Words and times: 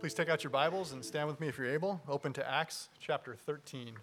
Please 0.00 0.14
take 0.14 0.28
out 0.28 0.44
your 0.44 0.52
Bibles 0.52 0.92
and 0.92 1.04
stand 1.04 1.26
with 1.26 1.40
me 1.40 1.48
if 1.48 1.58
you're 1.58 1.66
able. 1.66 2.00
Open 2.08 2.32
to 2.34 2.48
Acts 2.48 2.88
chapter 3.00 3.34
13. 3.34 3.94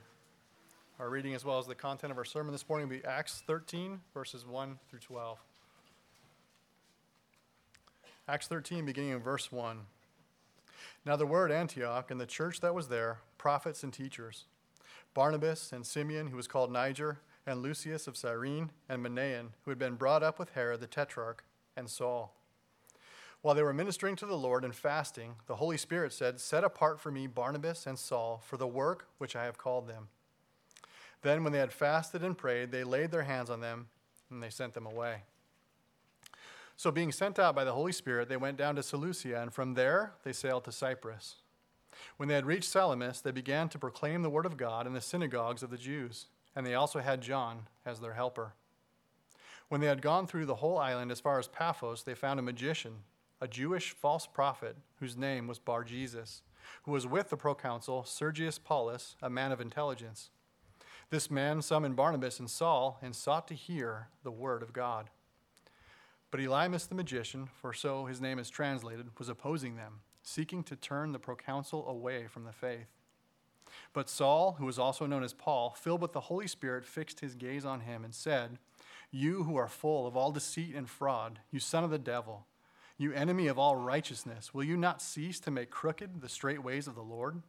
Our 1.00 1.10
reading, 1.10 1.34
as 1.34 1.46
well 1.46 1.58
as 1.58 1.68
the 1.68 1.76
content 1.76 2.12
of 2.12 2.18
our 2.18 2.26
sermon 2.26 2.52
this 2.52 2.68
morning, 2.68 2.90
will 2.90 2.98
be 2.98 3.06
Acts 3.06 3.42
13, 3.48 4.02
verses 4.14 4.46
1 4.46 4.78
through 4.90 5.00
12. 5.00 5.40
Acts 8.28 8.48
13, 8.48 8.86
beginning 8.86 9.12
in 9.12 9.20
verse 9.20 9.54
1. 9.54 9.80
Now 11.06 11.16
there 11.16 11.26
were 11.26 11.46
at 11.46 11.52
Antioch, 11.52 12.12
in 12.12 12.18
the 12.18 12.26
church 12.26 12.60
that 12.60 12.76
was 12.76 12.90
there, 12.90 13.20
prophets 13.38 13.82
and 13.82 13.94
teachers 13.94 14.44
Barnabas 15.14 15.72
and 15.72 15.86
Simeon, 15.86 16.28
who 16.28 16.36
was 16.36 16.48
called 16.48 16.74
Niger, 16.74 17.20
and 17.48 17.62
Lucius 17.62 18.06
of 18.06 18.18
Cyrene, 18.18 18.72
and 18.90 19.02
Manaen, 19.02 19.52
who 19.64 19.72
had 19.72 19.80
been 19.80 19.96
brought 19.96 20.24
up 20.24 20.40
with 20.40 20.50
Herod 20.50 20.82
the 20.82 20.88
tetrarch, 20.88 21.46
and 21.78 21.90
Saul. 21.90 22.36
While 23.46 23.54
they 23.54 23.62
were 23.62 23.74
ministering 23.76 24.16
to 24.16 24.26
the 24.26 24.36
Lord 24.36 24.66
and 24.66 24.74
fasting, 24.74 25.36
the 25.46 25.58
Holy 25.58 25.78
Spirit 25.78 26.12
said, 26.12 26.40
Set 26.40 26.64
apart 26.64 27.00
for 27.00 27.12
me 27.12 27.28
Barnabas 27.28 27.86
and 27.86 28.00
Saul 28.00 28.42
for 28.44 28.58
the 28.58 28.66
work 28.66 29.08
which 29.20 29.36
I 29.36 29.46
have 29.46 29.56
called 29.56 29.88
them. 29.88 30.08
Then, 31.22 31.44
when 31.44 31.54
they 31.54 31.60
had 31.60 31.72
fasted 31.72 32.24
and 32.24 32.36
prayed, 32.36 32.72
they 32.72 32.84
laid 32.84 33.12
their 33.12 33.22
hands 33.22 33.52
on 33.52 33.60
them 33.62 33.90
and 34.32 34.42
they 34.42 34.50
sent 34.50 34.74
them 34.74 34.88
away. 34.88 35.26
So, 36.76 36.90
being 36.90 37.12
sent 37.12 37.38
out 37.38 37.54
by 37.54 37.64
the 37.64 37.74
Holy 37.74 37.92
Spirit, 37.92 38.30
they 38.30 38.36
went 38.36 38.58
down 38.58 38.78
to 38.78 38.82
Seleucia, 38.82 39.40
and 39.40 39.54
from 39.54 39.76
there 39.76 40.14
they 40.24 40.34
sailed 40.34 40.64
to 40.64 40.72
Cyprus. 40.72 41.36
When 42.18 42.28
they 42.28 42.34
had 42.34 42.48
reached 42.48 42.72
Salamis, 42.72 43.22
they 43.22 43.30
began 43.30 43.70
to 43.70 43.78
proclaim 43.78 44.24
the 44.24 44.32
word 44.32 44.48
of 44.48 44.58
God 44.58 44.88
in 44.88 44.94
the 44.94 45.02
synagogues 45.02 45.62
of 45.62 45.70
the 45.70 45.78
Jews, 45.78 46.30
and 46.56 46.66
they 46.66 46.74
also 46.74 46.98
had 46.98 47.22
John 47.22 47.68
as 47.86 48.00
their 48.00 48.14
helper. 48.14 48.54
When 49.70 49.82
they 49.82 49.88
had 49.88 50.02
gone 50.02 50.26
through 50.26 50.48
the 50.48 50.56
whole 50.56 50.80
island 50.80 51.12
as 51.12 51.20
far 51.20 51.38
as 51.38 51.48
Paphos, 51.48 52.02
they 52.02 52.16
found 52.16 52.40
a 52.40 52.44
magician, 52.44 53.04
a 53.42 53.48
Jewish 53.48 53.92
false 53.92 54.28
prophet, 54.28 54.78
whose 55.00 55.18
name 55.18 55.48
was 55.48 55.60
Bar 55.60 55.84
Jesus, 55.84 56.42
who 56.84 56.92
was 56.92 57.06
with 57.06 57.30
the 57.30 57.38
proconsul 57.38 58.04
Sergius 58.04 58.58
Paulus, 58.58 59.16
a 59.22 59.30
man 59.30 59.52
of 59.52 59.62
intelligence. 59.62 60.30
This 61.10 61.30
man 61.30 61.62
summoned 61.62 61.96
Barnabas 61.96 62.40
and 62.40 62.50
Saul 62.50 62.98
and 63.02 63.16
sought 63.16 63.48
to 63.50 63.54
hear 63.54 64.08
the 64.24 64.32
word 64.32 64.64
of 64.64 64.74
God. 64.74 65.10
But 66.32 66.40
Elymas 66.40 66.88
the 66.88 66.96
magician, 66.96 67.48
for 67.62 67.74
so 67.74 68.06
his 68.06 68.20
name 68.20 68.40
is 68.40 68.50
translated, 68.50 69.08
was 69.18 69.30
opposing 69.30 69.76
them, 69.76 70.02
seeking 70.24 70.64
to 70.64 70.76
turn 70.76 71.12
the 71.12 71.20
proconsul 71.20 71.88
away 71.88 72.28
from 72.28 72.44
the 72.44 72.52
faith. 72.52 72.88
But 73.94 74.10
Saul, 74.10 74.56
who 74.60 74.66
was 74.66 74.80
also 74.80 75.06
known 75.06 75.24
as 75.24 75.34
Paul, 75.34 75.76
filled 75.78 76.02
with 76.02 76.14
the 76.14 76.22
Holy 76.22 76.48
Spirit, 76.48 76.86
fixed 76.86 77.20
his 77.20 77.36
gaze 77.36 77.66
on 77.66 77.82
him 77.82 78.04
and 78.04 78.14
said, 78.14 78.58
You 79.12 79.44
who 79.44 79.56
are 79.56 79.68
full 79.68 80.08
of 80.08 80.18
all 80.18 80.32
deceit 80.32 80.76
and 80.76 80.90
fraud, 80.90 81.40
you 81.52 81.60
son 81.60 81.84
of 81.84 81.90
the 81.90 82.00
devil, 82.00 82.48
you 82.98 83.12
enemy 83.12 83.48
of 83.48 83.60
all 83.60 83.76
righteousness, 83.76 84.54
will 84.54 84.64
you 84.64 84.78
not 84.78 85.02
cease 85.02 85.40
to 85.42 85.52
make 85.52 85.70
crooked 85.70 86.22
the 86.22 86.30
straight 86.30 86.64
ways 86.64 86.88
of 86.88 86.96
the 86.96 87.02
Lord? 87.02 87.42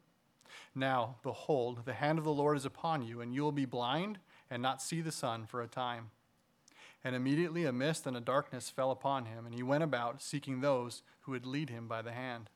Now, 0.74 1.16
behold, 1.22 1.84
the 1.84 1.94
hand 1.94 2.18
of 2.18 2.24
the 2.24 2.32
Lord 2.32 2.56
is 2.56 2.64
upon 2.64 3.02
you, 3.02 3.20
and 3.20 3.34
you 3.34 3.42
will 3.42 3.52
be 3.52 3.64
blind 3.64 4.18
and 4.50 4.62
not 4.62 4.82
see 4.82 5.00
the 5.00 5.12
sun 5.12 5.46
for 5.46 5.62
a 5.62 5.68
time. 5.68 6.10
And 7.04 7.14
immediately 7.14 7.64
a 7.64 7.72
mist 7.72 8.06
and 8.06 8.16
a 8.16 8.20
darkness 8.20 8.68
fell 8.70 8.90
upon 8.90 9.26
him, 9.26 9.46
and 9.46 9.54
he 9.54 9.62
went 9.62 9.84
about 9.84 10.20
seeking 10.20 10.60
those 10.60 11.02
who 11.20 11.32
would 11.32 11.46
lead 11.46 11.70
him 11.70 11.86
by 11.86 12.02
the 12.02 12.12
hand. 12.12 12.50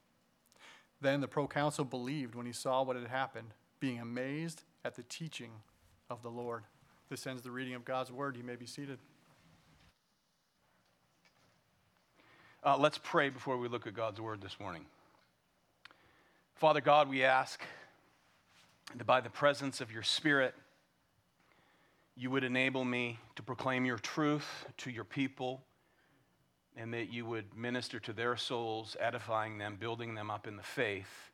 Then 1.00 1.20
the 1.20 1.28
proconsul 1.28 1.84
believed 1.84 2.34
when 2.34 2.46
he 2.46 2.52
saw 2.52 2.82
what 2.82 2.96
had 2.96 3.08
happened, 3.08 3.54
being 3.78 3.98
amazed 3.98 4.62
at 4.84 4.96
the 4.96 5.02
teaching 5.04 5.50
of 6.08 6.22
the 6.22 6.30
Lord. 6.30 6.64
This 7.08 7.26
ends 7.26 7.42
the 7.42 7.50
reading 7.50 7.74
of 7.74 7.84
God's 7.84 8.12
word. 8.12 8.36
You 8.36 8.44
may 8.44 8.56
be 8.56 8.66
seated. 8.66 8.98
Uh, 12.62 12.76
let's 12.76 12.98
pray 13.02 13.30
before 13.30 13.56
we 13.56 13.68
look 13.68 13.86
at 13.86 13.94
God's 13.94 14.20
word 14.20 14.42
this 14.42 14.60
morning. 14.60 14.84
Father 16.56 16.82
God, 16.82 17.08
we 17.08 17.24
ask 17.24 17.62
that 18.94 19.06
by 19.06 19.22
the 19.22 19.30
presence 19.30 19.80
of 19.80 19.90
your 19.90 20.02
Spirit, 20.02 20.54
you 22.18 22.30
would 22.30 22.44
enable 22.44 22.84
me 22.84 23.18
to 23.36 23.42
proclaim 23.42 23.86
your 23.86 23.96
truth 23.96 24.66
to 24.76 24.90
your 24.90 25.04
people, 25.04 25.62
and 26.76 26.92
that 26.92 27.10
you 27.10 27.24
would 27.24 27.56
minister 27.56 27.98
to 28.00 28.12
their 28.12 28.36
souls, 28.36 28.94
edifying 29.00 29.56
them, 29.56 29.78
building 29.80 30.14
them 30.14 30.30
up 30.30 30.46
in 30.46 30.58
the 30.58 30.62
faith, 30.62 31.30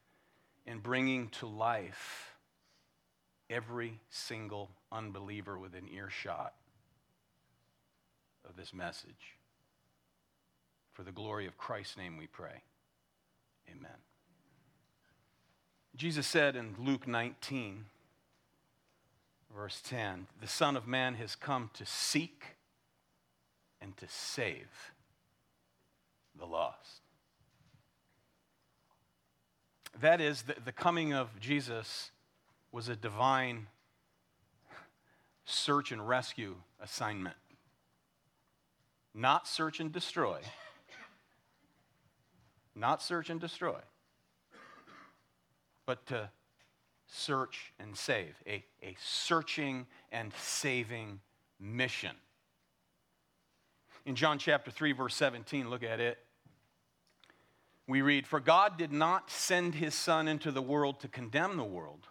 and 0.64 0.80
bringing 0.80 1.28
to 1.30 1.48
life 1.48 2.36
every 3.50 3.98
single 4.10 4.70
unbeliever 4.92 5.58
within 5.58 5.88
earshot 5.92 6.54
of 8.48 8.54
this 8.54 8.72
message. 8.72 9.34
For 10.96 11.02
the 11.02 11.12
glory 11.12 11.46
of 11.46 11.58
Christ's 11.58 11.98
name 11.98 12.16
we 12.16 12.26
pray. 12.26 12.62
Amen. 13.70 13.98
Jesus 15.94 16.26
said 16.26 16.56
in 16.56 16.74
Luke 16.78 17.06
19, 17.06 17.84
verse 19.54 19.82
10, 19.86 20.26
the 20.40 20.46
Son 20.46 20.74
of 20.74 20.86
Man 20.86 21.16
has 21.16 21.36
come 21.36 21.68
to 21.74 21.84
seek 21.84 22.56
and 23.78 23.94
to 23.98 24.06
save 24.08 24.94
the 26.34 26.46
lost. 26.46 27.02
That 30.00 30.22
is, 30.22 30.44
the, 30.44 30.54
the 30.64 30.72
coming 30.72 31.12
of 31.12 31.38
Jesus 31.38 32.10
was 32.72 32.88
a 32.88 32.96
divine 32.96 33.66
search 35.44 35.92
and 35.92 36.08
rescue 36.08 36.54
assignment, 36.82 37.36
not 39.12 39.46
search 39.46 39.78
and 39.78 39.92
destroy 39.92 40.38
not 42.76 43.02
search 43.02 43.30
and 43.30 43.40
destroy, 43.40 43.80
but 45.86 46.06
to 46.06 46.30
search 47.06 47.72
and 47.78 47.96
save, 47.96 48.34
a, 48.46 48.64
a 48.82 48.96
searching 49.00 49.86
and 50.12 50.32
saving 50.34 51.20
mission. 51.58 52.14
In 54.04 54.14
John 54.14 54.38
chapter 54.38 54.70
3, 54.70 54.92
verse 54.92 55.14
17, 55.16 55.70
look 55.70 55.82
at 55.82 56.00
it. 56.00 56.18
We 57.88 58.02
read, 58.02 58.26
For 58.26 58.40
God 58.40 58.76
did 58.76 58.92
not 58.92 59.30
send 59.30 59.76
his 59.76 59.94
Son 59.94 60.28
into 60.28 60.50
the 60.50 60.62
world 60.62 61.00
to 61.00 61.08
condemn 61.08 61.56
the 61.56 61.64
world, 61.64 62.08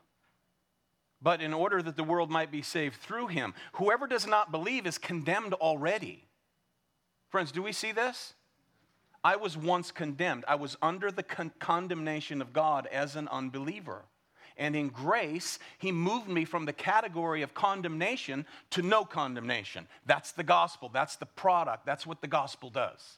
but 1.21 1.41
in 1.41 1.53
order 1.53 1.81
that 1.81 1.97
the 1.97 2.03
world 2.03 2.29
might 2.29 2.51
be 2.51 2.61
saved 2.61 2.95
through 2.95 3.27
him. 3.27 3.53
Whoever 3.73 4.07
does 4.07 4.25
not 4.25 4.51
believe 4.51 4.87
is 4.87 4.97
condemned 4.97 5.53
already. 5.53 6.27
Friends, 7.29 7.51
do 7.51 7.61
we 7.61 7.71
see 7.71 7.91
this? 7.91 8.33
I 9.25 9.37
was 9.37 9.57
once 9.57 9.89
condemned. 9.89 10.45
I 10.47 10.53
was 10.53 10.77
under 10.83 11.09
the 11.09 11.23
con- 11.23 11.51
condemnation 11.57 12.43
of 12.43 12.53
God 12.53 12.87
as 12.91 13.15
an 13.15 13.27
unbeliever. 13.29 14.03
And 14.55 14.75
in 14.75 14.89
grace, 14.89 15.57
He 15.79 15.91
moved 15.91 16.27
me 16.27 16.45
from 16.45 16.65
the 16.65 16.73
category 16.73 17.41
of 17.41 17.55
condemnation 17.55 18.45
to 18.69 18.83
no 18.83 19.03
condemnation. 19.03 19.87
That's 20.05 20.31
the 20.31 20.43
gospel. 20.43 20.91
That's 20.93 21.15
the 21.15 21.25
product. 21.25 21.87
That's 21.87 22.05
what 22.05 22.21
the 22.21 22.27
gospel 22.27 22.69
does. 22.69 23.17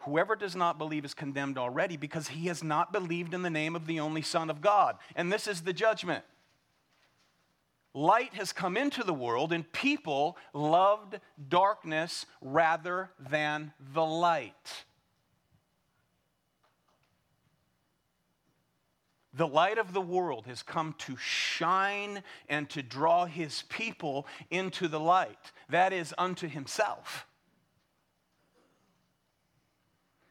Whoever 0.00 0.36
does 0.36 0.54
not 0.54 0.76
believe 0.76 1.06
is 1.06 1.14
condemned 1.14 1.56
already 1.56 1.96
because 1.96 2.28
he 2.28 2.48
has 2.48 2.62
not 2.62 2.92
believed 2.92 3.32
in 3.32 3.40
the 3.40 3.48
name 3.48 3.74
of 3.74 3.86
the 3.86 4.00
only 4.00 4.20
Son 4.20 4.50
of 4.50 4.60
God. 4.60 4.98
And 5.14 5.32
this 5.32 5.46
is 5.46 5.62
the 5.62 5.72
judgment 5.72 6.24
light 7.96 8.34
has 8.34 8.52
come 8.52 8.76
into 8.76 9.02
the 9.02 9.14
world, 9.14 9.52
and 9.52 9.70
people 9.72 10.36
loved 10.52 11.18
darkness 11.48 12.26
rather 12.42 13.10
than 13.18 13.72
the 13.94 14.04
light. 14.04 14.84
The 19.32 19.48
light 19.48 19.78
of 19.78 19.92
the 19.92 20.00
world 20.00 20.46
has 20.46 20.62
come 20.62 20.94
to 20.98 21.16
shine 21.16 22.22
and 22.48 22.68
to 22.70 22.82
draw 22.82 23.26
his 23.26 23.64
people 23.68 24.26
into 24.50 24.88
the 24.88 25.00
light, 25.00 25.52
that 25.68 25.92
is, 25.92 26.14
unto 26.16 26.48
himself. 26.48 27.26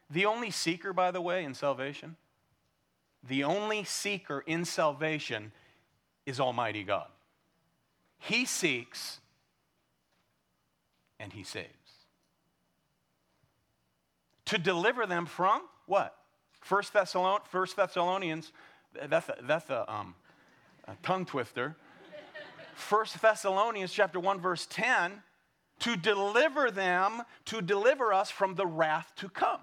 The 0.10 0.26
only 0.26 0.52
seeker, 0.52 0.94
by 0.94 1.12
the 1.12 1.22
way, 1.22 1.44
in 1.44 1.56
salvation, 1.56 2.16
the 3.28 3.44
only 3.44 3.84
seeker 3.84 4.44
in 4.46 4.66
salvation 4.66 5.52
is 6.28 6.40
Almighty 6.40 6.84
God. 6.84 7.08
He 8.20 8.46
seeks 8.46 9.20
and 11.20 11.34
he 11.34 11.44
saves. 11.44 11.68
To 14.46 14.58
deliver 14.58 15.06
them 15.06 15.26
from 15.26 15.62
what? 15.86 16.16
First, 16.62 16.94
Thessalon- 16.94 17.46
First 17.48 17.76
Thessalonians, 17.76 18.52
that's 19.08 19.30
a, 19.30 19.36
that's 19.42 19.70
a, 19.70 19.92
um, 19.92 20.16
a 20.88 20.96
tongue 21.04 21.26
twister. 21.26 21.76
First 22.76 23.22
Thessalonians 23.22 23.94
chapter 23.94 24.20
1 24.20 24.40
verse 24.42 24.68
10 24.70 25.24
to 25.80 25.96
deliver 25.96 26.70
them 26.70 27.24
to 27.46 27.62
deliver 27.62 28.14
us 28.14 28.30
from 28.30 28.56
the 28.56 28.66
wrath 28.68 29.14
to 29.18 29.30
come 29.30 29.62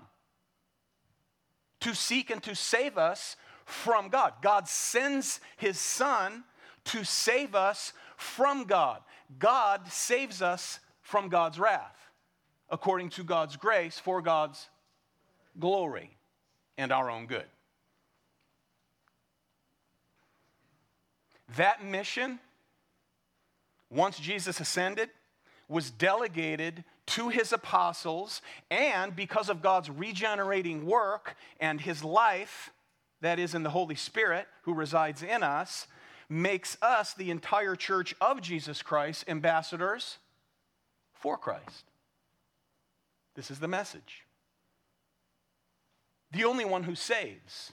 to 1.80 1.94
seek 1.94 2.30
and 2.30 2.42
to 2.42 2.54
save 2.54 2.96
us 2.96 3.36
from 3.66 4.08
God 4.08 4.32
God 4.40 4.66
sends 4.66 5.40
his 5.58 5.78
son 5.78 6.44
to 6.84 7.04
save 7.04 7.54
us 7.54 7.92
from 8.16 8.64
God. 8.64 9.00
God 9.38 9.88
saves 9.88 10.42
us 10.42 10.80
from 11.00 11.28
God's 11.28 11.58
wrath 11.58 11.96
according 12.70 13.10
to 13.10 13.22
God's 13.22 13.56
grace 13.56 13.98
for 13.98 14.22
God's 14.22 14.68
glory 15.60 16.16
and 16.78 16.90
our 16.90 17.10
own 17.10 17.26
good. 17.26 17.44
That 21.56 21.84
mission, 21.84 22.38
once 23.90 24.18
Jesus 24.18 24.58
ascended, 24.58 25.10
was 25.68 25.90
delegated 25.90 26.84
to 27.04 27.28
his 27.28 27.52
apostles, 27.52 28.40
and 28.70 29.14
because 29.14 29.50
of 29.50 29.60
God's 29.60 29.90
regenerating 29.90 30.86
work 30.86 31.36
and 31.60 31.80
his 31.80 32.02
life, 32.02 32.70
that 33.20 33.38
is 33.38 33.54
in 33.54 33.62
the 33.62 33.70
Holy 33.70 33.94
Spirit 33.94 34.46
who 34.62 34.72
resides 34.72 35.22
in 35.22 35.42
us, 35.42 35.86
makes 36.28 36.76
us, 36.82 37.14
the 37.14 37.30
entire 37.30 37.76
church 37.76 38.14
of 38.20 38.40
Jesus 38.40 38.82
Christ, 38.82 39.24
ambassadors 39.28 40.18
for 41.12 41.36
Christ. 41.36 41.84
This 43.34 43.50
is 43.50 43.60
the 43.60 43.68
message. 43.68 44.24
The 46.32 46.44
only 46.44 46.64
one 46.64 46.84
who 46.84 46.94
saves. 46.94 47.72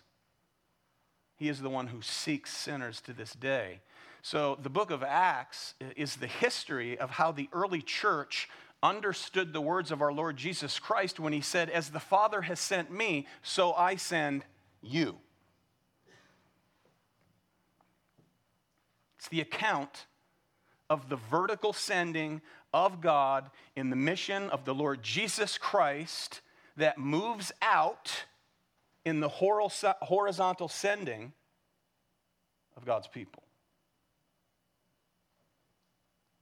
He 1.35 1.49
is 1.49 1.61
the 1.61 1.69
one 1.69 1.87
who 1.87 2.01
seeks 2.01 2.55
sinners 2.55 3.01
to 3.01 3.13
this 3.13 3.33
day. 3.33 3.79
So, 4.21 4.59
the 4.61 4.69
book 4.69 4.91
of 4.91 5.01
Acts 5.01 5.75
is 5.95 6.17
the 6.17 6.27
history 6.27 6.97
of 6.99 7.11
how 7.11 7.31
the 7.31 7.47
early 7.53 7.81
church 7.81 8.49
understood 8.83 9.53
the 9.53 9.61
words 9.61 9.91
of 9.91 10.01
our 10.01 10.11
Lord 10.11 10.35
Jesus 10.35 10.77
Christ 10.77 11.19
when 11.19 11.33
he 11.33 11.41
said, 11.41 11.69
As 11.69 11.89
the 11.89 11.99
Father 11.99 12.41
has 12.41 12.59
sent 12.59 12.91
me, 12.91 13.27
so 13.41 13.73
I 13.73 13.95
send 13.95 14.43
you. 14.81 15.17
It's 19.19 19.27
the 19.27 19.41
account 19.41 20.05
of 20.89 21.09
the 21.09 21.17
vertical 21.17 21.73
sending 21.73 22.41
of 22.73 23.01
God 23.01 23.51
in 23.75 23.89
the 23.89 23.97
mission 23.97 24.49
of 24.49 24.63
the 24.63 24.73
Lord 24.73 25.03
Jesus 25.03 25.57
Christ 25.57 26.39
that 26.77 26.97
moves 26.97 27.51
out 27.61 28.23
in 29.03 29.19
the 29.19 29.27
horizontal 29.27 30.69
sending 30.69 31.33
of 32.77 32.85
God's 32.85 33.07
people. 33.07 33.43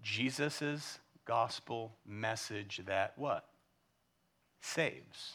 Jesus' 0.03 0.99
gospel 1.25 1.95
message 2.05 2.81
that 2.85 3.13
what? 3.15 3.49
Saves. 4.61 5.33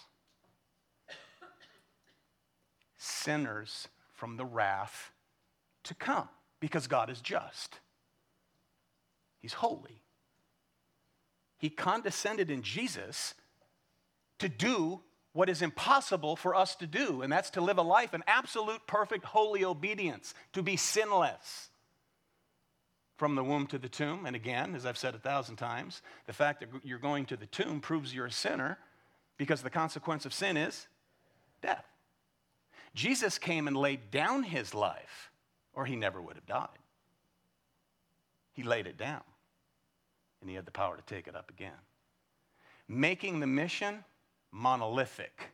Sinners 2.98 3.88
from 4.12 4.36
the 4.36 4.44
wrath 4.44 5.10
to 5.82 5.94
come 5.96 6.28
because 6.62 6.86
God 6.86 7.10
is 7.10 7.20
just. 7.20 7.80
He's 9.40 9.52
holy. 9.52 10.00
He 11.58 11.68
condescended 11.68 12.52
in 12.52 12.62
Jesus 12.62 13.34
to 14.38 14.48
do 14.48 15.00
what 15.32 15.48
is 15.48 15.60
impossible 15.60 16.36
for 16.36 16.54
us 16.54 16.76
to 16.76 16.86
do, 16.86 17.22
and 17.22 17.32
that's 17.32 17.50
to 17.50 17.60
live 17.60 17.78
a 17.78 17.82
life 17.82 18.14
in 18.14 18.22
absolute, 18.28 18.86
perfect, 18.86 19.24
holy 19.24 19.64
obedience, 19.64 20.34
to 20.52 20.62
be 20.62 20.76
sinless. 20.76 21.68
From 23.16 23.34
the 23.34 23.42
womb 23.42 23.66
to 23.68 23.78
the 23.78 23.88
tomb, 23.88 24.24
and 24.24 24.36
again, 24.36 24.76
as 24.76 24.86
I've 24.86 24.96
said 24.96 25.16
a 25.16 25.18
thousand 25.18 25.56
times, 25.56 26.00
the 26.26 26.32
fact 26.32 26.60
that 26.60 26.68
you're 26.84 26.98
going 26.98 27.26
to 27.26 27.36
the 27.36 27.46
tomb 27.46 27.80
proves 27.80 28.14
you're 28.14 28.26
a 28.26 28.32
sinner 28.32 28.78
because 29.36 29.62
the 29.62 29.70
consequence 29.70 30.26
of 30.26 30.32
sin 30.32 30.56
is 30.56 30.86
death. 31.60 31.86
Jesus 32.94 33.38
came 33.38 33.66
and 33.66 33.76
laid 33.76 34.12
down 34.12 34.44
his 34.44 34.74
life, 34.74 35.31
or 35.74 35.84
he 35.84 35.96
never 35.96 36.20
would 36.20 36.36
have 36.36 36.46
died. 36.46 36.68
He 38.52 38.62
laid 38.62 38.86
it 38.86 38.98
down, 38.98 39.22
and 40.40 40.50
he 40.50 40.56
had 40.56 40.66
the 40.66 40.70
power 40.70 40.96
to 40.96 41.02
take 41.02 41.26
it 41.26 41.34
up 41.34 41.50
again. 41.50 41.72
Making 42.88 43.40
the 43.40 43.46
mission 43.46 44.04
monolithic. 44.50 45.50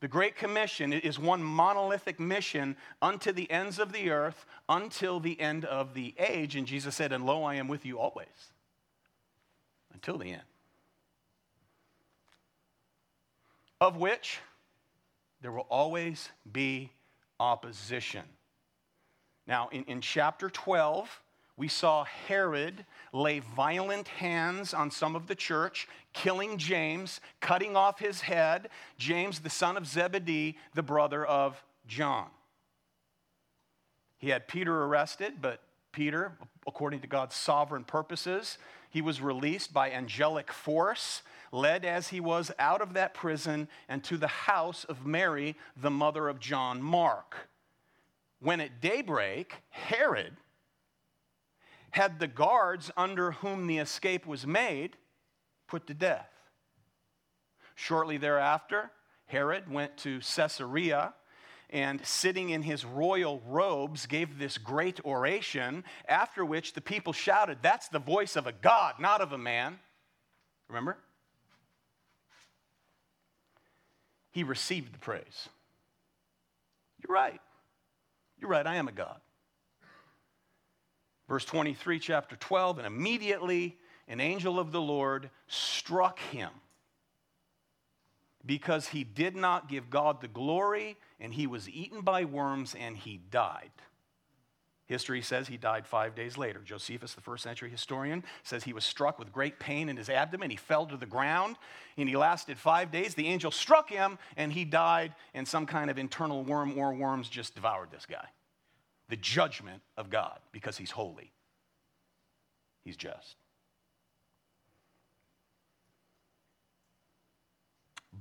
The 0.00 0.08
Great 0.08 0.36
Commission 0.36 0.92
is 0.92 1.18
one 1.18 1.42
monolithic 1.42 2.20
mission 2.20 2.76
unto 3.02 3.32
the 3.32 3.50
ends 3.50 3.78
of 3.78 3.92
the 3.92 4.10
earth 4.10 4.46
until 4.68 5.18
the 5.18 5.40
end 5.40 5.64
of 5.64 5.94
the 5.94 6.14
age. 6.18 6.54
And 6.54 6.66
Jesus 6.66 6.94
said, 6.94 7.12
And 7.12 7.26
lo, 7.26 7.42
I 7.42 7.56
am 7.56 7.66
with 7.66 7.84
you 7.84 7.98
always 7.98 8.52
until 9.92 10.18
the 10.18 10.32
end. 10.32 10.42
Of 13.80 13.96
which 13.96 14.38
there 15.40 15.52
will 15.52 15.66
always 15.68 16.30
be 16.50 16.90
opposition. 17.40 18.24
Now, 19.48 19.68
in, 19.72 19.84
in 19.84 20.02
chapter 20.02 20.50
12, 20.50 21.22
we 21.56 21.68
saw 21.68 22.04
Herod 22.04 22.84
lay 23.14 23.40
violent 23.40 24.06
hands 24.06 24.74
on 24.74 24.90
some 24.90 25.16
of 25.16 25.26
the 25.26 25.34
church, 25.34 25.88
killing 26.12 26.58
James, 26.58 27.20
cutting 27.40 27.74
off 27.74 27.98
his 27.98 28.20
head, 28.20 28.68
James, 28.98 29.40
the 29.40 29.50
son 29.50 29.78
of 29.78 29.86
Zebedee, 29.86 30.58
the 30.74 30.82
brother 30.82 31.24
of 31.24 31.64
John. 31.88 32.28
He 34.18 34.28
had 34.28 34.46
Peter 34.46 34.84
arrested, 34.84 35.40
but 35.40 35.62
Peter, 35.92 36.32
according 36.66 37.00
to 37.00 37.06
God's 37.06 37.34
sovereign 37.34 37.84
purposes, 37.84 38.58
he 38.90 39.00
was 39.00 39.20
released 39.20 39.72
by 39.72 39.90
angelic 39.90 40.52
force, 40.52 41.22
led 41.50 41.84
as 41.84 42.08
he 42.08 42.20
was 42.20 42.52
out 42.58 42.82
of 42.82 42.92
that 42.92 43.14
prison 43.14 43.68
and 43.88 44.04
to 44.04 44.18
the 44.18 44.28
house 44.28 44.84
of 44.84 45.06
Mary, 45.06 45.56
the 45.76 45.90
mother 45.90 46.28
of 46.28 46.38
John 46.38 46.82
Mark. 46.82 47.47
When 48.40 48.60
at 48.60 48.80
daybreak, 48.80 49.54
Herod, 49.70 50.36
had 51.90 52.20
the 52.20 52.26
guards 52.26 52.90
under 52.96 53.32
whom 53.32 53.66
the 53.66 53.78
escape 53.78 54.26
was 54.26 54.46
made 54.46 54.96
put 55.66 55.86
to 55.86 55.94
death. 55.94 56.30
Shortly 57.74 58.16
thereafter, 58.16 58.90
Herod 59.26 59.70
went 59.70 59.96
to 59.98 60.20
Caesarea 60.20 61.14
and 61.70 62.04
sitting 62.06 62.50
in 62.50 62.62
his 62.62 62.84
royal 62.84 63.42
robes 63.46 64.06
gave 64.06 64.38
this 64.38 64.56
great 64.56 65.04
oration, 65.04 65.84
after 66.08 66.44
which 66.44 66.72
the 66.72 66.80
people 66.80 67.12
shouted, 67.12 67.58
That's 67.60 67.88
the 67.88 67.98
voice 67.98 68.36
of 68.36 68.46
a 68.46 68.52
God, 68.52 68.94
not 68.98 69.20
of 69.20 69.32
a 69.32 69.38
man. 69.38 69.78
Remember? 70.68 70.96
He 74.30 74.44
received 74.44 74.94
the 74.94 74.98
praise. 74.98 75.48
You're 77.02 77.14
right. 77.14 77.40
You're 78.40 78.50
right, 78.50 78.66
I 78.66 78.76
am 78.76 78.88
a 78.88 78.92
God. 78.92 79.20
Verse 81.28 81.44
23, 81.44 81.98
chapter 81.98 82.36
12, 82.36 82.78
and 82.78 82.86
immediately 82.86 83.76
an 84.06 84.20
angel 84.20 84.58
of 84.58 84.72
the 84.72 84.80
Lord 84.80 85.30
struck 85.46 86.18
him 86.18 86.50
because 88.46 88.88
he 88.88 89.04
did 89.04 89.36
not 89.36 89.68
give 89.68 89.90
God 89.90 90.20
the 90.20 90.28
glory, 90.28 90.96
and 91.20 91.34
he 91.34 91.46
was 91.46 91.68
eaten 91.68 92.00
by 92.00 92.24
worms 92.24 92.74
and 92.74 92.96
he 92.96 93.20
died. 93.30 93.70
History 94.88 95.20
says 95.20 95.48
he 95.48 95.58
died 95.58 95.86
five 95.86 96.14
days 96.14 96.38
later. 96.38 96.60
Josephus, 96.64 97.12
the 97.12 97.20
first 97.20 97.44
century 97.44 97.68
historian, 97.68 98.24
says 98.42 98.64
he 98.64 98.72
was 98.72 98.84
struck 98.84 99.18
with 99.18 99.30
great 99.30 99.58
pain 99.58 99.90
in 99.90 99.98
his 99.98 100.08
abdomen. 100.08 100.48
He 100.48 100.56
fell 100.56 100.86
to 100.86 100.96
the 100.96 101.04
ground 101.04 101.56
and 101.98 102.08
he 102.08 102.16
lasted 102.16 102.58
five 102.58 102.90
days. 102.90 103.14
The 103.14 103.28
angel 103.28 103.50
struck 103.50 103.90
him 103.90 104.18
and 104.38 104.50
he 104.50 104.64
died, 104.64 105.14
and 105.34 105.46
some 105.46 105.66
kind 105.66 105.90
of 105.90 105.98
internal 105.98 106.42
worm 106.42 106.76
or 106.78 106.94
worms 106.94 107.28
just 107.28 107.54
devoured 107.54 107.90
this 107.90 108.06
guy 108.06 108.28
the 109.10 109.16
judgment 109.16 109.82
of 109.96 110.10
God 110.10 110.38
because 110.52 110.76
he's 110.76 110.90
holy, 110.90 111.32
he's 112.84 112.96
just. 112.96 113.36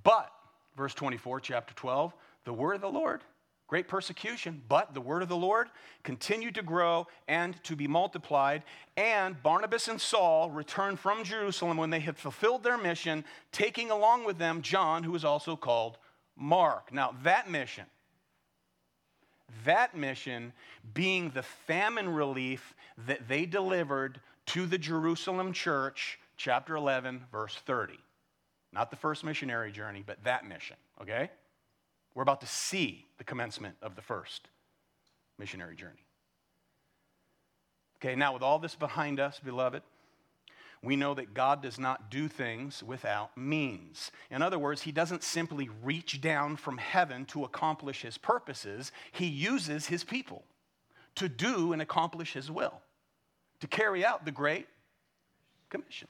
But, 0.04 0.32
verse 0.78 0.94
24, 0.94 1.42
chapter 1.42 1.74
12, 1.74 2.14
the 2.46 2.54
word 2.54 2.76
of 2.76 2.82
the 2.82 2.90
Lord, 2.90 3.22
great 3.68 3.88
persecution, 3.88 4.62
but 4.70 4.94
the 4.94 5.02
word 5.02 5.22
of 5.22 5.30
the 5.30 5.36
Lord 5.36 5.70
continued 6.04 6.56
to 6.56 6.64
grow 6.64 7.08
and 7.28 7.62
to 7.66 7.76
be 7.76 7.88
multiplied. 7.88 8.64
And 8.96 9.42
Barnabas 9.44 9.90
and 9.90 10.00
Saul 10.00 10.50
returned 10.50 11.00
from 11.00 11.24
Jerusalem 11.24 11.78
when 11.78 11.90
they 11.90 12.00
had 12.00 12.18
fulfilled 12.18 12.64
their 12.64 12.78
mission, 12.78 13.26
taking 13.52 13.92
along 13.92 14.26
with 14.26 14.38
them 14.38 14.62
John, 14.62 15.04
who 15.04 15.12
was 15.12 15.26
also 15.26 15.56
called 15.56 15.98
Mark. 16.38 16.94
Now, 16.94 17.14
that 17.24 17.50
mission, 17.50 17.86
that 19.66 19.96
mission 19.96 20.54
being 20.94 21.32
the 21.32 21.44
famine 21.44 22.10
relief 22.10 22.74
that 23.06 23.28
they 23.28 23.46
delivered 23.46 24.22
to 24.48 24.66
the 24.66 24.78
Jerusalem 24.78 25.52
church, 25.52 26.20
chapter 26.38 26.76
11, 26.78 27.26
verse 27.32 27.56
30. 27.66 28.00
Not 28.72 28.92
the 28.92 28.98
first 28.98 29.26
missionary 29.26 29.72
journey, 29.72 30.04
but 30.06 30.24
that 30.24 30.48
mission, 30.48 30.78
okay? 31.02 31.30
We're 32.18 32.24
about 32.24 32.42
to 32.42 32.48
see 32.48 33.06
the 33.20 33.24
commencement 33.24 33.76
of 33.80 33.96
the 33.96 34.02
first 34.02 34.48
missionary 35.38 35.76
journey. 35.76 36.04
Okay, 37.98 38.16
now 38.16 38.34
with 38.34 38.42
all 38.42 38.58
this 38.58 38.74
behind 38.74 39.20
us, 39.20 39.40
beloved, 39.40 39.84
we 40.82 40.96
know 40.96 41.14
that 41.14 41.36
God 41.36 41.62
does 41.62 41.78
not 41.78 42.10
do 42.10 42.28
things 42.28 42.82
without 42.82 43.38
means. 43.38 44.10
In 44.32 44.42
other 44.42 44.58
words, 44.58 44.82
He 44.82 44.92
doesn't 44.92 45.22
simply 45.22 45.70
reach 45.84 46.20
down 46.20 46.56
from 46.56 46.80
heaven 46.80 47.24
to 47.26 47.44
accomplish 47.44 48.02
His 48.02 48.18
purposes, 48.18 48.92
He 49.12 49.28
uses 49.28 49.86
His 49.86 50.04
people 50.04 50.44
to 51.14 51.30
do 51.30 51.72
and 51.72 51.84
accomplish 51.84 52.34
His 52.34 52.50
will, 52.50 52.82
to 53.60 53.68
carry 53.68 54.04
out 54.04 54.26
the 54.26 54.32
Great 54.32 54.66
Commission. 55.70 56.08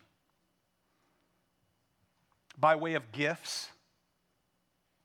By 2.58 2.78
way 2.78 2.94
of 2.94 3.12
gifts, 3.12 3.72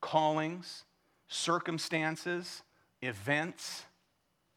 callings, 0.01 0.85
circumstances, 1.33 2.63
events, 3.01 3.85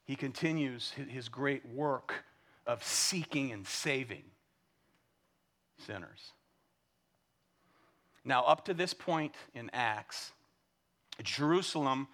he 0.03 0.15
continues 0.15 0.91
his 1.09 1.29
great 1.29 1.65
work 1.67 2.25
of 2.67 2.83
seeking 2.83 3.51
and 3.51 3.65
saving 3.65 4.23
sinners. 5.85 6.33
Now, 8.23 8.43
up 8.43 8.65
to 8.65 8.73
this 8.73 8.93
point 8.93 9.35
in 9.53 9.69
Acts, 9.73 10.31
Jerusalem 11.23 12.07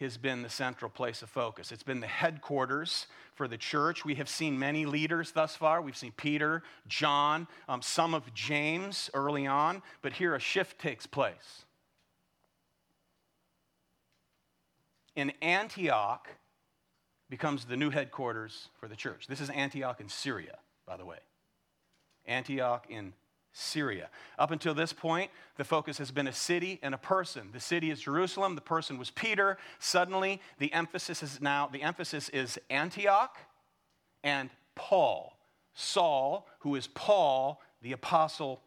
has 0.00 0.16
been 0.16 0.42
the 0.42 0.50
central 0.50 0.90
place 0.90 1.22
of 1.22 1.30
focus. 1.30 1.72
It's 1.72 1.82
been 1.82 2.00
the 2.00 2.06
headquarters 2.06 3.06
for 3.34 3.48
the 3.48 3.56
church. 3.56 4.04
We 4.04 4.16
have 4.16 4.28
seen 4.28 4.58
many 4.58 4.86
leaders 4.86 5.32
thus 5.32 5.56
far. 5.56 5.80
We've 5.80 5.96
seen 5.96 6.12
Peter, 6.16 6.62
John, 6.86 7.46
um, 7.68 7.80
some 7.80 8.12
of 8.12 8.32
James 8.34 9.10
early 9.14 9.46
on, 9.46 9.82
but 10.02 10.14
here 10.14 10.34
a 10.34 10.40
shift 10.40 10.78
takes 10.78 11.06
place. 11.06 11.64
In 15.16 15.32
Antioch 15.42 16.28
becomes 17.30 17.64
the 17.64 17.76
new 17.76 17.90
headquarters 17.90 18.68
for 18.78 18.88
the 18.88 18.96
church. 18.96 19.26
This 19.26 19.40
is 19.40 19.50
Antioch 19.50 20.00
in 20.00 20.08
Syria, 20.08 20.58
by 20.86 20.96
the 20.96 21.04
way. 21.04 21.18
Antioch 22.26 22.86
in 22.88 23.12
Syria. 23.52 24.10
Up 24.38 24.50
until 24.50 24.74
this 24.74 24.92
point, 24.92 25.30
the 25.56 25.64
focus 25.64 25.98
has 25.98 26.10
been 26.10 26.26
a 26.26 26.32
city 26.32 26.80
and 26.82 26.94
a 26.94 26.98
person. 26.98 27.50
The 27.52 27.60
city 27.60 27.90
is 27.90 28.00
Jerusalem, 28.00 28.56
the 28.56 28.60
person 28.60 28.98
was 28.98 29.10
Peter. 29.10 29.58
Suddenly, 29.78 30.40
the 30.58 30.72
emphasis 30.72 31.22
is 31.22 31.40
now 31.40 31.68
the 31.72 31.82
emphasis 31.82 32.28
is 32.30 32.58
Antioch 32.68 33.38
and 34.24 34.50
Paul. 34.74 35.38
Saul, 35.74 36.48
who 36.60 36.74
is 36.74 36.88
Paul, 36.88 37.60
the 37.82 37.92
apostle 37.92 38.62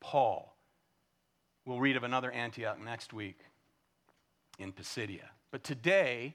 Paul. 0.00 0.54
We'll 1.64 1.80
read 1.80 1.96
of 1.96 2.02
another 2.02 2.30
Antioch 2.30 2.82
next 2.82 3.12
week 3.12 3.38
in 4.58 4.72
Pisidia. 4.72 5.30
But 5.50 5.64
today, 5.64 6.34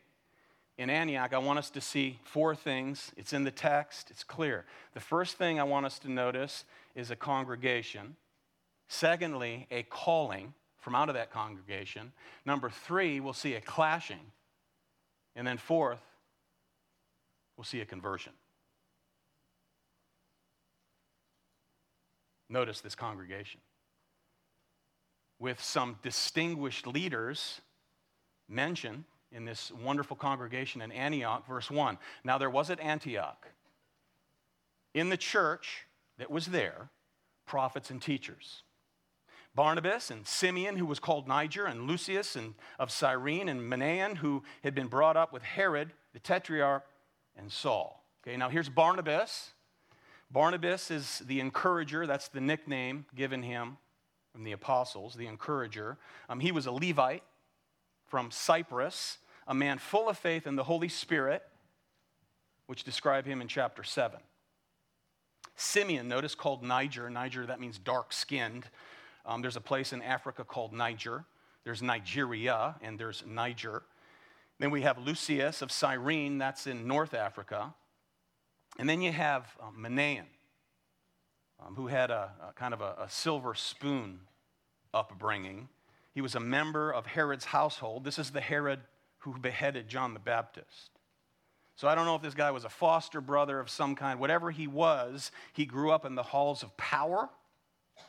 in 0.78 0.90
Antioch, 0.90 1.34
I 1.34 1.38
want 1.38 1.60
us 1.60 1.70
to 1.72 1.82
see 1.82 2.20
four 2.24 2.56
things. 2.56 3.12
It's 3.16 3.34
in 3.34 3.44
the 3.44 3.52
text, 3.52 4.10
it's 4.10 4.24
clear. 4.24 4.66
The 4.94 5.00
first 5.00 5.38
thing 5.38 5.60
I 5.60 5.64
want 5.64 5.86
us 5.86 6.00
to 6.00 6.12
notice 6.12 6.66
is 6.96 7.12
a 7.12 7.16
congregation. 7.16 8.16
Secondly, 8.88 9.68
a 9.72 9.84
calling 9.84 10.54
from 10.80 10.96
out 10.96 11.10
of 11.10 11.16
that 11.16 11.32
congregation. 11.32 12.12
Number 12.46 12.70
three, 12.70 13.20
we'll 13.20 13.34
see 13.34 13.54
a 13.54 13.62
clashing. 13.62 14.20
And 15.36 15.48
then 15.48 15.58
fourth, 15.58 16.02
we'll 17.56 17.64
see 17.64 17.82
a 17.82 17.86
conversion. 17.86 18.34
Notice 22.50 22.82
this 22.82 22.94
congregation 22.94 23.62
with 25.40 25.62
some 25.62 25.98
distinguished 26.04 26.86
leaders 26.86 27.62
mentioned 28.54 29.04
in 29.32 29.46
this 29.46 29.72
wonderful 29.84 30.16
congregation 30.16 30.82
in 30.82 30.92
Antioch, 30.92 31.48
verse 31.48 31.70
1. 31.72 31.98
Now 32.24 32.38
there 32.38 32.50
was 32.50 32.70
at 32.70 32.80
Antioch, 32.80 33.48
in 34.94 35.10
the 35.10 35.18
church 35.18 35.88
that 36.18 36.30
was 36.30 36.48
there, 36.48 36.90
prophets 37.46 37.90
and 37.90 38.02
teachers. 38.02 38.64
Barnabas 39.56 40.10
and 40.10 40.26
Simeon, 40.26 40.78
who 40.78 40.86
was 40.86 41.00
called 41.00 41.28
Niger, 41.28 41.66
and 41.66 41.88
Lucius 41.88 42.36
and 42.36 42.56
of 42.80 42.92
Cyrene, 42.92 43.50
and 43.50 43.62
Manaen, 43.62 44.18
who 44.18 44.44
had 44.64 44.74
been 44.74 44.88
brought 44.88 45.18
up 45.18 45.32
with 45.32 45.44
Herod, 45.44 45.92
the 46.14 46.20
tetrarch, 46.20 46.84
and 47.36 47.52
Saul. 47.52 48.04
Okay, 48.26 48.38
now 48.38 48.50
here's 48.50 48.70
Barnabas. 48.70 49.52
Barnabas 50.32 50.90
is 50.90 51.22
the 51.28 51.40
encourager, 51.40 52.08
that's 52.08 52.28
the 52.30 52.42
nickname 52.42 53.06
given 53.16 53.44
him 53.44 53.78
from 54.32 54.44
the 54.44 54.52
apostles, 54.52 55.14
the 55.14 55.28
encourager. 55.28 55.98
Um, 56.28 56.40
he 56.40 56.52
was 56.52 56.66
a 56.66 56.72
Levite 56.72 57.24
from 58.14 58.30
Cyprus, 58.30 59.18
a 59.48 59.56
man 59.56 59.80
full 59.80 60.08
of 60.08 60.20
faith 60.20 60.46
in 60.46 60.56
the 60.56 60.66
Holy 60.66 60.88
Spirit, 60.88 61.42
which 62.68 62.84
describe 62.84 63.26
him 63.26 63.42
in 63.42 63.48
chapter 63.48 63.84
7. 63.84 64.20
Simeon, 65.56 66.08
notice 66.08 66.36
called 66.36 66.62
Niger. 66.62 67.10
Niger, 67.10 67.48
that 67.48 67.60
means 67.60 67.80
dark 67.80 68.14
skinned. 68.14 68.66
Um, 69.26 69.42
there's 69.42 69.56
a 69.56 69.62
place 69.62 69.94
in 69.94 70.04
Africa 70.04 70.44
called 70.44 70.74
Niger. 70.74 71.26
There's 71.64 71.82
Nigeria, 71.82 72.76
and 72.84 73.00
there's 73.00 73.24
Niger. 73.26 73.82
Then 74.60 74.70
we 74.70 74.84
have 74.84 75.00
Lucius 75.00 75.64
of 75.64 75.72
Cyrene, 75.72 76.38
that's 76.38 76.68
in 76.68 76.88
North 76.88 77.16
Africa. 77.16 77.74
And 78.78 78.88
then 78.88 79.02
you 79.02 79.12
have 79.12 79.48
um, 79.60 79.78
Manaen, 79.82 80.26
um, 81.66 81.74
who 81.74 81.88
had 81.88 82.12
a, 82.12 82.30
a 82.48 82.54
kind 82.54 82.76
of 82.76 82.82
a, 82.82 82.94
a 83.00 83.10
silver 83.10 83.56
spoon 83.56 84.20
upbringing. 84.94 85.68
He 86.14 86.22
was 86.22 86.36
a 86.36 86.40
member 86.40 86.92
of 86.92 87.08
Herod's 87.08 87.46
household. 87.46 88.04
This 88.04 88.20
is 88.20 88.32
the 88.32 88.42
Herod 88.42 88.82
who 89.20 89.38
beheaded 89.38 89.88
John 89.88 90.14
the 90.14 90.20
Baptist. 90.20 90.92
So 91.76 91.88
I 91.88 91.96
don't 91.96 92.06
know 92.06 92.16
if 92.16 92.22
this 92.22 92.36
guy 92.36 92.52
was 92.52 92.66
a 92.66 92.70
foster 92.70 93.20
brother 93.20 93.60
of 93.60 93.70
some 93.70 93.96
kind. 93.96 94.20
Whatever 94.20 94.52
he 94.52 94.68
was, 94.68 95.32
he 95.54 95.66
grew 95.66 95.92
up 95.92 96.06
in 96.06 96.14
the 96.16 96.24
halls 96.24 96.62
of 96.62 96.76
power 96.78 97.30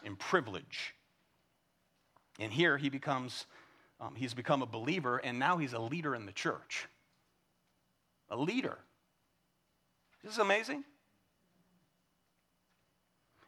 and 0.05 0.19
privilege. 0.19 0.95
And 2.39 2.53
here 2.53 2.77
he 2.77 2.91
becomes, 2.91 3.47
um, 4.01 4.15
he's 4.17 4.35
become 4.35 4.61
a 4.61 4.67
believer, 4.67 5.17
and 5.19 5.39
now 5.39 5.57
he's 5.57 5.73
a 5.73 5.79
leader 5.79 6.15
in 6.15 6.27
the 6.27 6.33
church. 6.33 6.89
A 8.29 8.37
leader. 8.37 8.79
This 10.23 10.35
is 10.35 10.39
amazing. 10.39 10.85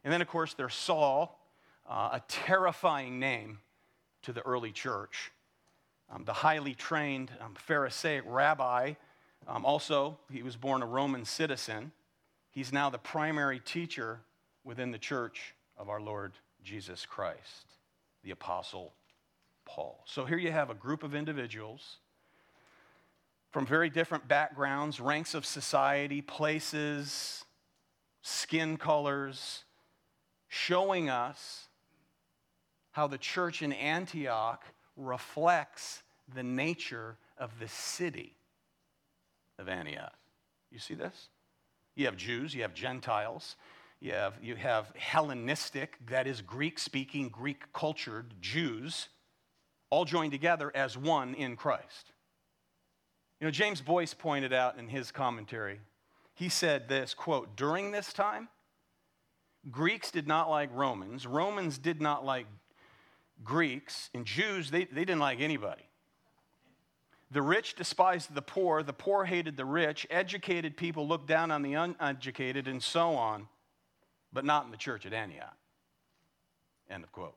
And 0.03 0.13
then, 0.13 0.23
of 0.23 0.29
course, 0.29 0.55
there's 0.55 0.75
Saul, 0.75 1.39
uh, 1.87 2.11
a 2.13 2.23
terrifying 2.29 3.19
name 3.19 3.59
to 4.23 4.33
the 4.33 4.43
early 4.43 4.73
church. 4.73 5.33
Um, 6.11 6.25
the 6.25 6.33
highly 6.33 6.75
trained 6.75 7.31
um, 7.41 7.55
Pharisaic 7.55 8.25
rabbi 8.27 8.95
um, 9.47 9.65
also, 9.65 10.19
he 10.31 10.43
was 10.43 10.57
born 10.57 10.83
a 10.83 10.87
Roman 10.87 11.25
citizen. 11.25 11.93
He's 12.51 12.73
now 12.73 12.91
the 12.91 12.99
primary 12.99 13.61
teacher 13.61 14.21
within 14.65 14.91
the 14.91 14.99
church 14.99 15.55
of 15.77 15.89
our 15.89 16.01
Lord 16.01 16.33
Jesus 16.65 17.07
Christ, 17.07 17.67
the 18.25 18.33
Apostle 18.33 18.93
Paul. 19.65 20.03
So 20.05 20.25
here 20.25 20.39
you 20.39 20.51
have 20.51 20.71
a 20.71 20.75
group 20.75 21.05
of 21.05 21.15
individuals 21.15 21.99
from 23.53 23.67
very 23.67 23.89
different 23.89 24.27
backgrounds, 24.27 25.01
ranks 25.01 25.35
of 25.35 25.47
society, 25.47 26.21
places, 26.21 27.45
skin 28.23 28.77
colors, 28.77 29.65
showing 30.49 31.09
us 31.09 31.66
how 32.97 33.07
the 33.07 33.19
church 33.19 33.61
in 33.61 33.75
Antioch 33.75 34.65
reflects 34.97 36.03
the 36.35 36.43
nature 36.43 37.19
of 37.37 37.51
the 37.61 37.69
city 37.69 38.33
of 39.59 39.69
Antioch. 39.69 40.15
You 40.71 40.79
see 40.79 40.95
this? 40.95 41.29
You 41.95 42.07
have 42.07 42.17
Jews, 42.17 42.55
you 42.55 42.63
have 42.63 42.73
Gentiles, 42.73 43.57
you 44.01 44.13
have, 44.13 44.39
you 44.41 44.57
have 44.57 44.95
Hellenistic, 44.97 45.99
that 46.09 46.27
is 46.27 46.41
Greek 46.41 46.79
speaking, 46.79 47.29
Greek 47.29 47.71
cultured 47.75 48.33
Jews, 48.41 49.09
all 49.91 50.07
joined 50.07 50.33
together 50.33 50.73
as 50.75 50.97
one 50.97 51.35
in 51.35 51.55
Christ. 51.55 52.13
You 53.43 53.47
know, 53.47 53.51
James 53.51 53.83
Boice 53.83 54.15
pointed 54.15 54.55
out 54.55 54.79
in 54.79 54.89
his 54.89 55.13
commentary, 55.13 55.81
he 56.33 56.49
said 56.49 56.89
this 56.89 57.13
quote, 57.13 57.57
during 57.57 57.91
this 57.91 58.15
time, 58.15 58.49
Greeks 59.71 60.11
did 60.11 60.27
not 60.27 60.49
like 60.49 60.71
Romans, 60.73 61.27
Romans 61.27 61.77
did 61.77 62.01
not 62.01 62.25
like 62.25 62.47
Greeks, 63.45 64.11
and 64.15 64.25
Jews, 64.25 64.71
they, 64.71 64.85
they 64.85 65.05
didn't 65.05 65.21
like 65.21 65.41
anybody. 65.41 65.83
The 67.31 67.43
rich 67.43 67.75
despised 67.75 68.35
the 68.35 68.43
poor, 68.43 68.83
the 68.83 68.93
poor 68.93 69.25
hated 69.25 69.57
the 69.57 69.65
rich, 69.65 70.07
educated 70.11 70.77
people 70.77 71.09
looked 71.09 71.27
down 71.27 71.51
on 71.51 71.63
the 71.63 71.75
uneducated, 71.75 72.69
and 72.69 72.83
so 72.83 73.15
on, 73.15 73.49
but 74.33 74.45
not 74.45 74.65
in 74.65 74.71
the 74.71 74.77
church 74.77 75.07
at 75.07 75.13
Antioch. 75.13 75.57
End 76.89 77.03
of 77.03 77.11
quote. 77.11 77.35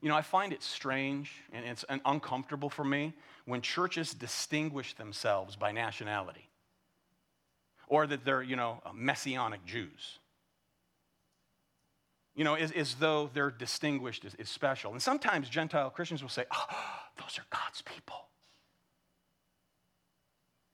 You 0.00 0.08
know, 0.08 0.16
I 0.16 0.22
find 0.22 0.52
it 0.52 0.62
strange 0.62 1.32
and 1.52 1.64
it's 1.64 1.84
uncomfortable 2.04 2.70
for 2.70 2.84
me 2.84 3.14
when 3.46 3.62
churches 3.62 4.14
distinguish 4.14 4.94
themselves 4.94 5.56
by 5.56 5.72
nationality 5.72 6.48
or 7.88 8.06
that 8.06 8.24
they're, 8.24 8.42
you 8.42 8.54
know, 8.54 8.80
messianic 8.94 9.64
Jews. 9.64 10.18
You 12.38 12.44
know, 12.44 12.54
as, 12.54 12.70
as 12.70 12.94
though 12.94 13.30
they're 13.34 13.50
distinguished 13.50 14.24
as, 14.24 14.32
as 14.38 14.48
special. 14.48 14.92
And 14.92 15.02
sometimes 15.02 15.48
Gentile 15.48 15.90
Christians 15.90 16.22
will 16.22 16.28
say, 16.28 16.44
oh, 16.54 16.66
those 17.16 17.36
are 17.36 17.44
God's 17.50 17.82
people. 17.82 18.28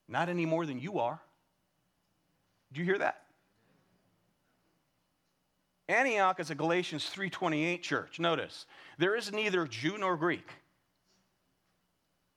Not 0.06 0.28
any 0.28 0.44
more 0.44 0.66
than 0.66 0.78
you 0.78 0.98
are. 0.98 1.22
Do 2.70 2.80
you 2.80 2.84
hear 2.84 2.98
that? 2.98 3.22
Antioch 5.88 6.38
is 6.38 6.50
a 6.50 6.54
Galatians 6.54 7.10
3:28 7.14 7.80
church. 7.80 8.20
Notice, 8.20 8.66
there 8.98 9.16
is 9.16 9.32
neither 9.32 9.66
Jew 9.66 9.96
nor 9.96 10.18
Greek. 10.18 10.46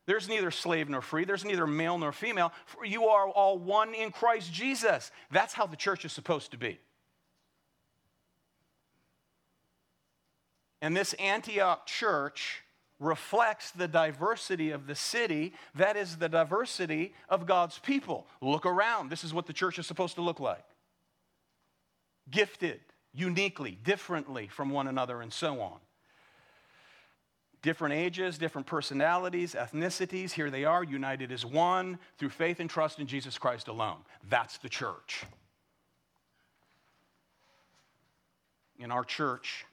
There's 0.05 0.29
neither 0.29 0.51
slave 0.51 0.87
nor 0.87 1.01
free. 1.01 1.25
There's 1.25 1.43
neither 1.43 1.67
male 1.67 1.97
nor 1.97 2.13
female. 2.13 2.53
For 2.65 2.85
you 2.85 3.07
are 3.07 3.27
all 3.27 3.57
one 3.57 3.93
in 3.93 4.11
Christ 4.11 4.53
Jesus. 4.53 5.11
That's 5.31 5.53
how 5.53 5.67
the 5.67 5.75
church 5.75 6.05
is 6.05 6.13
supposed 6.13 6.51
to 6.51 6.57
be. 6.57 6.79
And 10.81 10.95
this 10.95 11.13
Antioch 11.13 11.85
church 11.85 12.63
reflects 12.99 13.71
the 13.71 13.87
diversity 13.87 14.71
of 14.71 14.87
the 14.87 14.95
city, 14.95 15.53
that 15.75 15.95
is, 15.97 16.17
the 16.17 16.29
diversity 16.29 17.13
of 17.29 17.45
God's 17.45 17.79
people. 17.79 18.27
Look 18.41 18.65
around. 18.65 19.09
This 19.09 19.23
is 19.23 19.33
what 19.33 19.45
the 19.45 19.53
church 19.53 19.77
is 19.79 19.85
supposed 19.87 20.15
to 20.15 20.21
look 20.21 20.39
like 20.39 20.63
gifted, 22.29 22.81
uniquely, 23.13 23.77
differently 23.83 24.47
from 24.47 24.69
one 24.69 24.87
another, 24.87 25.21
and 25.21 25.31
so 25.31 25.61
on. 25.61 25.77
Different 27.61 27.95
ages, 27.95 28.37
different 28.37 28.67
personalities, 28.67 29.55
ethnicities, 29.55 30.31
here 30.31 30.49
they 30.49 30.65
are, 30.65 30.83
united 30.83 31.31
as 31.31 31.45
one 31.45 31.99
through 32.17 32.29
faith 32.29 32.59
and 32.59 32.69
trust 32.69 32.99
in 32.99 33.07
Jesus 33.07 33.37
Christ 33.37 33.67
alone. 33.67 33.99
That's 34.29 34.57
the 34.57 34.69
church. 34.69 35.23
In 38.77 38.91
our 38.91 39.03
church, 39.03 39.65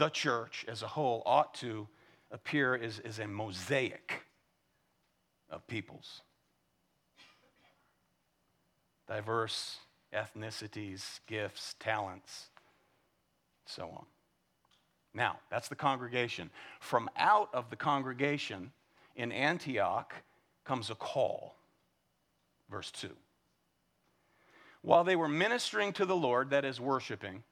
the 0.00 0.08
church 0.08 0.64
as 0.66 0.82
a 0.82 0.86
whole 0.86 1.22
ought 1.26 1.52
to 1.54 1.86
appear 2.30 2.74
as, 2.74 3.00
as 3.00 3.18
a 3.18 3.28
mosaic 3.28 4.22
of 5.50 5.66
peoples. 5.66 6.22
Diverse 9.06 9.76
ethnicities, 10.14 11.20
gifts, 11.26 11.74
talents, 11.78 12.46
so 13.66 13.90
on. 13.94 14.06
Now, 15.12 15.38
that's 15.50 15.68
the 15.68 15.76
congregation. 15.76 16.50
From 16.80 17.10
out 17.16 17.50
of 17.52 17.68
the 17.68 17.76
congregation 17.76 18.72
in 19.16 19.32
Antioch 19.32 20.14
comes 20.64 20.88
a 20.88 20.94
call. 20.94 21.56
Verse 22.70 22.90
2. 22.92 23.10
While 24.80 25.04
they 25.04 25.16
were 25.16 25.28
ministering 25.28 25.92
to 25.94 26.06
the 26.06 26.16
Lord, 26.16 26.50
that 26.50 26.64
is, 26.64 26.80
worshiping, 26.80 27.42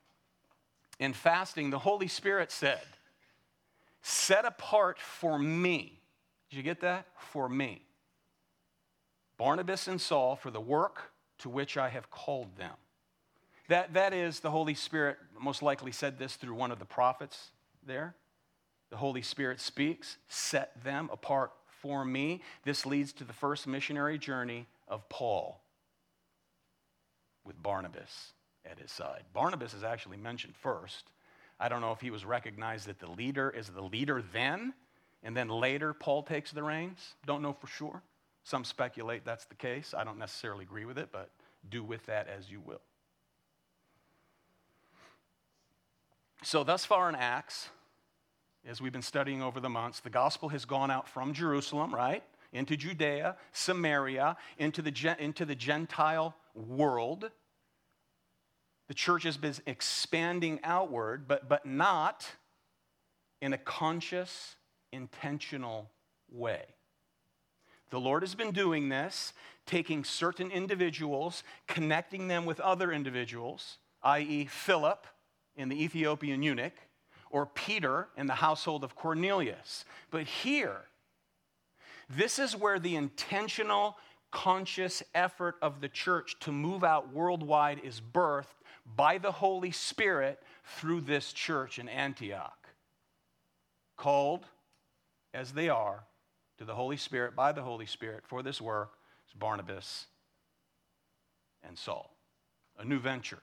and 1.01 1.15
fasting, 1.15 1.71
the 1.71 1.79
Holy 1.79 2.09
Spirit 2.09 2.51
said, 2.51 2.81
Set 4.03 4.45
apart 4.45 4.99
for 4.99 5.39
me. 5.39 6.01
Did 6.51 6.57
you 6.57 6.63
get 6.63 6.81
that? 6.81 7.07
For 7.31 7.49
me. 7.49 7.83
Barnabas 9.37 9.87
and 9.87 10.01
Saul 10.01 10.35
for 10.35 10.51
the 10.51 10.61
work 10.61 11.13
to 11.39 11.49
which 11.49 11.77
I 11.77 11.89
have 11.89 12.11
called 12.11 12.57
them. 12.57 12.75
That, 13.69 13.95
that 13.95 14.15
is, 14.15 14.41
the 14.41 14.51
Holy 14.51 14.75
Spirit 14.75 15.19
most 15.39 15.63
likely 15.63 15.93
said 15.93 16.19
this 16.19 16.37
through 16.37 16.55
one 16.55 16.73
of 16.73 16.79
the 16.79 16.85
prophets 16.85 17.51
there. 17.87 18.15
The 18.91 18.97
Holy 18.97 19.23
Spirit 19.23 19.61
speaks, 19.61 20.17
set 20.29 20.83
them 20.83 21.11
apart 21.13 21.53
for 21.67 22.05
me. 22.05 22.43
This 22.65 22.87
leads 22.87 23.13
to 23.15 23.25
the 23.25 23.33
first 23.33 23.67
missionary 23.67 24.19
journey 24.19 24.67
of 24.89 25.09
Paul 25.09 25.61
with 27.45 27.63
Barnabas 27.63 28.33
at 28.65 28.79
his 28.79 28.91
side. 28.91 29.25
Barnabas 29.33 29.75
is 29.75 29.85
actually 29.85 30.17
mentioned 30.17 30.55
first. 30.57 31.11
I 31.61 31.69
don't 31.69 31.81
know 31.81 31.93
if 31.93 32.01
he 32.01 32.11
was 32.11 32.25
recognized 32.25 32.87
that 32.87 33.01
the 33.01 33.11
leader 33.11 33.51
is 33.51 33.69
the 33.69 33.83
leader 33.83 34.23
then, 34.33 34.75
and 35.23 35.37
then 35.37 35.49
later 35.49 35.93
Paul 35.93 36.23
takes 36.23 36.53
the 36.53 36.63
reins. 36.63 37.15
Don't 37.27 37.43
know 37.43 37.53
for 37.53 37.67
sure. 37.67 38.03
Some 38.45 38.65
speculate 38.65 39.25
that's 39.25 39.45
the 39.47 39.55
case. 39.55 39.93
I 39.97 40.05
don't 40.05 40.19
necessarily 40.19 40.65
agree 40.65 40.85
with 40.85 40.99
it, 40.99 41.09
but 41.13 41.31
do 41.69 41.83
with 41.83 42.07
that 42.07 42.29
as 42.29 42.51
you 42.51 42.61
will. 42.61 42.81
So, 46.45 46.63
thus 46.63 46.85
far 46.85 47.09
in 47.09 47.17
Acts, 47.17 47.69
as 48.67 48.81
we've 48.81 48.93
been 48.93 49.03
studying 49.03 49.43
over 49.43 49.59
the 49.59 49.69
months, 49.69 50.01
the 50.01 50.11
gospel 50.11 50.49
has 50.51 50.65
gone 50.65 50.91
out 50.91 51.09
from 51.09 51.33
Jerusalem, 51.33 51.93
right, 51.93 52.23
into 52.53 52.77
Judea, 52.77 53.37
Samaria, 53.53 54.37
into 54.57 54.81
the, 54.81 55.17
into 55.19 55.45
the 55.45 55.57
Gentile 55.57 56.37
world. 56.55 57.31
The 58.89 58.95
church 58.95 59.23
has 59.25 59.37
been 59.37 59.55
expanding 59.67 60.61
outward, 60.65 61.29
but, 61.29 61.49
but 61.49 61.65
not 61.67 62.27
in 63.41 63.53
a 63.53 63.59
conscious, 63.59 64.57
intentional 64.93 65.91
way. 66.31 66.65
The 67.91 68.01
Lord 68.01 68.23
has 68.23 68.35
been 68.35 68.53
doing 68.53 68.89
this, 68.89 69.33
taking 69.67 70.05
certain 70.05 70.51
individuals, 70.51 71.43
connecting 71.67 72.29
them 72.29 72.45
with 72.45 72.61
other 72.61 72.93
individuals, 72.93 73.79
i.e., 74.03 74.47
Philip 74.47 75.07
in 75.57 75.69
the 75.69 75.83
Ethiopian 75.83 76.43
eunuch, 76.43 76.75
or 77.31 77.47
Peter 77.47 78.09
in 78.17 78.27
the 78.27 78.35
household 78.35 78.85
of 78.85 78.95
Cornelius. 78.95 79.85
But 80.11 80.25
here, 80.25 80.83
this 82.09 82.39
is 82.39 82.57
where 82.57 82.79
the 82.79 82.97
intentional, 82.97 83.97
conscious 84.31 85.03
effort 85.15 85.57
of 85.63 85.81
the 85.81 85.89
church 85.89 86.37
to 86.41 86.53
move 86.53 86.85
out 86.85 87.13
worldwide 87.13 87.81
is 87.83 88.01
birthed 88.01 88.47
by 88.97 89.19
the 89.19 89.33
Holy 89.33 89.71
Spirit 89.71 90.43
through 90.65 91.01
this 91.03 91.33
church 91.33 91.79
in 91.79 91.89
Antioch. 91.89 92.69
Called 93.97 94.47
as 95.35 95.53
they 95.53 95.69
are 95.69 96.05
to 96.59 96.65
the 96.65 96.75
Holy 96.75 96.97
Spirit 96.97 97.35
by 97.35 97.53
the 97.53 97.63
Holy 97.63 97.87
Spirit 97.87 98.25
for 98.27 98.43
this 98.43 98.61
work 98.61 98.93
is 99.27 99.35
Barnabas 99.35 100.07
and 101.67 101.77
Saul. 101.77 102.15
A 102.79 102.85
new 102.85 102.99
venture. 102.99 103.41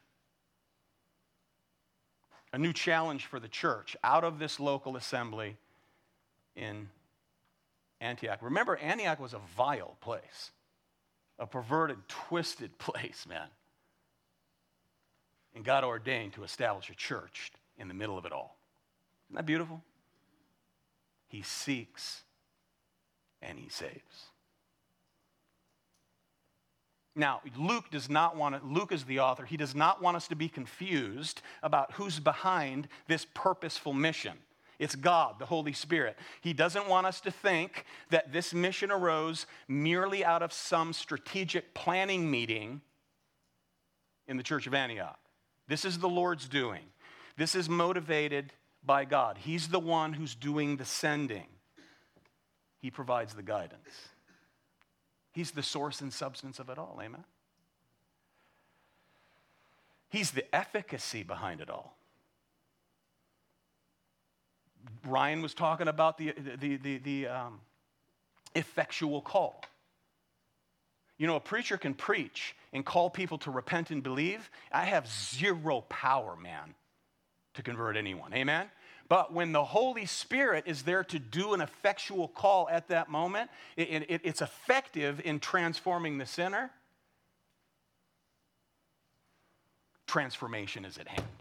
A 2.54 2.58
new 2.58 2.74
challenge 2.74 3.26
for 3.26 3.40
the 3.40 3.48
church 3.48 3.98
out 4.04 4.24
of 4.24 4.40
this 4.40 4.60
local 4.60 4.96
assembly 4.96 5.58
in 6.56 6.90
Antioch. 8.00 8.40
Remember, 8.42 8.78
Antioch 8.78 9.20
was 9.20 9.34
a 9.34 9.42
vile 9.58 9.98
place, 10.00 10.52
a 11.40 11.46
perverted, 11.46 11.98
twisted 12.08 12.78
place, 12.78 13.26
man. 13.28 13.48
And 15.54 15.64
God 15.64 15.84
ordained 15.84 16.34
to 16.34 16.44
establish 16.44 16.90
a 16.90 16.96
church 16.96 17.52
in 17.78 17.88
the 17.88 17.94
middle 17.94 18.18
of 18.18 18.26
it 18.26 18.32
all. 18.32 18.58
Isn't 19.28 19.38
that 19.38 19.46
beautiful? 19.46 19.82
He 21.28 21.42
seeks 21.42 22.22
and 23.42 23.58
he 23.58 23.70
saves. 23.70 24.26
Now, 27.16 27.42
Luke 27.58 27.90
does 27.92 28.10
not 28.10 28.36
want 28.36 28.56
to, 28.56 28.68
Luke 28.68 28.92
is 28.92 29.06
the 29.06 29.20
author, 29.20 29.46
he 29.46 29.56
does 29.56 29.74
not 29.74 30.02
want 30.02 30.18
us 30.18 30.28
to 30.28 30.36
be 30.36 30.50
confused 30.50 31.42
about 31.64 31.94
who's 31.94 32.20
behind 32.20 32.90
this 33.08 33.26
purposeful 33.34 33.94
mission. 33.94 34.34
It's 34.80 34.96
God, 34.96 35.40
the 35.40 35.46
Holy 35.46 35.74
Spirit. 35.74 36.18
He 36.42 36.54
doesn't 36.54 36.88
want 36.88 37.08
us 37.08 37.22
to 37.22 37.32
think 37.32 37.86
that 38.10 38.34
this 38.34 38.54
mission 38.54 38.92
arose 38.92 39.46
merely 39.68 40.24
out 40.24 40.42
of 40.42 40.52
some 40.52 40.94
strategic 40.94 41.74
planning 41.74 42.30
meeting 42.30 42.82
in 44.28 44.38
the 44.38 44.44
church 44.44 44.68
of 44.68 44.74
Antioch. 44.74 45.20
This 45.68 45.86
is 45.86 46.00
the 46.00 46.10
Lord's 46.10 46.48
doing. 46.48 46.84
This 47.38 47.56
is 47.56 47.70
motivated 47.70 48.54
by 48.86 49.06
God. 49.06 49.38
He's 49.38 49.70
the 49.70 49.80
one 49.80 50.14
who's 50.14 50.36
doing 50.36 50.78
the 50.78 50.86
sending. 50.86 51.48
He 52.80 52.92
provides 52.92 53.34
the 53.34 53.44
guidance. 53.44 54.10
He's 55.32 55.52
the 55.52 55.64
source 55.64 56.02
and 56.02 56.14
substance 56.14 56.60
of 56.60 56.70
it 56.70 56.78
all. 56.78 57.00
Amen? 57.02 57.24
He's 60.10 60.32
the 60.32 60.56
efficacy 60.56 61.24
behind 61.24 61.62
it 61.62 61.70
all. 61.70 61.95
Ryan 65.06 65.42
was 65.42 65.54
talking 65.54 65.88
about 65.88 66.18
the, 66.18 66.34
the, 66.60 66.78
the, 66.78 66.98
the 66.98 67.28
um, 67.28 67.60
effectual 68.56 69.22
call. 69.22 69.62
You 71.18 71.28
know, 71.28 71.36
a 71.36 71.42
preacher 71.42 71.78
can 71.78 71.94
preach 71.94 72.56
and 72.74 72.86
call 72.86 73.10
people 73.10 73.38
to 73.40 73.52
repent 73.52 73.92
and 73.92 74.04
believe. 74.04 74.50
I 74.72 74.86
have 74.86 75.08
zero 75.08 75.82
power, 75.88 76.36
man, 76.36 76.76
to 77.54 77.64
convert 77.64 77.96
anyone. 77.96 78.34
Amen? 78.34 78.68
But 79.08 79.32
when 79.32 79.52
the 79.52 79.64
Holy 79.64 80.06
Spirit 80.08 80.64
is 80.68 80.84
there 80.84 81.04
to 81.06 81.20
do 81.20 81.54
an 81.54 81.62
effectual 81.62 82.28
call 82.28 82.68
at 82.70 82.88
that 82.88 83.10
moment, 83.10 83.50
it, 83.78 84.06
it, 84.10 84.22
it's 84.24 84.42
effective 84.42 85.22
in 85.24 85.40
transforming 85.40 86.18
the 86.18 86.26
sinner. 86.26 86.72
Transformation 90.08 90.86
is 90.86 90.98
at 90.98 91.08
hand. 91.08 91.35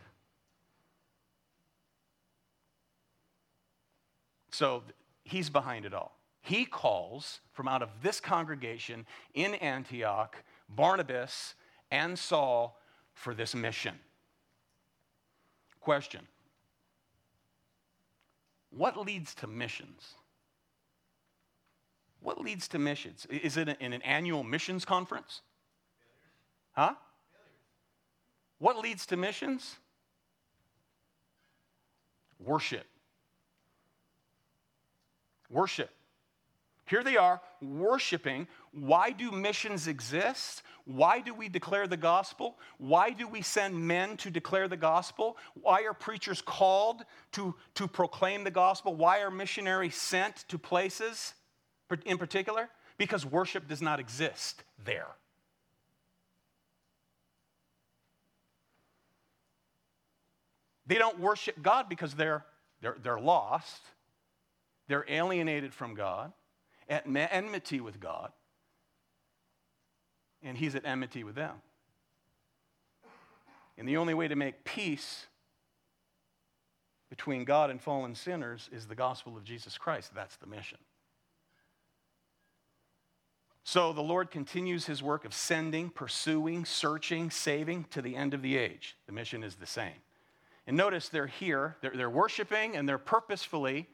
So 4.55 4.85
he's 5.25 5.51
behind 5.51 5.85
it 5.85 5.93
all. 5.93 6.17
He 6.41 6.65
calls 6.65 7.41
from 7.53 7.67
out 7.67 7.83
of 7.83 7.89
this 8.05 8.21
congregation 8.21 9.05
in 9.35 9.55
Antioch 9.55 10.45
Barnabas 10.69 11.57
and 11.91 12.17
Saul 12.17 12.79
for 13.15 13.35
this 13.35 13.53
mission. 13.53 13.99
Question 15.81 16.21
what 18.71 18.97
leads 18.97 19.35
to 19.37 19.49
missions? 19.49 20.15
What 22.21 22.41
leads 22.41 22.69
to 22.69 22.79
missions? 22.79 23.27
Is 23.27 23.57
it 23.57 23.69
in 23.81 23.93
an 23.93 24.03
annual 24.03 24.45
missions 24.45 24.85
conference? 24.85 25.43
Huh? 26.73 26.95
What 28.59 28.79
leads 28.79 29.05
to 29.07 29.17
missions? 29.17 29.77
Worship. 32.39 32.87
Worship. 35.55 35.91
Here 36.87 37.05
they 37.05 37.17
are 37.17 37.41
worshiping. 37.63 38.49
Why 38.73 39.13
do 39.13 39.31
missions 39.31 39.87
exist? 39.87 40.63
Why 40.85 41.21
do 41.21 41.33
we 41.33 41.49
declare 41.49 41.87
the 41.87 41.97
gospel? 41.97 42.59
Why 42.79 43.11
do 43.11 43.29
we 43.29 43.41
send 43.41 43.79
men 43.79 44.17
to 44.19 44.31
declare 44.31 44.67
the 44.67 44.77
gospel? 44.77 45.37
Why 45.55 45.85
are 45.85 45.95
preachers 45.95 46.43
called 46.43 47.05
to, 47.33 47.55
to 47.77 47.87
proclaim 47.87 48.43
the 48.43 48.51
gospel? 48.51 48.97
Why 48.97 49.21
are 49.21 49.31
missionaries 49.31 49.95
sent 49.95 50.45
to 50.49 50.59
places 50.59 51.35
in 52.05 52.19
particular? 52.19 52.69
Because 52.99 53.25
worship 53.25 53.69
does 53.69 53.81
not 53.81 54.01
exist 54.01 54.65
there. 54.85 55.09
They 60.87 60.97
don't 60.97 61.21
worship 61.21 61.63
God 61.63 61.89
because 61.89 62.15
they're, 62.15 62.45
they're, 62.83 62.97
they're 63.03 63.21
lost, 63.21 63.81
they're 64.89 65.07
alienated 65.09 65.73
from 65.73 65.95
God 65.95 66.33
at 66.89 67.07
enmity 67.07 67.81
with 67.81 68.01
God, 68.01 68.33
and 70.43 70.57
he's 70.59 70.75
at 70.75 70.85
enmity 70.85 71.25
with 71.25 71.35
them. 71.35 71.57
And 73.77 73.89
the 73.89 73.97
only 73.97 74.15
way 74.15 74.29
to 74.29 74.37
make 74.37 74.65
peace 74.65 75.27
between 77.11 77.45
God 77.45 77.71
and 77.71 77.81
fallen 77.81 78.15
sinners 78.15 78.69
is 78.73 78.87
the 78.87 78.95
gospel 78.95 79.37
of 79.37 79.45
Jesus 79.45 79.79
Christ. 79.79 80.13
That's 80.15 80.37
the 80.37 80.47
mission. 80.47 80.79
So 83.65 83.95
the 83.95 84.03
Lord 84.03 84.31
continues 84.31 84.87
his 84.87 85.03
work 85.03 85.25
of 85.25 85.33
sending, 85.33 85.89
pursuing, 85.89 86.67
searching, 86.67 87.31
saving 87.31 87.87
to 87.91 88.03
the 88.03 88.15
end 88.15 88.35
of 88.35 88.43
the 88.43 88.59
age. 88.59 88.97
The 89.07 89.13
mission 89.13 89.43
is 89.43 89.55
the 89.55 89.67
same. 89.67 90.03
And 90.67 90.77
notice 90.77 91.09
they're 91.09 91.27
here, 91.27 91.77
they're, 91.81 91.93
they're 91.95 92.11
worshiping 92.11 92.77
and 92.77 92.89
they're 92.89 92.99
purposefully 92.99 93.89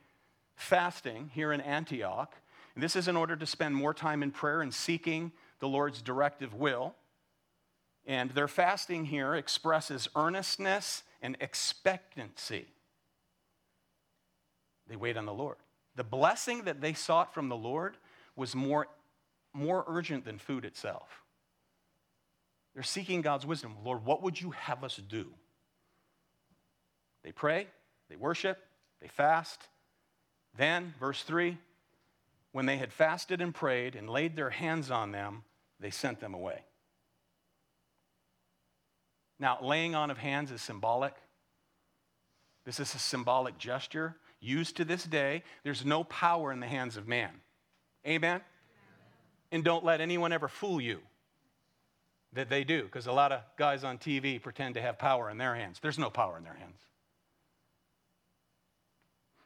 fasting 0.56 1.30
here 1.34 1.52
in 1.52 1.60
Antioch. 1.60 2.34
And 2.74 2.82
this 2.82 2.96
is 2.96 3.08
in 3.08 3.16
order 3.16 3.36
to 3.36 3.46
spend 3.46 3.74
more 3.74 3.94
time 3.94 4.22
in 4.22 4.30
prayer 4.30 4.62
and 4.62 4.72
seeking 4.72 5.32
the 5.58 5.68
Lord's 5.68 6.02
directive 6.02 6.54
will. 6.54 6.94
And 8.06 8.30
their 8.30 8.48
fasting 8.48 9.06
here 9.06 9.34
expresses 9.34 10.08
earnestness 10.16 11.02
and 11.22 11.36
expectancy. 11.40 12.66
They 14.88 14.96
wait 14.96 15.16
on 15.16 15.26
the 15.26 15.34
Lord. 15.34 15.56
The 15.96 16.04
blessing 16.04 16.64
that 16.64 16.80
they 16.80 16.94
sought 16.94 17.34
from 17.34 17.48
the 17.48 17.56
Lord 17.56 17.96
was 18.36 18.54
more, 18.54 18.88
more 19.52 19.84
urgent 19.86 20.24
than 20.24 20.38
food 20.38 20.64
itself. 20.64 21.22
They're 22.74 22.82
seeking 22.82 23.20
God's 23.20 23.46
wisdom. 23.46 23.76
Lord, 23.84 24.04
what 24.04 24.22
would 24.22 24.40
you 24.40 24.50
have 24.52 24.84
us 24.84 24.96
do? 24.96 25.26
They 27.22 27.32
pray, 27.32 27.66
they 28.08 28.16
worship, 28.16 28.58
they 29.02 29.08
fast. 29.08 29.68
Then, 30.56 30.94
verse 30.98 31.22
3 31.22 31.58
when 32.52 32.66
they 32.66 32.78
had 32.78 32.92
fasted 32.92 33.40
and 33.40 33.54
prayed 33.54 33.94
and 33.94 34.10
laid 34.10 34.34
their 34.34 34.50
hands 34.50 34.90
on 34.90 35.12
them, 35.12 35.44
they 35.78 35.90
sent 35.90 36.20
them 36.20 36.34
away. 36.34 36.64
Now, 39.38 39.58
laying 39.62 39.94
on 39.94 40.10
of 40.10 40.18
hands 40.18 40.50
is 40.50 40.60
symbolic. 40.60 41.14
This 42.64 42.80
is 42.80 42.94
a 42.94 42.98
symbolic 42.98 43.56
gesture 43.56 44.16
used 44.40 44.76
to 44.76 44.84
this 44.84 45.04
day. 45.04 45.44
There's 45.62 45.84
no 45.84 46.04
power 46.04 46.52
in 46.52 46.60
the 46.60 46.66
hands 46.66 46.96
of 46.96 47.08
man. 47.08 47.30
Amen? 48.06 48.30
Amen. 48.30 48.40
And 49.52 49.64
don't 49.64 49.84
let 49.84 50.00
anyone 50.00 50.32
ever 50.32 50.48
fool 50.48 50.80
you 50.80 51.00
that 52.32 52.48
they 52.48 52.64
do, 52.64 52.82
because 52.82 53.06
a 53.06 53.12
lot 53.12 53.32
of 53.32 53.40
guys 53.56 53.82
on 53.82 53.98
TV 53.98 54.40
pretend 54.40 54.74
to 54.74 54.80
have 54.80 54.98
power 54.98 55.30
in 55.30 55.38
their 55.38 55.54
hands. 55.54 55.78
There's 55.80 55.98
no 55.98 56.10
power 56.10 56.36
in 56.36 56.44
their 56.44 56.54
hands. 56.54 56.80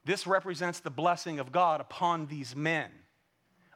This 0.05 0.27
represents 0.27 0.81
the 0.81 0.90
blessing 0.90 1.38
of 1.38 1.53
God 1.53 1.81
upon 1.81 2.27
these 2.27 2.55
men, 2.55 2.90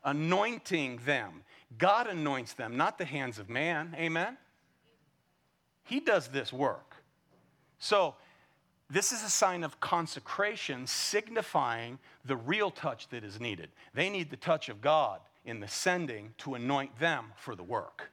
anointing 0.05 1.01
them. 1.05 1.43
God 1.77 2.07
anoints 2.07 2.55
them, 2.55 2.77
not 2.77 2.99
the 2.99 3.05
hands 3.05 3.39
of 3.39 3.49
man. 3.49 3.97
Amen? 3.99 4.37
He 5.85 6.01
does 6.01 6.29
this 6.29 6.53
work. 6.53 6.97
So, 7.79 8.15
this 8.91 9.13
is 9.13 9.23
a 9.23 9.29
sign 9.29 9.65
of 9.65 9.81
consecration, 9.81 10.87
signifying 10.87 11.99
the 12.25 12.37
real 12.37 12.71
touch 12.71 13.09
that 13.09 13.23
is 13.23 13.39
needed. 13.39 13.69
They 13.93 14.09
need 14.09 14.31
the 14.31 14.37
touch 14.37 14.71
of 14.71 14.81
God 14.81 15.21
in 15.45 15.61
the 15.61 15.69
sending 15.69 16.35
to 16.39 16.55
anoint 16.55 16.99
them 16.99 17.33
for 17.37 17.55
the 17.55 17.63
work. 17.63 18.11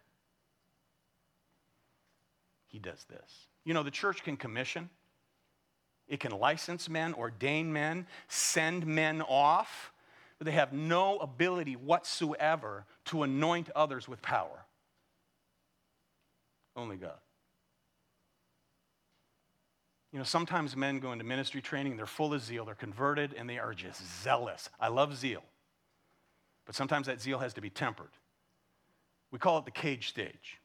He 2.68 2.80
does 2.80 3.06
this. 3.10 3.48
You 3.64 3.74
know, 3.74 3.84
the 3.84 3.92
church 3.92 4.24
can 4.24 4.36
commission. 4.36 4.90
It 6.08 6.20
can 6.20 6.32
license 6.32 6.88
men, 6.88 7.14
ordain 7.14 7.74
men, 7.74 8.06
send 8.28 8.86
men 8.86 9.22
off, 9.22 9.92
but 10.38 10.46
they 10.46 10.52
have 10.52 10.74
no 10.74 11.18
ability 11.18 11.76
whatsoever 11.76 12.86
to 13.06 13.24
anoint 13.24 13.70
others 13.76 14.08
with 14.08 14.22
power. 14.22 14.66
Only 16.76 16.98
God. 16.98 17.18
You 20.12 20.20
know, 20.20 20.24
sometimes 20.24 20.76
men 20.78 21.00
go 21.00 21.12
into 21.12 21.26
ministry 21.26 21.62
training, 21.62 21.98
they're 21.98 22.06
full 22.06 22.34
of 22.34 22.42
zeal, 22.42 22.66
they're 22.66 22.76
converted, 22.76 23.34
and 23.34 23.50
they 23.50 23.60
are 23.60 23.74
just 23.74 24.02
zealous. 24.24 24.70
I 24.80 24.88
love 24.88 25.16
zeal, 25.18 25.44
but 26.66 26.76
sometimes 26.76 27.08
that 27.08 27.20
zeal 27.20 27.40
has 27.40 27.54
to 27.56 27.62
be 27.62 27.70
tempered. 27.70 28.12
We 29.32 29.40
call 29.40 29.58
it 29.58 29.66
the 29.66 29.72
cage 29.72 30.08
stage. 30.08 30.60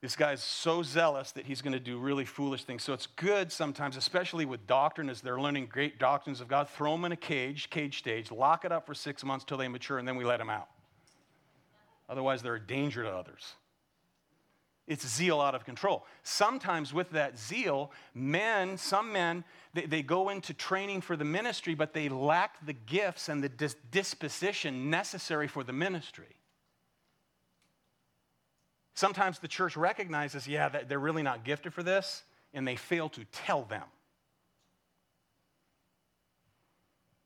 This 0.00 0.14
guy's 0.14 0.42
so 0.42 0.82
zealous 0.84 1.32
that 1.32 1.46
he's 1.46 1.60
going 1.60 1.72
to 1.72 1.80
do 1.80 1.98
really 1.98 2.24
foolish 2.24 2.62
things. 2.62 2.84
So 2.84 2.92
it's 2.92 3.08
good 3.08 3.50
sometimes, 3.50 3.96
especially 3.96 4.44
with 4.44 4.64
doctrine, 4.68 5.10
as 5.10 5.20
they're 5.20 5.40
learning 5.40 5.66
great 5.66 5.98
doctrines 5.98 6.40
of 6.40 6.46
God, 6.46 6.68
throw 6.68 6.92
them 6.92 7.04
in 7.04 7.12
a 7.12 7.16
cage, 7.16 7.68
cage 7.68 7.98
stage, 7.98 8.30
lock 8.30 8.64
it 8.64 8.70
up 8.70 8.86
for 8.86 8.94
six 8.94 9.24
months 9.24 9.44
till 9.44 9.56
they 9.56 9.66
mature, 9.66 9.98
and 9.98 10.06
then 10.06 10.14
we 10.14 10.24
let 10.24 10.38
them 10.38 10.50
out. 10.50 10.68
Otherwise, 12.08 12.42
they're 12.42 12.54
a 12.54 12.60
danger 12.60 13.02
to 13.02 13.10
others. 13.10 13.54
It's 14.86 15.06
zeal 15.06 15.40
out 15.40 15.54
of 15.54 15.64
control. 15.66 16.06
Sometimes, 16.22 16.94
with 16.94 17.10
that 17.10 17.36
zeal, 17.36 17.90
men, 18.14 18.78
some 18.78 19.12
men, 19.12 19.44
they, 19.74 19.84
they 19.84 20.02
go 20.02 20.30
into 20.30 20.54
training 20.54 21.02
for 21.02 21.16
the 21.16 21.24
ministry, 21.24 21.74
but 21.74 21.92
they 21.92 22.08
lack 22.08 22.64
the 22.64 22.72
gifts 22.72 23.28
and 23.28 23.42
the 23.42 23.50
dis- 23.50 23.76
disposition 23.90 24.88
necessary 24.88 25.48
for 25.48 25.62
the 25.62 25.74
ministry. 25.74 26.37
Sometimes 28.98 29.38
the 29.38 29.46
church 29.46 29.76
recognizes, 29.76 30.48
yeah, 30.48 30.68
that 30.70 30.88
they're 30.88 30.98
really 30.98 31.22
not 31.22 31.44
gifted 31.44 31.72
for 31.72 31.84
this, 31.84 32.24
and 32.52 32.66
they 32.66 32.74
fail 32.74 33.08
to 33.10 33.24
tell 33.26 33.62
them. 33.62 33.84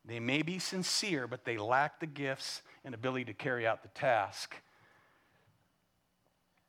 They 0.05 0.21
may 0.21 0.43
be 0.43 0.59
sincere, 0.59 1.27
but 1.27 1.47
they 1.47 1.57
lack 1.57 1.99
the 1.99 2.07
gifts 2.07 2.61
and 2.85 2.95
ability 2.95 3.25
to 3.25 3.33
carry 3.33 3.67
out 3.67 3.83
the 3.83 3.89
task. 3.89 4.55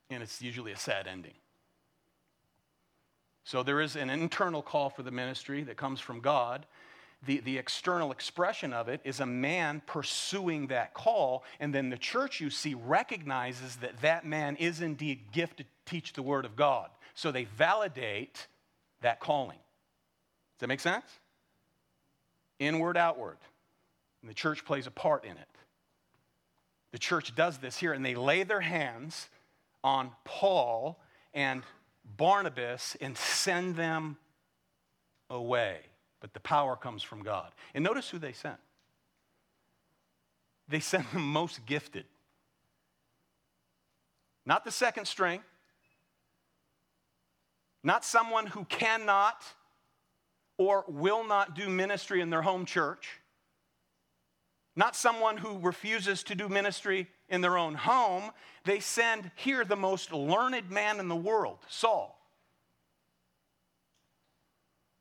And 0.10 0.24
it's 0.24 0.42
usually 0.42 0.72
a 0.72 0.78
sad 0.78 1.06
ending. 1.06 1.36
So 3.44 3.62
there 3.62 3.82
is 3.82 3.98
an 3.98 4.10
internal 4.10 4.62
call 4.62 4.90
for 4.90 5.04
the 5.04 5.12
ministry 5.12 5.64
that 5.64 5.76
comes 5.76 6.00
from 6.00 6.22
God, 6.22 6.66
the, 7.26 7.40
the 7.40 7.58
external 7.58 8.12
expression 8.12 8.74
of 8.74 8.88
it 8.90 9.02
is 9.04 9.20
a 9.20 9.26
man 9.26 9.82
pursuing 9.86 10.68
that 10.68 10.94
call, 10.94 11.44
and 11.60 11.74
then 11.74 11.90
the 11.90 11.98
church 11.98 12.42
you 12.42 12.50
see 12.50 12.74
recognizes 12.74 13.78
that 13.78 14.02
that 14.02 14.26
man 14.26 14.56
is 14.58 14.82
indeed 14.82 15.32
gifted 15.32 15.66
to 15.66 15.92
teach 15.92 16.14
the 16.14 16.22
Word 16.22 16.46
of 16.46 16.56
God. 16.56 16.90
So 17.14 17.32
they 17.32 17.46
validate 17.46 18.48
that 19.02 19.20
calling. 19.20 19.58
Does 19.58 20.62
that 20.62 20.68
make 20.68 20.80
sense? 20.80 21.06
Inward, 22.60 22.98
outward. 22.98 23.38
And 24.22 24.30
the 24.30 24.36
church 24.36 24.66
plays 24.66 24.88
a 24.88 24.92
part 24.92 25.24
in 25.26 25.32
it. 25.32 25.50
The 26.92 27.00
church 27.00 27.36
does 27.36 27.58
this 27.58 27.78
here, 27.78 27.94
and 27.94 28.06
they 28.06 28.16
lay 28.16 28.44
their 28.44 28.62
hands 28.62 29.30
on 29.84 30.12
Paul 30.24 31.00
and 31.34 31.64
Barnabas 32.18 32.96
and 33.02 33.18
send 33.18 33.76
them 33.76 34.18
away 35.30 35.80
but 36.24 36.34
the 36.34 36.40
power 36.40 36.78
comes 36.78 37.04
from 37.04 37.22
God. 37.22 37.52
And 37.76 37.84
notice 37.84 38.10
who 38.10 38.18
they 38.18 38.32
sent. 38.32 38.56
They 40.70 40.80
sent 40.80 41.12
the 41.12 41.20
most 41.20 41.66
gifted. 41.66 42.06
Not 44.46 44.64
the 44.64 44.72
second 44.72 45.06
string, 45.06 45.42
not 47.84 48.06
someone 48.06 48.48
who 48.48 48.64
cannot 48.64 49.44
or 50.58 50.86
will 50.88 51.26
not 51.28 51.56
do 51.56 51.68
ministry 51.68 52.22
in 52.22 52.30
their 52.30 52.42
home 52.42 52.66
church, 52.66 53.20
not 54.78 54.96
someone 54.96 55.36
who 55.36 55.60
refuses 55.60 56.24
to 56.24 56.36
do 56.36 56.48
ministry 56.48 57.10
in 57.28 57.42
their 57.42 57.58
own 57.58 57.76
home. 57.76 58.32
They 58.64 58.80
send 58.80 59.30
here 59.36 59.66
the 59.66 59.76
most 59.76 60.14
learned 60.14 60.72
man 60.72 61.02
in 61.02 61.10
the 61.10 61.18
world, 61.18 61.58
Saul. 61.68 62.23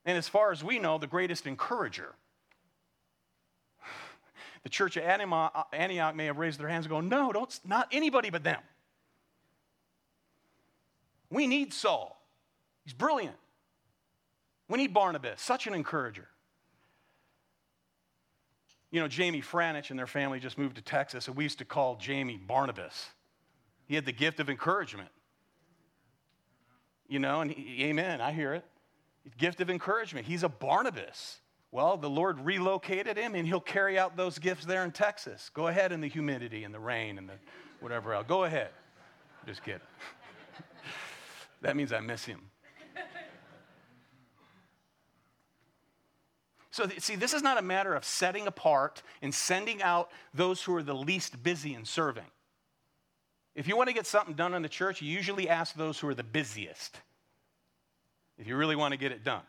And 0.04 0.18
as 0.18 0.28
far 0.28 0.52
as 0.52 0.64
we 0.64 0.78
know, 0.78 0.98
the 0.98 1.06
greatest 1.06 1.46
encourager. 1.46 2.14
The 4.62 4.68
church 4.68 4.96
at 4.96 5.20
uh, 5.20 5.50
Antioch 5.72 6.14
may 6.14 6.26
have 6.26 6.38
raised 6.38 6.60
their 6.60 6.68
hands 6.68 6.86
and 6.86 6.90
go, 6.90 7.00
No, 7.00 7.32
don't, 7.32 7.60
not 7.66 7.88
anybody 7.90 8.30
but 8.30 8.44
them. 8.44 8.60
We 11.30 11.48
need 11.48 11.72
Saul. 11.72 12.22
He's 12.84 12.94
brilliant. 12.94 13.34
We 14.68 14.78
need 14.78 14.94
Barnabas, 14.94 15.42
such 15.42 15.66
an 15.66 15.74
encourager. 15.74 16.28
You 18.92 19.00
know, 19.00 19.08
Jamie 19.08 19.40
Franich 19.42 19.90
and 19.90 19.98
their 19.98 20.06
family 20.06 20.38
just 20.38 20.58
moved 20.58 20.76
to 20.76 20.82
Texas, 20.82 21.26
and 21.26 21.36
we 21.36 21.44
used 21.44 21.58
to 21.58 21.64
call 21.64 21.96
Jamie 21.96 22.36
Barnabas. 22.36 23.08
He 23.86 23.94
had 23.94 24.04
the 24.04 24.12
gift 24.12 24.38
of 24.38 24.50
encouragement. 24.50 25.08
You 27.08 27.18
know, 27.18 27.40
and 27.40 27.50
he, 27.50 27.84
amen, 27.84 28.20
I 28.20 28.32
hear 28.32 28.54
it. 28.54 28.64
Gift 29.38 29.60
of 29.60 29.70
encouragement. 29.70 30.26
He's 30.26 30.42
a 30.42 30.48
Barnabas. 30.48 31.38
Well, 31.70 31.96
the 31.96 32.10
Lord 32.10 32.40
relocated 32.40 33.16
him, 33.16 33.34
and 33.34 33.46
he'll 33.46 33.60
carry 33.60 33.98
out 33.98 34.16
those 34.16 34.38
gifts 34.38 34.66
there 34.66 34.84
in 34.84 34.90
Texas. 34.90 35.50
Go 35.54 35.68
ahead 35.68 35.90
in 35.90 36.00
the 36.00 36.08
humidity 36.08 36.64
and 36.64 36.74
the 36.74 36.80
rain 36.80 37.18
and 37.18 37.28
the 37.28 37.34
whatever 37.80 38.12
else. 38.12 38.26
Go 38.28 38.44
ahead. 38.44 38.70
Just 39.46 39.64
kidding. 39.64 39.80
that 41.62 41.74
means 41.74 41.92
I 41.92 42.00
miss 42.00 42.24
him. 42.24 42.40
So, 46.70 46.88
see, 46.98 47.16
this 47.16 47.34
is 47.34 47.42
not 47.42 47.58
a 47.58 47.62
matter 47.62 47.94
of 47.94 48.02
setting 48.02 48.46
apart 48.46 49.02
and 49.20 49.34
sending 49.34 49.82
out 49.82 50.10
those 50.32 50.62
who 50.62 50.74
are 50.74 50.82
the 50.82 50.94
least 50.94 51.42
busy 51.42 51.74
in 51.74 51.84
serving. 51.84 52.24
If 53.54 53.68
you 53.68 53.76
want 53.76 53.88
to 53.88 53.94
get 53.94 54.06
something 54.06 54.34
done 54.34 54.54
in 54.54 54.62
the 54.62 54.70
church, 54.70 55.02
you 55.02 55.12
usually 55.12 55.50
ask 55.50 55.74
those 55.74 55.98
who 55.98 56.08
are 56.08 56.14
the 56.14 56.22
busiest 56.22 56.98
if 58.38 58.46
you 58.46 58.56
really 58.56 58.76
want 58.76 58.92
to 58.92 58.98
get 58.98 59.12
it 59.12 59.24
done. 59.24 59.42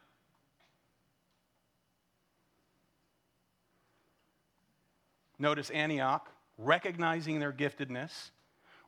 Notice 5.39 5.69
Antioch, 5.71 6.29
recognizing 6.57 7.39
their 7.39 7.51
giftedness, 7.51 8.29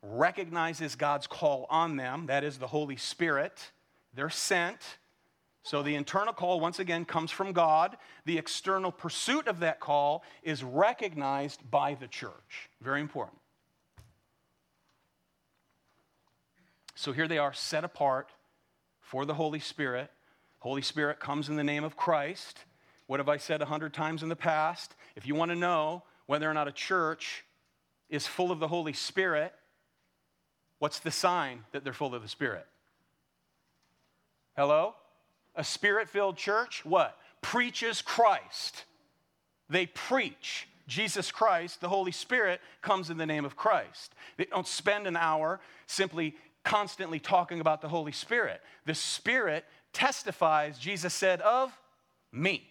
recognizes 0.02 0.96
God's 0.96 1.28
call 1.28 1.66
on 1.70 1.98
them, 1.98 2.28
that 2.28 2.44
is 2.44 2.58
the 2.58 2.68
Holy 2.68 2.96
Spirit. 2.96 3.72
They're 4.14 4.30
sent. 4.30 4.98
So 5.64 5.82
the 5.82 5.96
internal 5.96 6.34
call, 6.34 6.60
once 6.60 6.80
again, 6.80 7.06
comes 7.06 7.32
from 7.32 7.52
God. 7.52 7.98
The 8.26 8.38
external 8.38 8.92
pursuit 8.92 9.48
of 9.48 9.60
that 9.62 9.80
call 9.80 10.24
is 10.44 10.64
recognized 10.64 11.70
by 11.70 11.96
the 11.96 12.08
church. 12.08 12.70
Very 12.82 13.02
important. 13.02 13.40
So 16.94 17.12
here 17.12 17.28
they 17.28 17.40
are, 17.40 17.54
set 17.54 17.84
apart 17.84 18.30
for 19.06 19.26
the 19.26 19.36
Holy 19.36 19.60
Spirit. 19.60 20.12
Holy 20.60 20.82
Spirit 20.82 21.20
comes 21.20 21.48
in 21.48 21.56
the 21.56 21.64
name 21.64 21.84
of 21.84 21.96
Christ. 21.96 22.66
What 23.06 23.20
have 23.20 23.30
I 23.30 23.38
said 23.38 23.62
a 23.62 23.66
hundred 23.66 23.94
times 23.94 24.24
in 24.24 24.30
the 24.30 24.36
past? 24.36 24.96
If 25.16 25.28
you 25.28 25.36
want 25.36 25.52
to 25.52 25.56
know 25.56 26.04
whether 26.26 26.50
or 26.50 26.54
not 26.56 26.68
a 26.68 26.72
church 26.72 27.46
is 28.10 28.26
full 28.26 28.52
of 28.52 28.60
the 28.60 28.68
Holy 28.68 28.94
Spirit, 28.94 29.54
what's 30.80 31.00
the 31.00 31.12
sign 31.12 31.64
that 31.72 31.84
they're 31.84 31.94
full 31.94 32.16
of 32.16 32.24
the 32.24 32.28
Spirit? 32.28 32.66
Hello? 34.58 34.96
A 35.56 35.64
spirit 35.64 36.10
filled 36.10 36.36
church, 36.36 36.84
what? 36.84 37.18
Preaches 37.42 38.02
Christ. 38.02 38.86
They 39.70 39.86
preach 39.86 40.68
Jesus 40.88 41.32
Christ, 41.32 41.82
the 41.82 41.90
Holy 41.90 42.12
Spirit 42.12 42.60
comes 42.82 43.10
in 43.10 43.18
the 43.18 43.26
name 43.26 43.46
of 43.46 43.56
Christ. 43.56 44.14
They 44.38 44.46
don't 44.46 44.68
spend 44.68 45.08
an 45.08 45.16
hour 45.16 45.60
simply 45.88 46.36
constantly 46.66 47.20
talking 47.20 47.62
about 47.62 47.82
the 47.82 47.88
Holy 47.88 48.12
Spirit. 48.12 48.60
The 48.86 48.96
Spirit 48.96 49.64
testifies, 49.94 50.78
Jesus 50.78 51.14
said, 51.14 51.40
of 51.42 51.72
me. 52.34 52.68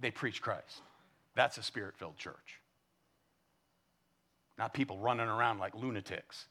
They 0.00 0.10
preach 0.10 0.42
Christ. 0.42 0.80
That's 1.36 1.58
a 1.58 1.62
spirit 1.62 1.94
filled 1.96 2.16
church. 2.16 2.60
Not 4.58 4.74
people 4.74 4.98
running 4.98 5.28
around 5.28 5.58
like 5.58 5.74
lunatics, 5.74 6.46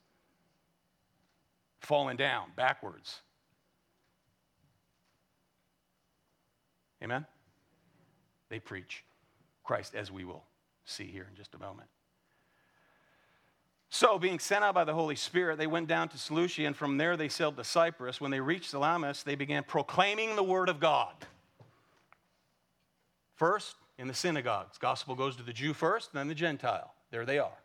falling 1.81 2.15
down 2.15 2.49
backwards. 2.55 3.19
Amen? 7.03 7.25
They 8.49 8.59
preach 8.59 9.03
Christ, 9.63 9.95
as 9.95 10.11
we 10.11 10.25
will 10.25 10.43
see 10.85 11.05
here 11.05 11.27
in 11.29 11.35
just 11.35 11.53
a 11.55 11.59
moment. 11.59 11.87
So, 13.99 14.17
being 14.17 14.39
sent 14.39 14.63
out 14.63 14.75
by 14.75 14.85
the 14.85 14.93
Holy 14.93 15.17
Spirit, 15.17 15.57
they 15.57 15.67
went 15.67 15.89
down 15.89 16.07
to 16.07 16.17
Seleucia, 16.17 16.65
and 16.65 16.73
from 16.73 16.97
there 16.97 17.17
they 17.17 17.27
sailed 17.27 17.57
to 17.57 17.65
Cyprus. 17.65 18.21
When 18.21 18.31
they 18.31 18.39
reached 18.39 18.69
Salamis, 18.69 19.23
they 19.23 19.35
began 19.35 19.61
proclaiming 19.61 20.37
the 20.37 20.41
word 20.41 20.69
of 20.69 20.79
God. 20.79 21.13
First, 23.35 23.75
in 23.97 24.07
the 24.07 24.13
synagogues. 24.13 24.77
Gospel 24.77 25.15
goes 25.15 25.35
to 25.35 25.43
the 25.43 25.51
Jew 25.51 25.73
first, 25.73 26.13
then 26.13 26.29
the 26.29 26.33
Gentile. 26.33 26.93
There 27.11 27.25
they 27.25 27.39
are. 27.39 27.57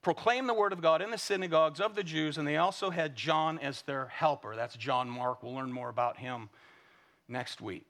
Proclaim 0.00 0.46
the 0.46 0.54
word 0.54 0.72
of 0.72 0.80
God 0.80 1.02
in 1.02 1.10
the 1.10 1.18
synagogues 1.18 1.80
of 1.80 1.96
the 1.96 2.04
Jews, 2.04 2.38
and 2.38 2.46
they 2.46 2.58
also 2.58 2.90
had 2.90 3.16
John 3.16 3.58
as 3.58 3.82
their 3.82 4.06
helper. 4.06 4.54
That's 4.54 4.76
John 4.76 5.10
Mark. 5.10 5.42
We'll 5.42 5.54
learn 5.54 5.72
more 5.72 5.88
about 5.88 6.16
him 6.16 6.48
next 7.26 7.60
week. 7.60 7.86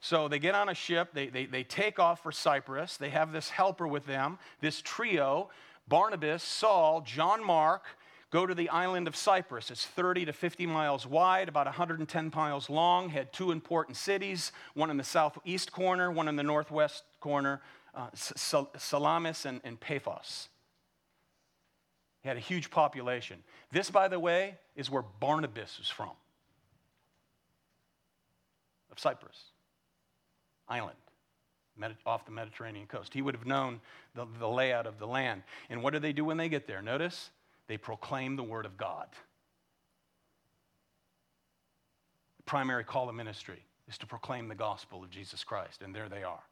So 0.00 0.28
they 0.28 0.38
get 0.38 0.54
on 0.54 0.68
a 0.68 0.74
ship, 0.74 1.10
they, 1.14 1.28
they, 1.28 1.46
they 1.46 1.64
take 1.64 1.98
off 1.98 2.22
for 2.22 2.30
Cyprus. 2.30 2.96
They 2.96 3.10
have 3.10 3.32
this 3.32 3.48
helper 3.48 3.88
with 3.88 4.06
them, 4.06 4.38
this 4.60 4.80
trio 4.82 5.50
Barnabas, 5.88 6.42
Saul, 6.42 7.00
John 7.02 7.44
Mark, 7.44 7.84
go 8.30 8.44
to 8.44 8.54
the 8.54 8.68
island 8.70 9.06
of 9.06 9.14
Cyprus. 9.14 9.70
It's 9.70 9.86
30 9.86 10.26
to 10.26 10.32
50 10.32 10.66
miles 10.66 11.06
wide, 11.06 11.48
about 11.48 11.66
110 11.66 12.32
miles 12.34 12.68
long, 12.68 13.08
had 13.08 13.32
two 13.32 13.52
important 13.52 13.96
cities, 13.96 14.50
one 14.74 14.90
in 14.90 14.96
the 14.96 15.04
southeast 15.04 15.70
corner, 15.70 16.10
one 16.10 16.26
in 16.26 16.34
the 16.34 16.42
northwest 16.42 17.04
corner, 17.20 17.62
uh, 17.94 18.08
Salamis 18.14 19.46
and, 19.46 19.60
and 19.62 19.78
Paphos. 19.78 20.48
Had 22.24 22.36
a 22.36 22.40
huge 22.40 22.70
population. 22.70 23.44
This, 23.70 23.90
by 23.90 24.08
the 24.08 24.18
way, 24.18 24.56
is 24.74 24.90
where 24.90 25.04
Barnabas 25.20 25.78
is 25.78 25.88
from, 25.88 26.10
of 28.90 28.98
Cyprus 28.98 29.52
island 30.68 30.96
off 32.06 32.24
the 32.24 32.30
Mediterranean 32.30 32.86
coast. 32.86 33.12
He 33.12 33.22
would 33.22 33.34
have 33.34 33.46
known 33.46 33.80
the, 34.14 34.26
the 34.38 34.48
layout 34.48 34.86
of 34.86 34.98
the 34.98 35.06
land. 35.06 35.42
And 35.68 35.82
what 35.82 35.92
do 35.92 35.98
they 35.98 36.12
do 36.12 36.24
when 36.24 36.36
they 36.36 36.48
get 36.48 36.66
there? 36.66 36.82
Notice 36.82 37.30
they 37.68 37.76
proclaim 37.76 38.36
the 38.36 38.42
word 38.42 38.64
of 38.64 38.76
God. 38.76 39.06
The 42.38 42.42
primary 42.44 42.84
call 42.84 43.08
of 43.08 43.14
ministry 43.14 43.62
is 43.88 43.98
to 43.98 44.06
proclaim 44.06 44.48
the 44.48 44.54
gospel 44.54 45.02
of 45.02 45.10
Jesus 45.10 45.44
Christ, 45.44 45.82
and 45.82 45.94
there 45.94 46.08
they 46.08 46.22
are. 46.22 46.42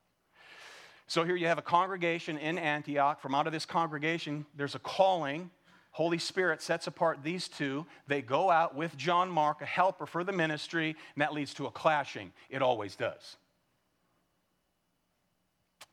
So 1.07 1.25
here 1.25 1.37
you 1.37 1.47
have 1.47 1.59
a 1.59 1.63
congregation 1.63 2.39
in 2.39 2.59
Antioch. 2.59 3.21
From 3.21 3.35
out 3.35 3.47
of 3.47 3.53
this 3.53 3.67
congregation, 3.67 4.47
there's 4.57 4.75
a 4.75 4.79
calling. 4.79 5.51
Holy 5.91 6.19
Spirit 6.19 6.63
sets 6.63 6.87
apart 6.87 7.21
these 7.23 7.47
two. 7.47 7.87
They 8.09 8.23
go 8.23 8.51
out 8.51 8.75
with 8.75 8.97
John 8.97 9.29
Mark, 9.31 9.61
a 9.63 9.67
helper 9.67 10.07
for 10.07 10.25
the 10.25 10.33
ministry, 10.33 10.97
and 11.15 11.23
that 11.23 11.35
leads 11.35 11.55
to 11.55 11.67
a 11.67 11.71
clashing. 11.71 12.33
It 12.49 12.63
always 12.63 12.97
does. 12.97 13.37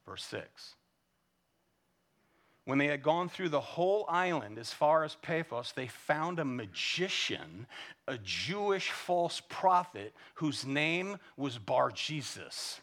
Verse 0.05 0.23
6. 0.25 0.75
When 2.65 2.77
they 2.77 2.87
had 2.87 3.01
gone 3.01 3.27
through 3.27 3.49
the 3.49 3.59
whole 3.59 4.05
island 4.07 4.59
as 4.59 4.71
far 4.71 5.03
as 5.03 5.15
Paphos, 5.15 5.73
they 5.75 5.87
found 5.87 6.39
a 6.39 6.45
magician, 6.45 7.65
a 8.07 8.17
Jewish 8.19 8.91
false 8.91 9.41
prophet, 9.49 10.13
whose 10.35 10.65
name 10.65 11.17
was 11.37 11.57
Bar 11.57 11.91
Jesus. 11.91 12.79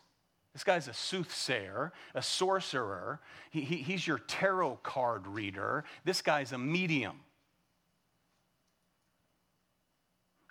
This 0.53 0.65
guy's 0.65 0.89
a 0.89 0.95
soothsayer, 0.95 1.93
a 2.15 2.23
sorcerer. 2.23 3.21
He, 3.51 3.61
he, 3.61 3.77
he's 3.77 4.07
your 4.07 4.19
tarot 4.19 4.81
card 4.83 5.29
reader. 5.29 5.85
This 6.05 6.21
guy's 6.21 6.51
a 6.51 6.59
medium. 6.59 7.21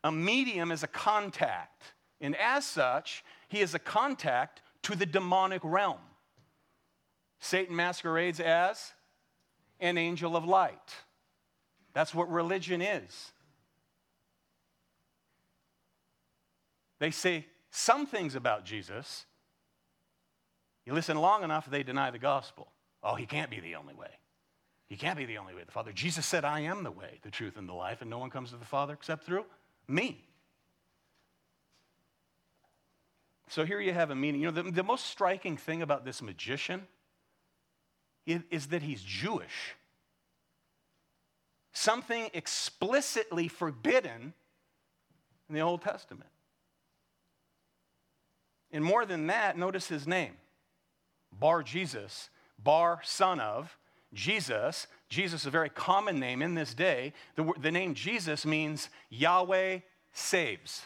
A 0.04 0.12
medium 0.12 0.72
is 0.72 0.84
a 0.84 0.88
contact, 0.88 1.84
and 2.22 2.36
as 2.38 2.66
such, 2.66 3.26
he 3.50 3.60
is 3.60 3.74
a 3.74 3.80
contact 3.80 4.62
to 4.84 4.96
the 4.96 5.06
demonic 5.06 5.62
realm. 5.66 6.00
Satan 7.40 7.76
masquerades 7.76 8.40
as 8.40 8.94
an 9.80 9.98
angel 9.98 10.36
of 10.36 10.46
light. 10.46 10.96
That's 11.94 12.14
what 12.14 12.30
religion 12.32 12.82
is. 12.82 13.32
They 17.00 17.12
say 17.12 17.46
some 17.70 18.06
things 18.06 18.36
about 18.36 18.66
Jesus. 18.66 19.26
You 20.86 20.94
listen 20.94 21.18
long 21.18 21.44
enough, 21.44 21.70
they 21.70 21.84
deny 21.84 22.12
the 22.12 22.20
gospel. 22.20 22.68
Oh, 23.04 23.16
he 23.16 23.26
can't 23.26 23.52
be 23.52 23.60
the 23.60 23.76
only 23.76 23.94
way. 23.94 24.10
He 24.88 24.96
can't 24.96 25.18
be 25.18 25.26
the 25.26 25.38
only 25.38 25.54
way 25.54 25.64
the 25.66 25.72
Father. 25.72 25.92
Jesus 25.92 26.26
said, 26.26 26.46
I 26.46 26.62
am 26.62 26.84
the 26.84 26.92
way, 26.92 27.20
the 27.22 27.30
truth, 27.30 27.58
and 27.58 27.68
the 27.68 27.74
life, 27.74 28.02
and 28.02 28.10
no 28.10 28.18
one 28.18 28.30
comes 28.30 28.52
to 28.52 28.58
the 28.58 28.66
Father 28.66 28.94
except 28.94 29.26
through 29.26 29.46
me. 29.88 30.24
So 33.50 33.66
here 33.66 33.80
you 33.80 33.94
have 33.94 34.12
a 34.12 34.16
meaning. 34.16 34.42
You 34.42 34.52
know, 34.52 34.64
the, 34.64 34.72
the 34.72 34.84
most 34.84 35.06
striking 35.06 35.58
thing 35.58 35.82
about 35.82 36.06
this 36.06 36.22
magician 36.22 36.88
is 38.28 38.68
that 38.68 38.84
he's 38.84 39.02
Jewish. 39.02 39.76
Something 41.74 42.30
explicitly 42.34 43.48
forbidden 43.48 44.34
in 45.48 45.56
the 45.56 45.62
Old 45.62 45.82
Testament. 45.82 46.30
And 48.72 48.84
more 48.84 49.06
than 49.06 49.28
that, 49.28 49.58
notice 49.58 49.88
his 49.88 50.06
name 50.06 50.34
Bar 51.32 51.64
Jesus, 51.64 52.30
Bar, 52.62 53.00
son 53.04 53.40
of, 53.40 53.78
Jesus. 54.14 54.88
Jesus 55.10 55.42
is 55.42 55.48
a 55.48 55.52
very 55.52 55.70
common 55.70 56.20
name 56.20 56.42
in 56.42 56.56
this 56.56 56.74
day. 56.74 57.14
The, 57.36 57.54
the 57.62 57.72
name 57.72 57.94
Jesus 57.94 58.46
means 58.46 58.90
Yahweh 59.10 59.80
saves. 60.12 60.82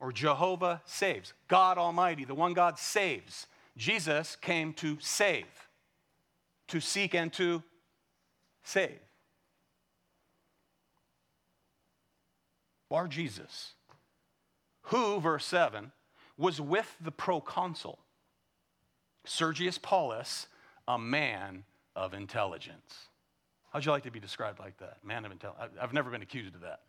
or 0.00 0.12
Jehovah 0.12 0.82
saves. 0.84 1.32
God 1.48 1.78
Almighty, 1.78 2.24
the 2.24 2.34
one 2.34 2.52
God 2.52 2.78
saves. 2.78 3.46
Jesus 3.76 4.36
came 4.36 4.72
to 4.74 4.98
save, 5.00 5.65
to 6.68 6.80
seek 6.80 7.14
and 7.14 7.32
to 7.34 7.62
save. 8.62 8.98
Bar 12.88 13.08
Jesus, 13.08 13.72
who, 14.82 15.20
verse 15.20 15.44
7, 15.46 15.92
was 16.36 16.60
with 16.60 16.96
the 17.00 17.10
proconsul, 17.10 17.98
Sergius 19.24 19.78
Paulus, 19.78 20.46
a 20.86 20.98
man 20.98 21.64
of 21.96 22.14
intelligence. 22.14 23.08
How'd 23.72 23.84
you 23.84 23.90
like 23.90 24.04
to 24.04 24.10
be 24.10 24.20
described 24.20 24.60
like 24.60 24.76
that? 24.78 24.98
Man 25.04 25.24
of 25.24 25.32
intelligence. 25.32 25.72
I've 25.80 25.92
never 25.92 26.10
been 26.10 26.22
accused 26.22 26.54
of 26.54 26.60
that. 26.62 26.80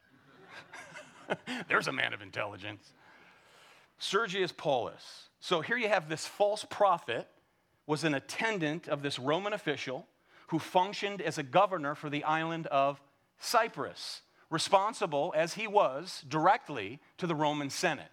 There's 1.67 1.87
a 1.87 1.91
man 1.91 2.13
of 2.13 2.21
intelligence. 2.21 2.93
Sergius 3.97 4.51
Paulus. 4.51 5.29
So 5.39 5.61
here 5.61 5.77
you 5.77 5.89
have 5.89 6.07
this 6.07 6.25
false 6.25 6.65
prophet 6.69 7.27
was 7.87 8.03
an 8.03 8.13
attendant 8.13 8.87
of 8.87 9.01
this 9.01 9.17
Roman 9.17 9.53
official 9.53 10.05
who 10.47 10.59
functioned 10.59 11.21
as 11.21 11.37
a 11.37 11.43
governor 11.43 11.95
for 11.95 12.09
the 12.09 12.23
island 12.23 12.67
of 12.67 13.01
Cyprus, 13.39 14.21
responsible 14.49 15.33
as 15.35 15.55
he 15.55 15.67
was 15.67 16.23
directly 16.27 16.99
to 17.17 17.25
the 17.25 17.35
Roman 17.35 17.69
Senate. 17.69 18.11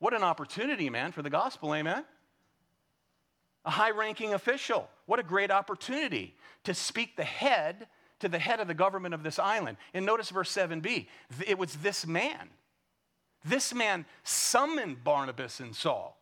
What 0.00 0.14
an 0.14 0.24
opportunity, 0.24 0.90
man, 0.90 1.12
for 1.12 1.22
the 1.22 1.30
gospel, 1.30 1.74
amen? 1.74 2.04
A 3.64 3.70
high 3.70 3.92
ranking 3.92 4.34
official. 4.34 4.88
What 5.06 5.20
a 5.20 5.22
great 5.22 5.52
opportunity 5.52 6.34
to 6.64 6.74
speak 6.74 7.16
the 7.16 7.24
head 7.24 7.86
to 8.18 8.28
the 8.28 8.38
head 8.38 8.60
of 8.60 8.68
the 8.68 8.74
government 8.74 9.14
of 9.14 9.22
this 9.22 9.38
island. 9.38 9.76
And 9.94 10.06
notice 10.06 10.30
verse 10.30 10.52
7b 10.52 11.06
it 11.46 11.58
was 11.58 11.74
this 11.76 12.06
man 12.06 12.50
this 13.44 13.74
man 13.74 14.04
summoned 14.22 15.02
Barnabas 15.02 15.60
and 15.60 15.74
Saul 15.74 16.16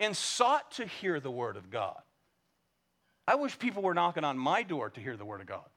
and 0.00 0.16
sought 0.16 0.72
to 0.72 0.86
hear 0.86 1.20
the 1.20 1.30
word 1.30 1.56
of 1.56 1.70
God. 1.70 2.00
I 3.28 3.36
wish 3.36 3.56
people 3.58 3.82
were 3.82 3.94
knocking 3.94 4.24
on 4.24 4.36
my 4.38 4.64
door 4.64 4.90
to 4.90 5.00
hear 5.00 5.16
the 5.16 5.24
word 5.24 5.40
of 5.40 5.46
God. 5.46 5.68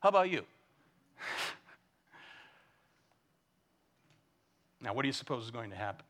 How 0.00 0.08
about 0.08 0.30
you? 0.30 0.44
now, 4.80 4.94
what 4.94 5.02
do 5.02 5.08
you 5.08 5.12
suppose 5.12 5.44
is 5.44 5.50
going 5.50 5.70
to 5.70 5.76
happen? 5.76 6.06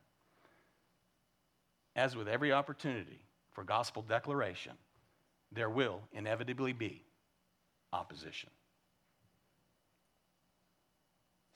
As 1.97 2.15
with 2.15 2.29
every 2.29 2.53
opportunity 2.53 3.19
for 3.53 3.65
gospel 3.65 4.03
declaration, 4.03 4.73
there 5.51 5.71
will 5.71 6.03
inevitably 6.13 6.75
be 6.75 7.03
opposition. 7.93 8.51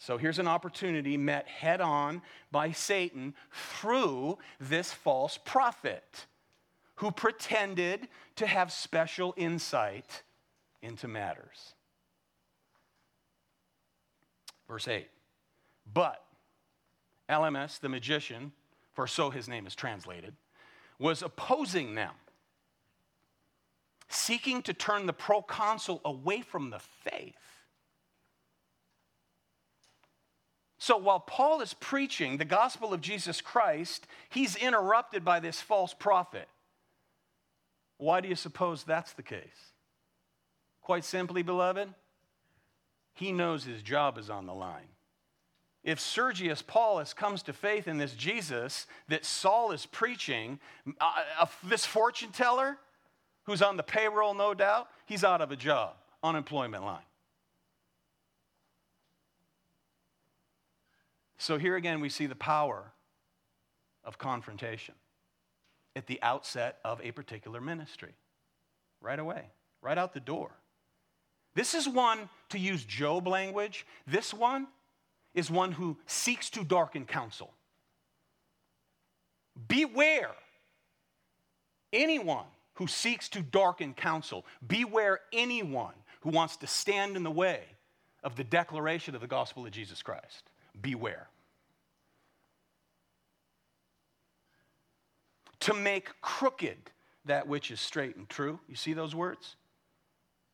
So 0.01 0.17
here's 0.17 0.39
an 0.39 0.49
opportunity 0.49 1.19
met 1.19 1.47
head 1.47 1.83
on 1.83 2.23
by 2.51 2.73
Satan 2.73 3.35
through 3.53 4.39
this 4.59 4.91
false 4.95 5.39
prophet 5.45 6.25
who 6.97 7.11
pretended 7.11 8.09
to 8.37 8.47
have 8.47 8.73
special 8.73 9.35
insight 9.37 10.23
into 10.81 11.07
matters. 11.07 11.75
Verse 14.67 14.89
8. 14.89 15.07
But 15.93 16.25
Elymas, 17.29 17.79
the 17.79 17.91
magician, 17.91 18.53
for 18.95 19.07
so 19.07 19.29
his 19.29 19.49
name 19.49 19.67
is 19.67 19.75
translated, 19.75 20.35
was 20.99 21.21
opposing 21.21 21.95
them, 21.95 22.15
seeking 24.09 24.63
to 24.63 24.73
turn 24.73 25.05
the 25.05 25.13
proconsul 25.13 26.01
away 26.07 26.41
from 26.41 26.71
the 26.71 26.79
faith. 26.79 27.60
So 30.81 30.97
while 30.97 31.21
Paul 31.21 31.61
is 31.61 31.75
preaching 31.75 32.39
the 32.39 32.47
gospel 32.47 32.95
of 32.95 33.03
Jesus 33.03 33.43
Christ, 33.43 34.07
he's 34.31 34.57
interrupted 34.57 35.27
by 35.27 35.39
this 35.39 35.61
false 35.61 35.93
prophet. 35.93 36.49
Why 37.99 38.23
do 38.23 38.29
you 38.29 38.35
suppose 38.35 38.83
that's 38.83 39.13
the 39.13 39.23
case? 39.23 39.75
Quite 40.81 41.05
simply, 41.05 41.43
beloved, 41.43 41.91
he 43.13 43.31
knows 43.31 43.65
his 43.65 43.83
job 43.83 44.17
is 44.17 44.31
on 44.31 44.47
the 44.47 44.55
line. 44.55 44.89
If 45.85 46.01
Sergius 46.01 46.63
Paulus 46.63 47.13
comes 47.13 47.43
to 47.43 47.53
faith 47.53 47.87
in 47.87 47.99
this 47.99 48.15
Jesus 48.15 48.87
that 49.09 49.27
Saul 49.27 49.73
is 49.73 49.85
preaching, 49.85 50.61
uh, 50.99 51.13
uh, 51.41 51.47
this 51.63 51.85
fortune 51.85 52.31
teller 52.33 52.79
who's 53.45 53.61
on 53.61 53.77
the 53.77 53.83
payroll, 53.83 54.33
no 54.33 54.55
doubt, 54.55 54.89
he's 55.05 55.25
out 55.25 55.43
of 55.43 55.53
a 55.53 55.57
job, 55.57 55.93
unemployment 56.23 56.85
line. 56.85 57.03
So 61.41 61.57
here 61.57 61.75
again, 61.77 62.01
we 62.01 62.11
see 62.11 62.27
the 62.27 62.35
power 62.35 62.93
of 64.05 64.19
confrontation 64.19 64.95
at 65.97 66.07
the 66.07 66.21
outset 66.21 66.77
of 66.85 67.01
a 67.03 67.13
particular 67.13 67.63
ministry, 67.63 68.13
right 69.01 69.19
away, 69.19 69.47
right 69.81 69.97
out 69.97 70.13
the 70.13 70.21
door. 70.21 70.51
This 71.55 71.75
is 71.75 71.89
one, 71.89 72.29
to 72.51 72.59
use 72.59 72.85
Job 72.85 73.27
language, 73.27 73.87
this 74.07 74.35
one 74.35 74.67
is 75.33 75.51
one 75.51 75.73
who 75.73 75.97
seeks 76.05 76.51
to 76.51 76.63
darken 76.63 77.07
counsel. 77.07 77.55
Beware 79.67 80.33
anyone 81.91 82.47
who 82.75 82.87
seeks 82.87 83.31
to 83.31 83.41
darken 83.41 83.95
counsel. 83.95 84.45
Beware 84.67 85.21
anyone 85.33 85.95
who 86.21 86.29
wants 86.29 86.59
to 86.59 86.67
stand 86.67 87.17
in 87.17 87.23
the 87.23 87.31
way 87.31 87.63
of 88.23 88.37
the 88.37 88.45
declaration 88.45 89.15
of 89.15 89.23
the 89.23 89.27
gospel 89.27 89.65
of 89.65 89.73
Jesus 89.73 90.03
Christ 90.03 90.51
beware. 90.81 91.29
To 95.61 95.75
make 95.75 96.21
crooked 96.21 96.91
that 97.27 97.47
which 97.47 97.71
is 97.71 97.81
straight 97.81 98.17
and 98.17 98.29
true. 98.29 98.61
You 98.69 98.77
see 98.77 98.93
those 98.93 99.15
words? 99.15 99.57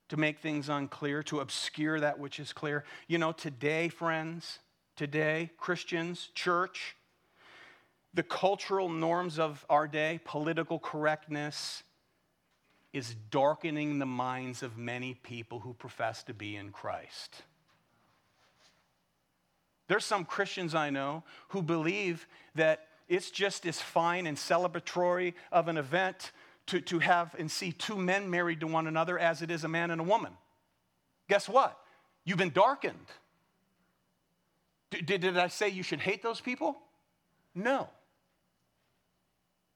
To 0.08 0.16
make 0.16 0.38
things 0.38 0.68
unclear, 0.68 1.22
to 1.24 1.40
obscure 1.40 2.00
that 2.00 2.18
which 2.18 2.38
is 2.38 2.52
clear. 2.52 2.84
You 3.08 3.18
know, 3.18 3.32
today, 3.32 3.88
friends, 3.88 4.58
today, 4.96 5.50
Christians, 5.58 6.30
church, 6.34 6.96
the 8.14 8.22
cultural 8.22 8.88
norms 8.88 9.38
of 9.38 9.64
our 9.68 9.86
day, 9.86 10.20
political 10.24 10.78
correctness, 10.78 11.82
is 12.92 13.14
darkening 13.30 13.98
the 13.98 14.06
minds 14.06 14.62
of 14.62 14.78
many 14.78 15.14
people 15.14 15.60
who 15.60 15.74
profess 15.74 16.22
to 16.24 16.32
be 16.32 16.56
in 16.56 16.70
Christ. 16.70 17.42
There's 19.88 20.04
some 20.04 20.24
Christians 20.24 20.74
I 20.74 20.90
know 20.90 21.22
who 21.48 21.62
believe 21.62 22.26
that 22.54 22.88
it's 23.08 23.30
just 23.30 23.66
as 23.66 23.80
fine 23.80 24.26
and 24.26 24.36
celebratory 24.36 25.34
of 25.52 25.68
an 25.68 25.76
event 25.76 26.32
to, 26.66 26.80
to 26.80 26.98
have 26.98 27.34
and 27.38 27.50
see 27.50 27.72
two 27.72 27.96
men 27.96 28.28
married 28.30 28.60
to 28.60 28.66
one 28.66 28.86
another 28.86 29.18
as 29.18 29.42
it 29.42 29.50
is 29.50 29.64
a 29.64 29.68
man 29.68 29.90
and 29.90 30.00
a 30.00 30.04
woman. 30.04 30.32
Guess 31.28 31.48
what? 31.48 31.78
You've 32.24 32.38
been 32.38 32.50
darkened. 32.50 33.06
Did, 34.90 35.06
did 35.06 35.36
I 35.36 35.48
say 35.48 35.68
you 35.68 35.82
should 35.82 36.00
hate 36.00 36.22
those 36.22 36.40
people? 36.40 36.76
No. 37.54 37.88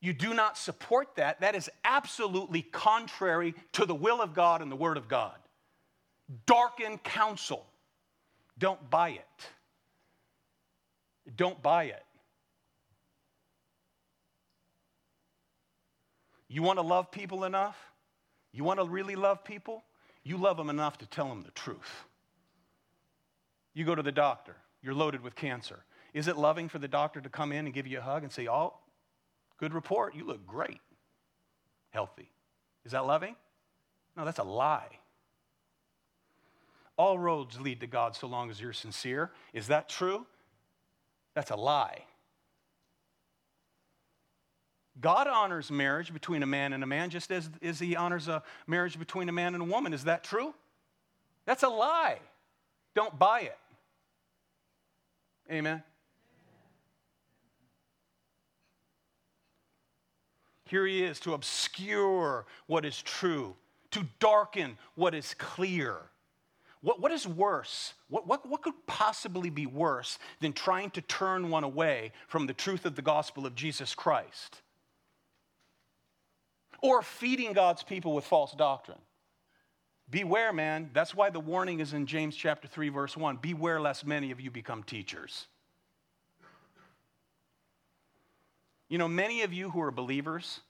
You 0.01 0.13
do 0.13 0.35
not 0.35 0.57
support 0.57 1.17
that. 1.17 1.41
That 1.41 1.55
is 1.55 1.71
absolutely 1.85 2.63
contrary 2.63 3.55
to 3.73 3.85
the 3.85 3.95
will 3.95 4.21
of 4.21 4.35
God 4.35 4.63
and 4.63 4.73
the 4.73 4.77
Word 4.77 4.97
of 4.97 5.09
God. 5.09 5.37
Darken 6.47 6.99
counsel. 6.99 7.67
Don't 8.59 8.91
buy 8.91 9.11
it. 9.11 9.27
Don't 11.37 11.61
buy 11.63 11.85
it. 11.85 12.03
You 16.51 16.63
want 16.63 16.79
to 16.81 16.83
love 16.83 17.13
people 17.13 17.45
enough? 17.45 17.79
You 18.53 18.65
want 18.65 18.81
to 18.81 18.85
really 18.85 19.15
love 19.15 19.45
people? 19.45 19.85
You 20.25 20.37
love 20.37 20.57
them 20.57 20.69
enough 20.69 20.99
to 20.99 21.07
tell 21.07 21.29
them 21.29 21.43
the 21.43 21.53
truth. 21.53 22.05
You 23.73 23.85
go 23.85 23.95
to 23.95 24.03
the 24.03 24.13
doctor, 24.13 24.57
you're 24.83 24.93
loaded 24.93 25.23
with 25.23 25.37
cancer. 25.37 25.85
Is 26.13 26.27
it 26.27 26.37
loving 26.37 26.69
for 26.69 26.81
the 26.81 26.89
doctor 26.89 27.21
to 27.21 27.29
come 27.29 27.53
in 27.53 27.67
and 27.67 27.73
give 27.73 27.87
you 27.87 27.99
a 27.99 28.03
hug 28.03 28.25
and 28.25 28.33
say, 28.33 28.49
Oh, 28.49 28.75
good 29.59 29.73
report, 29.73 30.17
you 30.17 30.25
look 30.25 30.45
great, 30.45 30.81
healthy? 31.91 32.29
Is 32.85 32.93
that 32.93 33.07
loving? 33.07 33.37
No, 34.17 34.25
that's 34.25 34.41
a 34.41 34.45
lie. 34.45 34.99
All 36.97 37.17
roads 37.17 37.61
lead 37.61 37.81
to 37.81 37.87
God 37.87 38.17
so 38.17 38.27
long 38.27 38.51
as 38.51 38.61
you're 38.61 38.73
sincere. 38.73 39.31
Is 39.55 39.69
that 39.69 39.89
true? 39.89 40.27
That's 41.35 41.53
a 41.53 41.57
lie. 41.57 42.05
God 44.99 45.27
honors 45.27 45.71
marriage 45.71 46.13
between 46.13 46.43
a 46.43 46.47
man 46.47 46.73
and 46.73 46.83
a 46.83 46.87
man 46.87 47.11
just 47.11 47.31
as, 47.31 47.49
as 47.63 47.79
he 47.79 47.97
honors 47.97 48.29
a 48.29 48.43
marriage 48.67 48.99
between 48.99 49.29
a 49.29 49.33
man 49.33 49.55
and 49.55 49.63
a 49.63 49.67
woman. 49.67 49.93
Is 49.93 50.05
that 50.05 50.25
true? 50.25 50.55
That's 51.47 51.63
a 51.63 51.69
lie. 51.69 52.19
Don't 52.95 53.19
buy 53.19 53.43
it. 53.43 53.59
Amen. 55.51 55.83
Here 60.65 60.87
he 60.87 61.03
is 61.03 61.19
to 61.21 61.35
obscure 61.35 62.47
what 62.67 62.85
is 62.85 63.01
true, 63.03 63.57
to 63.91 64.07
darken 64.21 64.79
what 64.95 65.15
is 65.15 65.35
clear. 65.35 65.97
What, 66.83 67.01
what 67.01 67.11
is 67.11 67.27
worse? 67.27 67.95
What, 68.09 68.27
what, 68.27 68.49
what 68.49 68.63
could 68.63 68.87
possibly 68.87 69.51
be 69.51 69.67
worse 69.67 70.19
than 70.41 70.53
trying 70.53 70.91
to 70.91 71.01
turn 71.03 71.51
one 71.51 71.65
away 71.65 72.13
from 72.29 72.47
the 72.47 72.55
truth 72.55 72.87
of 72.87 72.95
the 72.95 73.03
gospel 73.03 73.47
of 73.47 73.55
Jesus 73.55 73.95
Christ? 73.95 74.63
Or 76.83 77.03
feeding 77.03 77.53
God's 77.53 77.83
people 77.83 78.15
with 78.15 78.25
false 78.25 78.53
doctrine? 78.53 78.99
Beware, 80.11 80.53
man. 80.53 80.91
That's 80.93 81.15
why 81.15 81.31
the 81.31 81.41
warning 81.41 81.81
is 81.81 81.93
in 81.93 82.07
James 82.07 82.35
chapter 82.35 82.67
3, 82.67 82.89
verse 82.89 83.17
1. 83.17 83.37
Beware 83.37 83.81
lest 83.81 84.07
many 84.07 84.31
of 84.33 84.41
you 84.41 84.51
become 84.51 84.83
teachers. 84.83 85.47
You 88.89 88.99
know, 88.99 89.07
many 89.07 89.43
of 89.43 89.53
you 89.53 89.71
who 89.71 89.81
are 89.83 89.93
believers, 89.93 90.61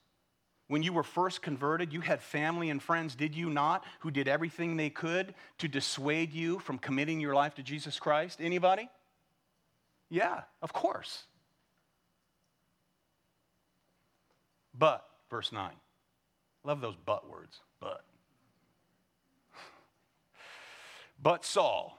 when 0.68 0.82
you 0.82 0.92
were 0.92 1.02
first 1.02 1.40
converted, 1.40 1.90
you 1.92 2.02
had 2.02 2.22
family 2.22 2.68
and 2.68 2.82
friends, 2.82 3.14
did 3.14 3.34
you 3.34 3.48
not, 3.48 3.84
who 4.00 4.10
did 4.10 4.28
everything 4.28 4.76
they 4.76 4.90
could 4.90 5.34
to 5.58 5.68
dissuade 5.68 6.32
you 6.32 6.58
from 6.58 6.78
committing 6.78 7.18
your 7.18 7.34
life 7.34 7.54
to 7.54 7.62
Jesus 7.62 7.98
Christ? 7.98 8.40
Anybody? 8.42 8.90
Yeah, 10.10 10.42
of 10.60 10.72
course. 10.74 11.24
But, 14.78 15.04
verse 15.30 15.50
9. 15.50 15.72
Love 16.64 16.80
those 16.80 16.96
but 17.04 17.28
words, 17.28 17.60
but. 17.80 18.04
But 21.22 21.44
Saul, 21.44 21.98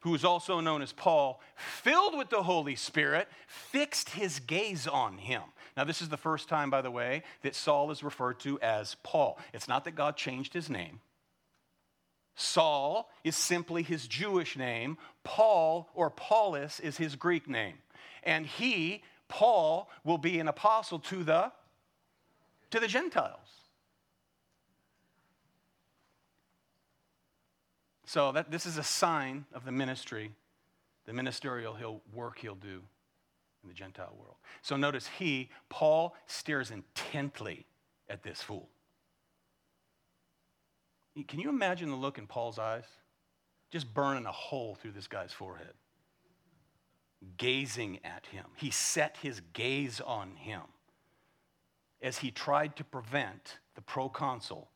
who 0.00 0.14
is 0.14 0.24
also 0.24 0.60
known 0.60 0.82
as 0.82 0.92
Paul, 0.92 1.40
filled 1.56 2.16
with 2.16 2.28
the 2.30 2.42
Holy 2.42 2.74
Spirit, 2.74 3.28
fixed 3.46 4.10
his 4.10 4.40
gaze 4.40 4.86
on 4.86 5.18
him. 5.18 5.42
Now, 5.76 5.84
this 5.84 6.02
is 6.02 6.08
the 6.08 6.16
first 6.16 6.48
time, 6.48 6.70
by 6.70 6.82
the 6.82 6.90
way, 6.90 7.22
that 7.42 7.54
Saul 7.54 7.90
is 7.90 8.02
referred 8.02 8.40
to 8.40 8.60
as 8.60 8.96
Paul. 9.02 9.38
It's 9.52 9.68
not 9.68 9.84
that 9.84 9.92
God 9.94 10.16
changed 10.16 10.52
his 10.52 10.68
name. 10.68 11.00
Saul 12.34 13.10
is 13.24 13.36
simply 13.36 13.82
his 13.82 14.06
Jewish 14.06 14.56
name. 14.56 14.98
Paul 15.22 15.88
or 15.94 16.10
Paulus 16.10 16.80
is 16.80 16.96
his 16.96 17.14
Greek 17.14 17.48
name. 17.48 17.74
And 18.22 18.46
he, 18.46 19.02
Paul, 19.28 19.90
will 20.04 20.18
be 20.18 20.38
an 20.38 20.48
apostle 20.48 20.98
to 21.00 21.24
the 21.24 21.52
to 22.70 22.80
the 22.80 22.88
Gentiles. 22.88 23.61
So 28.04 28.32
that 28.32 28.50
this 28.50 28.66
is 28.66 28.78
a 28.78 28.82
sign 28.82 29.44
of 29.54 29.64
the 29.64 29.72
ministry, 29.72 30.32
the 31.06 31.12
ministerial 31.12 31.74
he'll, 31.74 32.00
work 32.12 32.38
he'll 32.38 32.54
do 32.54 32.82
in 33.62 33.68
the 33.68 33.74
Gentile 33.74 34.14
world. 34.18 34.36
So 34.60 34.76
notice 34.76 35.06
he, 35.06 35.50
Paul, 35.68 36.14
stares 36.26 36.70
intently 36.70 37.66
at 38.08 38.22
this 38.22 38.42
fool. 38.42 38.68
Can 41.28 41.40
you 41.40 41.48
imagine 41.48 41.90
the 41.90 41.96
look 41.96 42.18
in 42.18 42.26
Paul's 42.26 42.58
eyes? 42.58 42.84
Just 43.70 43.92
burning 43.92 44.26
a 44.26 44.32
hole 44.32 44.74
through 44.74 44.92
this 44.92 45.06
guy's 45.06 45.32
forehead. 45.32 45.74
Gazing 47.36 48.00
at 48.04 48.26
him. 48.26 48.46
He 48.56 48.70
set 48.70 49.16
his 49.22 49.40
gaze 49.52 50.00
on 50.00 50.34
him 50.36 50.62
as 52.02 52.18
he 52.18 52.30
tried 52.30 52.76
to 52.76 52.84
prevent 52.84 53.58
the 53.74 53.80
proconsul 53.80 54.68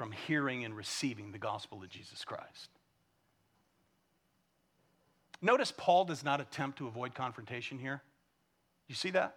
from 0.00 0.12
hearing 0.12 0.64
and 0.64 0.74
receiving 0.74 1.30
the 1.30 1.38
gospel 1.38 1.82
of 1.82 1.90
Jesus 1.90 2.24
Christ. 2.24 2.70
Notice 5.42 5.74
Paul 5.76 6.06
does 6.06 6.24
not 6.24 6.40
attempt 6.40 6.78
to 6.78 6.86
avoid 6.86 7.14
confrontation 7.14 7.78
here. 7.78 8.00
You 8.88 8.94
see 8.94 9.10
that? 9.10 9.36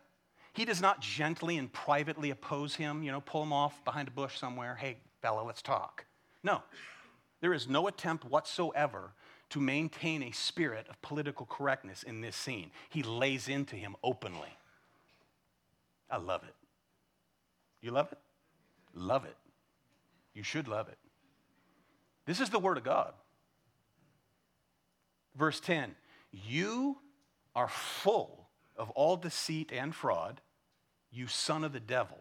He 0.53 0.63
does 0.63 0.79
not 0.79 1.01
gently 1.01 1.57
and 1.57 1.69
privately 1.73 2.29
oppose 2.29 2.75
him, 2.75 3.03
you 3.03 3.11
know, 3.11 3.19
pull 3.19 3.43
him 3.43 3.51
off 3.51 3.83
behind 3.83 4.07
a 4.07 4.11
bush 4.11 4.39
somewhere. 4.39 4.77
Hey, 4.79 4.95
fella, 5.21 5.43
let's 5.43 5.61
talk. 5.61 6.05
No, 6.43 6.63
there 7.41 7.53
is 7.53 7.67
no 7.67 7.87
attempt 7.87 8.23
whatsoever 8.23 9.11
to 9.49 9.59
maintain 9.59 10.23
a 10.23 10.31
spirit 10.31 10.87
of 10.89 11.01
political 11.01 11.45
correctness 11.45 12.03
in 12.03 12.21
this 12.21 12.37
scene. 12.37 12.71
He 12.89 13.03
lays 13.03 13.49
into 13.49 13.75
him 13.75 13.97
openly. 14.01 14.55
I 16.09 16.15
love 16.15 16.43
it. 16.43 16.55
You 17.81 17.91
love 17.91 18.13
it? 18.13 18.19
Love 18.95 19.25
it. 19.25 19.35
You 20.33 20.43
should 20.43 20.67
love 20.67 20.87
it. 20.87 20.97
This 22.25 22.39
is 22.39 22.49
the 22.49 22.59
Word 22.59 22.77
of 22.77 22.83
God. 22.83 23.13
Verse 25.35 25.59
10 25.59 25.95
You 26.31 26.97
are 27.55 27.67
full 27.67 28.47
of 28.77 28.89
all 28.91 29.17
deceit 29.17 29.71
and 29.71 29.93
fraud, 29.93 30.41
you 31.11 31.27
son 31.27 31.63
of 31.63 31.73
the 31.73 31.79
devil. 31.79 32.17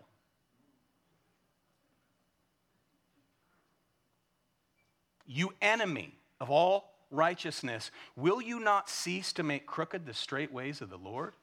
You 5.27 5.55
enemy 5.63 6.19
of 6.41 6.51
all 6.51 6.93
righteousness, 7.11 7.91
will 8.17 8.43
you 8.43 8.59
not 8.59 8.91
cease 8.91 9.33
to 9.35 9.43
make 9.43 9.67
crooked 9.67 10.05
the 10.05 10.13
straight 10.13 10.53
ways 10.53 10.81
of 10.81 10.91
the 10.91 10.99
Lord? 10.99 11.35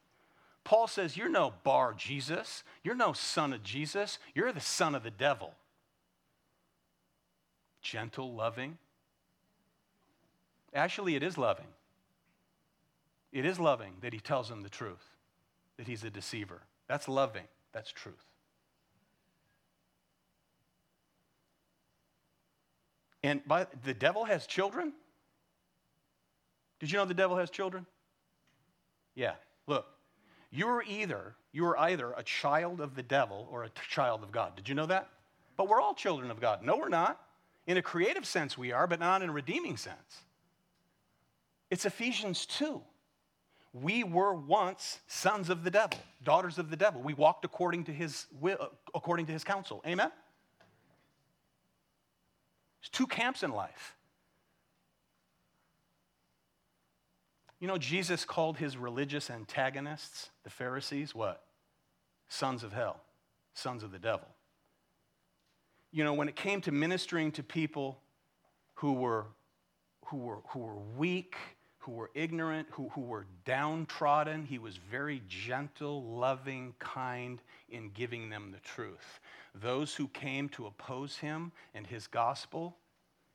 Paul 0.63 0.88
says, 0.88 1.17
You're 1.17 1.30
no 1.30 1.53
bar 1.63 1.93
Jesus. 1.93 2.63
You're 2.84 2.95
no 2.95 3.13
son 3.13 3.53
of 3.53 3.63
Jesus. 3.63 4.20
You're 4.36 4.51
the 4.51 4.59
son 4.59 4.93
of 4.93 5.03
the 5.03 5.09
devil. 5.09 5.53
Gentle, 7.82 8.34
loving, 8.34 8.78
Actually, 10.74 11.16
it 11.16 11.24
is 11.24 11.38
loving. 11.38 11.66
It 13.32 13.46
is 13.46 13.60
loving 13.60 13.94
that 14.02 14.14
he 14.14 14.20
tells 14.20 14.50
them 14.50 14.62
the 14.62 14.70
truth, 14.70 15.04
that 15.78 15.88
he's 15.88 16.04
a 16.04 16.10
deceiver. 16.10 16.62
That's 16.88 17.08
loving, 17.08 17.46
that's 17.74 17.92
truth. 17.92 18.26
And 23.24 23.46
by, 23.48 23.68
the 23.84 23.94
devil 23.94 24.26
has 24.26 24.48
children? 24.48 24.94
Did 26.80 26.92
you 26.92 26.98
know 26.98 27.06
the 27.06 27.14
devil 27.14 27.38
has 27.38 27.50
children? 27.50 27.86
Yeah. 29.14 29.34
Look, 29.68 29.86
you 30.52 30.68
are 30.68 30.84
either 30.84 31.36
you 31.52 31.66
are 31.66 31.78
either 31.80 32.14
a 32.16 32.22
child 32.24 32.80
of 32.80 32.96
the 32.96 33.02
devil 33.02 33.48
or 33.52 33.64
a 33.64 33.70
child 33.90 34.22
of 34.24 34.32
God. 34.32 34.56
Did 34.56 34.70
you 34.70 34.76
know 34.76 34.86
that? 34.86 35.10
But 35.58 35.68
we're 35.68 35.82
all 35.82 35.96
children 35.96 36.30
of 36.30 36.40
God. 36.40 36.64
No, 36.64 36.78
we're 36.78 36.90
not. 36.90 37.20
In 37.70 37.78
a 37.78 37.84
creative 37.84 38.26
sense, 38.26 38.57
we 38.57 38.72
are, 38.72 38.88
but 38.88 38.99
not 38.99 39.22
in 39.22 39.30
a 39.30 39.32
redeeming 39.32 39.78
sense. 39.78 40.24
It's 41.70 41.86
Ephesians 41.86 42.47
2. 42.47 42.82
We 43.74 44.03
were 44.03 44.34
once 44.34 44.97
sons 45.05 45.51
of 45.51 45.63
the 45.63 45.70
devil, 45.70 45.99
daughters 46.24 46.57
of 46.57 46.72
the 46.72 46.76
devil. 46.76 46.99
We 46.99 47.13
walked 47.13 47.45
according 47.45 47.84
to 47.84 47.93
his 47.93 48.26
will, 48.41 48.72
according 48.95 49.28
to 49.28 49.34
his 49.34 49.43
counsel. 49.43 49.84
Amen? 49.86 50.11
There's 52.82 52.89
two 52.91 53.05
camps 53.05 53.43
in 53.43 53.51
life. 53.51 53.95
You 57.59 57.67
know, 57.67 57.78
Jesus 57.78 58.26
called 58.26 58.57
his 58.57 58.78
religious 58.78 59.30
antagonists, 59.30 60.32
the 60.43 60.49
Pharisees, 60.49 61.13
what? 61.13 61.43
Sons 62.30 62.63
of 62.63 62.74
hell, 62.74 62.99
sons 63.53 63.84
of 63.84 63.91
the 63.91 63.99
devil. 63.99 64.28
You 65.92 66.04
know, 66.04 66.14
when 66.14 66.30
it 66.30 66.36
came 66.36 66.62
to 66.62 66.72
ministering 66.72 67.32
to 67.34 67.44
people 67.44 68.00
who 68.76 68.94
were, 68.94 69.26
who 70.06 70.18
were, 70.18 70.40
who 70.50 70.60
were 70.60 70.78
weak, 70.98 71.36
who 71.80 71.92
were 71.92 72.12
ignorant, 72.14 72.68
who, 72.72 72.90
who 72.90 73.02
were 73.02 73.26
downtrodden. 73.46 74.46
He 74.46 74.60
was 74.60 74.78
very 74.78 75.24
gentle, 75.28 76.04
loving, 76.04 76.76
kind 76.78 77.42
in 77.70 77.90
giving 77.90 78.30
them 78.30 78.52
the 78.52 78.60
truth. 78.60 79.20
Those 79.56 79.96
who 79.96 80.08
came 80.10 80.50
to 80.50 80.68
oppose 80.68 81.18
him 81.18 81.52
and 81.74 81.88
his 81.88 82.06
gospel, 82.06 82.78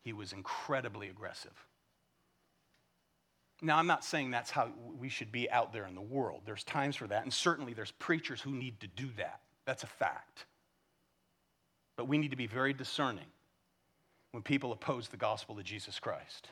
he 0.03 0.13
was 0.13 0.33
incredibly 0.33 1.09
aggressive. 1.09 1.67
Now, 3.61 3.79
I'm 3.79 3.87
not 3.87 4.05
saying 4.05 4.31
that's 4.31 4.51
how 4.51 4.69
we 4.99 5.09
should 5.09 5.33
be 5.33 5.51
out 5.51 5.73
there 5.73 5.87
in 5.87 5.95
the 5.95 6.03
world. 6.03 6.43
There's 6.45 6.65
times 6.65 6.97
for 6.97 7.07
that, 7.07 7.23
and 7.23 7.33
certainly 7.33 7.73
there's 7.73 7.93
preachers 7.93 8.41
who 8.41 8.51
need 8.51 8.79
to 8.81 8.87
do 8.87 9.09
that. 9.17 9.41
That's 9.65 9.83
a 9.85 9.89
fact. 9.89 10.45
But 11.97 12.09
we 12.09 12.19
need 12.19 12.31
to 12.31 12.37
be 12.37 12.47
very 12.47 12.73
discerning 12.73 13.27
when 14.33 14.43
people 14.43 14.73
oppose 14.73 15.09
the 15.09 15.17
gospel 15.17 15.59
of 15.59 15.65
Jesus 15.65 15.99
Christ 15.99 16.49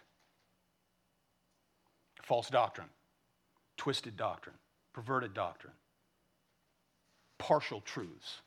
false 2.23 2.49
doctrine, 2.49 2.89
twisted 3.77 4.17
doctrine, 4.17 4.55
perverted 4.93 5.35
doctrine, 5.35 5.73
partial 7.39 7.81
truths. 7.81 8.41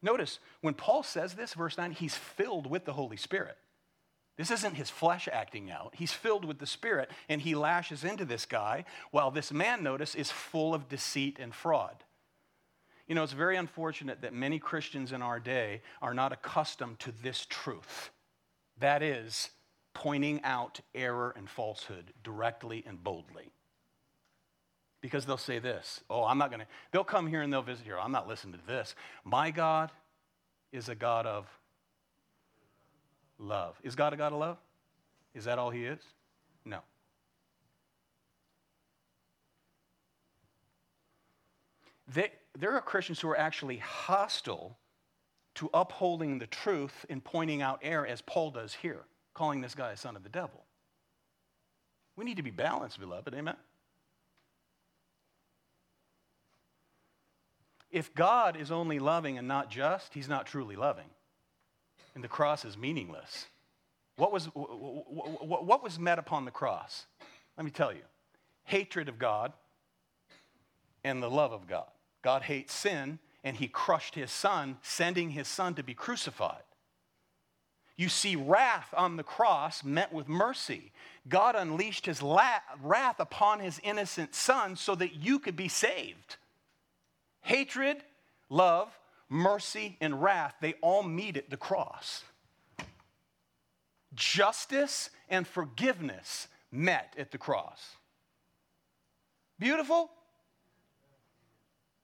Notice 0.00 0.38
when 0.60 0.74
Paul 0.74 1.02
says 1.02 1.34
this, 1.34 1.54
verse 1.54 1.76
9, 1.76 1.90
he's 1.90 2.14
filled 2.14 2.68
with 2.70 2.84
the 2.84 2.92
Holy 2.92 3.16
Spirit. 3.16 3.58
This 4.36 4.52
isn't 4.52 4.76
his 4.76 4.88
flesh 4.88 5.28
acting 5.30 5.70
out. 5.70 5.94
He's 5.96 6.12
filled 6.12 6.44
with 6.44 6.60
the 6.60 6.66
Spirit, 6.66 7.10
and 7.28 7.42
he 7.42 7.56
lashes 7.56 8.04
into 8.04 8.24
this 8.24 8.46
guy 8.46 8.84
while 9.10 9.32
this 9.32 9.52
man, 9.52 9.82
notice, 9.82 10.14
is 10.14 10.30
full 10.30 10.72
of 10.72 10.88
deceit 10.88 11.38
and 11.40 11.52
fraud. 11.52 12.04
You 13.08 13.14
know, 13.14 13.22
it's 13.22 13.32
very 13.32 13.56
unfortunate 13.56 14.20
that 14.20 14.34
many 14.34 14.58
Christians 14.58 15.12
in 15.12 15.22
our 15.22 15.40
day 15.40 15.80
are 16.02 16.12
not 16.12 16.32
accustomed 16.32 16.98
to 17.00 17.12
this 17.22 17.46
truth. 17.48 18.10
That 18.78 19.02
is, 19.02 19.50
pointing 19.94 20.40
out 20.44 20.80
error 20.94 21.34
and 21.36 21.48
falsehood 21.48 22.12
directly 22.22 22.84
and 22.86 23.02
boldly. 23.02 23.50
Because 25.00 25.26
they'll 25.26 25.36
say 25.36 25.58
this 25.58 26.02
Oh, 26.10 26.24
I'm 26.24 26.38
not 26.38 26.50
going 26.50 26.60
to, 26.60 26.66
they'll 26.92 27.02
come 27.02 27.26
here 27.26 27.40
and 27.40 27.52
they'll 27.52 27.62
visit 27.62 27.84
here. 27.84 27.98
I'm 27.98 28.12
not 28.12 28.28
listening 28.28 28.58
to 28.58 28.66
this. 28.66 28.94
My 29.24 29.50
God 29.50 29.90
is 30.70 30.88
a 30.88 30.94
God 30.94 31.26
of 31.26 31.46
love. 33.38 33.76
Is 33.82 33.96
God 33.96 34.12
a 34.12 34.16
God 34.16 34.32
of 34.32 34.38
love? 34.38 34.58
Is 35.34 35.44
that 35.44 35.58
all 35.58 35.70
he 35.70 35.84
is? 35.84 36.00
No. 36.64 36.80
They, 42.14 42.30
there 42.56 42.72
are 42.72 42.80
Christians 42.80 43.20
who 43.20 43.28
are 43.28 43.38
actually 43.38 43.78
hostile 43.78 44.78
to 45.56 45.68
upholding 45.74 46.38
the 46.38 46.46
truth 46.46 47.04
and 47.10 47.22
pointing 47.22 47.62
out 47.62 47.80
error, 47.82 48.06
as 48.06 48.22
Paul 48.22 48.52
does 48.52 48.74
here, 48.74 49.00
calling 49.34 49.60
this 49.60 49.74
guy 49.74 49.92
a 49.92 49.96
son 49.96 50.14
of 50.14 50.22
the 50.22 50.28
devil. 50.28 50.64
We 52.16 52.24
need 52.24 52.36
to 52.36 52.42
be 52.42 52.50
balanced, 52.50 53.00
beloved. 53.00 53.34
Amen? 53.34 53.56
If 57.90 58.14
God 58.14 58.56
is 58.56 58.70
only 58.70 58.98
loving 58.98 59.38
and 59.38 59.48
not 59.48 59.70
just, 59.70 60.14
he's 60.14 60.28
not 60.28 60.46
truly 60.46 60.76
loving. 60.76 61.08
And 62.14 62.22
the 62.22 62.28
cross 62.28 62.64
is 62.64 62.76
meaningless. 62.76 63.46
What 64.16 64.32
was, 64.32 64.46
what 64.46 65.82
was 65.82 65.98
met 65.98 66.18
upon 66.18 66.44
the 66.44 66.50
cross? 66.50 67.06
Let 67.56 67.64
me 67.64 67.70
tell 67.70 67.92
you 67.92 68.02
hatred 68.64 69.08
of 69.08 69.18
God 69.18 69.52
and 71.02 71.22
the 71.22 71.30
love 71.30 71.52
of 71.52 71.66
God. 71.66 71.88
God 72.22 72.42
hates 72.42 72.74
sin, 72.74 73.18
and 73.44 73.56
he 73.56 73.68
crushed 73.68 74.14
his 74.14 74.30
son, 74.30 74.78
sending 74.82 75.30
his 75.30 75.48
son 75.48 75.74
to 75.74 75.82
be 75.82 75.94
crucified. 75.94 76.62
You 77.96 78.08
see 78.08 78.36
wrath 78.36 78.94
on 78.96 79.16
the 79.16 79.24
cross 79.24 79.82
met 79.82 80.12
with 80.12 80.28
mercy. 80.28 80.92
God 81.28 81.56
unleashed 81.56 82.06
his 82.06 82.22
la- 82.22 82.60
wrath 82.80 83.18
upon 83.18 83.58
his 83.58 83.80
innocent 83.82 84.34
son 84.36 84.76
so 84.76 84.94
that 84.94 85.16
you 85.16 85.40
could 85.40 85.56
be 85.56 85.68
saved. 85.68 86.36
Hatred, 87.40 88.04
love, 88.48 88.96
mercy, 89.28 89.96
and 90.00 90.22
wrath, 90.22 90.54
they 90.60 90.74
all 90.74 91.02
meet 91.02 91.36
at 91.36 91.50
the 91.50 91.56
cross. 91.56 92.22
Justice 94.14 95.10
and 95.28 95.46
forgiveness 95.46 96.46
met 96.70 97.14
at 97.18 97.32
the 97.32 97.38
cross. 97.38 97.96
Beautiful? 99.58 100.10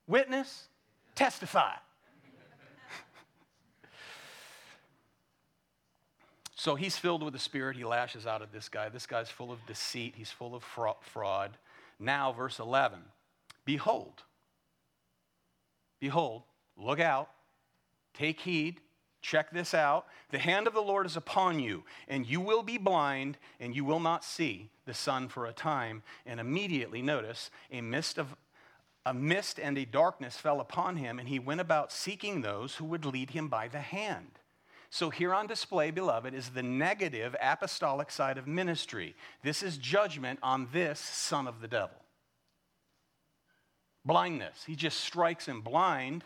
Witness? 0.07 0.69
Testify. 1.15 1.73
so 6.55 6.75
he's 6.75 6.97
filled 6.97 7.23
with 7.23 7.33
the 7.33 7.39
Spirit. 7.39 7.77
He 7.77 7.85
lashes 7.85 8.27
out 8.27 8.43
at 8.43 8.53
this 8.53 8.69
guy. 8.69 8.89
This 8.89 9.07
guy's 9.07 9.29
full 9.29 9.53
of 9.53 9.65
deceit, 9.67 10.15
he's 10.17 10.31
full 10.31 10.55
of 10.55 10.65
fraud. 11.01 11.57
Now, 11.99 12.33
verse 12.33 12.59
11 12.59 13.01
Behold, 13.65 14.25
behold, 16.01 16.43
look 16.77 17.01
out, 17.01 17.31
take 18.13 18.41
heed, 18.41 18.81
check 19.23 19.53
this 19.53 19.73
out. 19.73 20.07
The 20.31 20.39
hand 20.39 20.67
of 20.67 20.75
the 20.75 20.83
Lord 20.83 21.07
is 21.07 21.17
upon 21.17 21.61
you, 21.61 21.85
and 22.09 22.27
you 22.27 22.41
will 22.41 22.63
be 22.63 22.77
blind, 22.77 23.39
and 23.59 23.75
you 23.75 23.85
will 23.85 24.01
not 24.01 24.25
see 24.25 24.71
the 24.85 24.95
sun 24.95 25.29
for 25.29 25.47
a 25.47 25.53
time. 25.53 26.03
And 26.27 26.39
immediately, 26.39 27.01
notice, 27.01 27.51
a 27.71 27.81
mist 27.81 28.19
of 28.19 28.37
a 29.07 29.13
mist 29.13 29.61
and 29.61 29.77
a 29.77 29.85
darkness 29.85 30.37
fell 30.37 30.61
upon 30.61 30.97
him, 30.97 31.19
and 31.19 31.29
he 31.29 31.39
went 31.39 31.61
about 31.61 31.93
seeking 31.93 32.41
those 32.41 32.77
who 32.77 32.85
would 32.87 33.05
lead 33.05 33.31
him 33.31 33.49
by 33.49 33.69
the 33.69 33.81
hand. 33.81 34.39
So, 34.91 35.11
here 35.11 35.35
on 35.35 35.47
display, 35.47 35.91
beloved, 35.91 36.35
is 36.35 36.51
the 36.51 36.63
negative 36.63 37.35
apostolic 37.41 38.11
side 38.11 38.39
of 38.39 38.47
ministry. 38.47 39.17
This 39.43 39.63
is 39.63 39.77
judgment 39.77 40.39
on 40.43 40.69
this 40.73 41.01
son 41.01 41.49
of 41.49 41.61
the 41.61 41.69
devil. 41.69 41.97
Blindness. 44.05 44.65
He 44.67 44.77
just 44.77 45.01
strikes 45.01 45.47
him 45.47 45.63
blind 45.63 46.23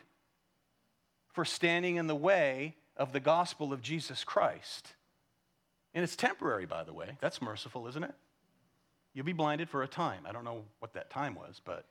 for 1.33 1.45
standing 1.45 1.97
in 1.97 2.09
the 2.09 2.15
way 2.15 2.75
of 2.97 3.13
the 3.13 3.21
gospel 3.21 3.73
of 3.73 3.81
Jesus 3.81 4.23
Christ. 4.23 4.95
And 5.95 6.05
it's 6.05 6.17
temporary, 6.17 6.67
by 6.67 6.85
the 6.85 6.93
way. 6.93 7.17
That's 7.21 7.41
merciful, 7.41 7.87
isn't 7.89 8.05
it? 8.05 8.15
You'll 9.15 9.25
be 9.25 9.33
blinded 9.33 9.71
for 9.71 9.83
a 9.83 9.89
time. 9.89 10.25
I 10.29 10.33
don't 10.33 10.45
know 10.45 10.65
what 10.81 10.93
that 10.93 11.11
time 11.11 11.35
was, 11.35 11.61
but 11.65 11.87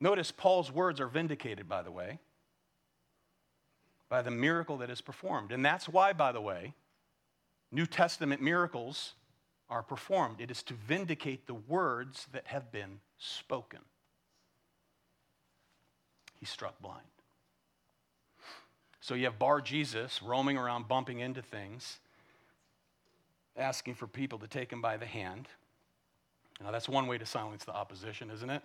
Notice 0.00 0.30
Paul's 0.30 0.70
words 0.70 1.00
are 1.00 1.08
vindicated, 1.08 1.68
by 1.68 1.82
the 1.82 1.90
way, 1.90 2.18
by 4.08 4.22
the 4.22 4.30
miracle 4.30 4.76
that 4.78 4.90
is 4.90 5.00
performed. 5.00 5.52
And 5.52 5.64
that's 5.64 5.88
why, 5.88 6.12
by 6.12 6.32
the 6.32 6.40
way, 6.40 6.74
New 7.72 7.86
Testament 7.86 8.42
miracles 8.42 9.14
are 9.68 9.82
performed. 9.82 10.40
It 10.40 10.50
is 10.50 10.62
to 10.64 10.74
vindicate 10.74 11.46
the 11.46 11.54
words 11.54 12.26
that 12.32 12.46
have 12.48 12.70
been 12.70 13.00
spoken. 13.18 13.80
He 16.38 16.46
struck 16.46 16.80
blind. 16.80 17.00
So 19.00 19.14
you 19.14 19.24
have 19.24 19.38
Bar 19.38 19.60
Jesus 19.60 20.22
roaming 20.22 20.58
around, 20.58 20.88
bumping 20.88 21.20
into 21.20 21.40
things, 21.40 22.00
asking 23.56 23.94
for 23.94 24.06
people 24.06 24.38
to 24.40 24.48
take 24.48 24.72
him 24.72 24.82
by 24.82 24.96
the 24.96 25.06
hand. 25.06 25.48
Now, 26.62 26.70
that's 26.70 26.88
one 26.88 27.06
way 27.06 27.18
to 27.18 27.26
silence 27.26 27.64
the 27.64 27.74
opposition, 27.74 28.30
isn't 28.30 28.50
it? 28.50 28.62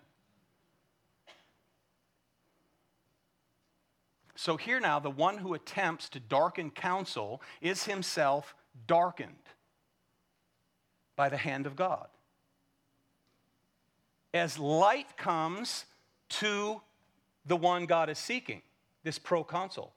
So 4.41 4.57
here 4.57 4.79
now, 4.79 4.97
the 4.97 5.11
one 5.11 5.37
who 5.37 5.53
attempts 5.53 6.09
to 6.09 6.19
darken 6.19 6.71
counsel 6.71 7.43
is 7.61 7.83
himself 7.83 8.55
darkened 8.87 9.35
by 11.15 11.29
the 11.29 11.37
hand 11.37 11.67
of 11.67 11.75
God. 11.75 12.07
As 14.33 14.57
light 14.57 15.15
comes 15.15 15.85
to 16.29 16.81
the 17.45 17.55
one 17.55 17.85
God 17.85 18.09
is 18.09 18.17
seeking, 18.17 18.63
this 19.03 19.19
proconsul. 19.19 19.93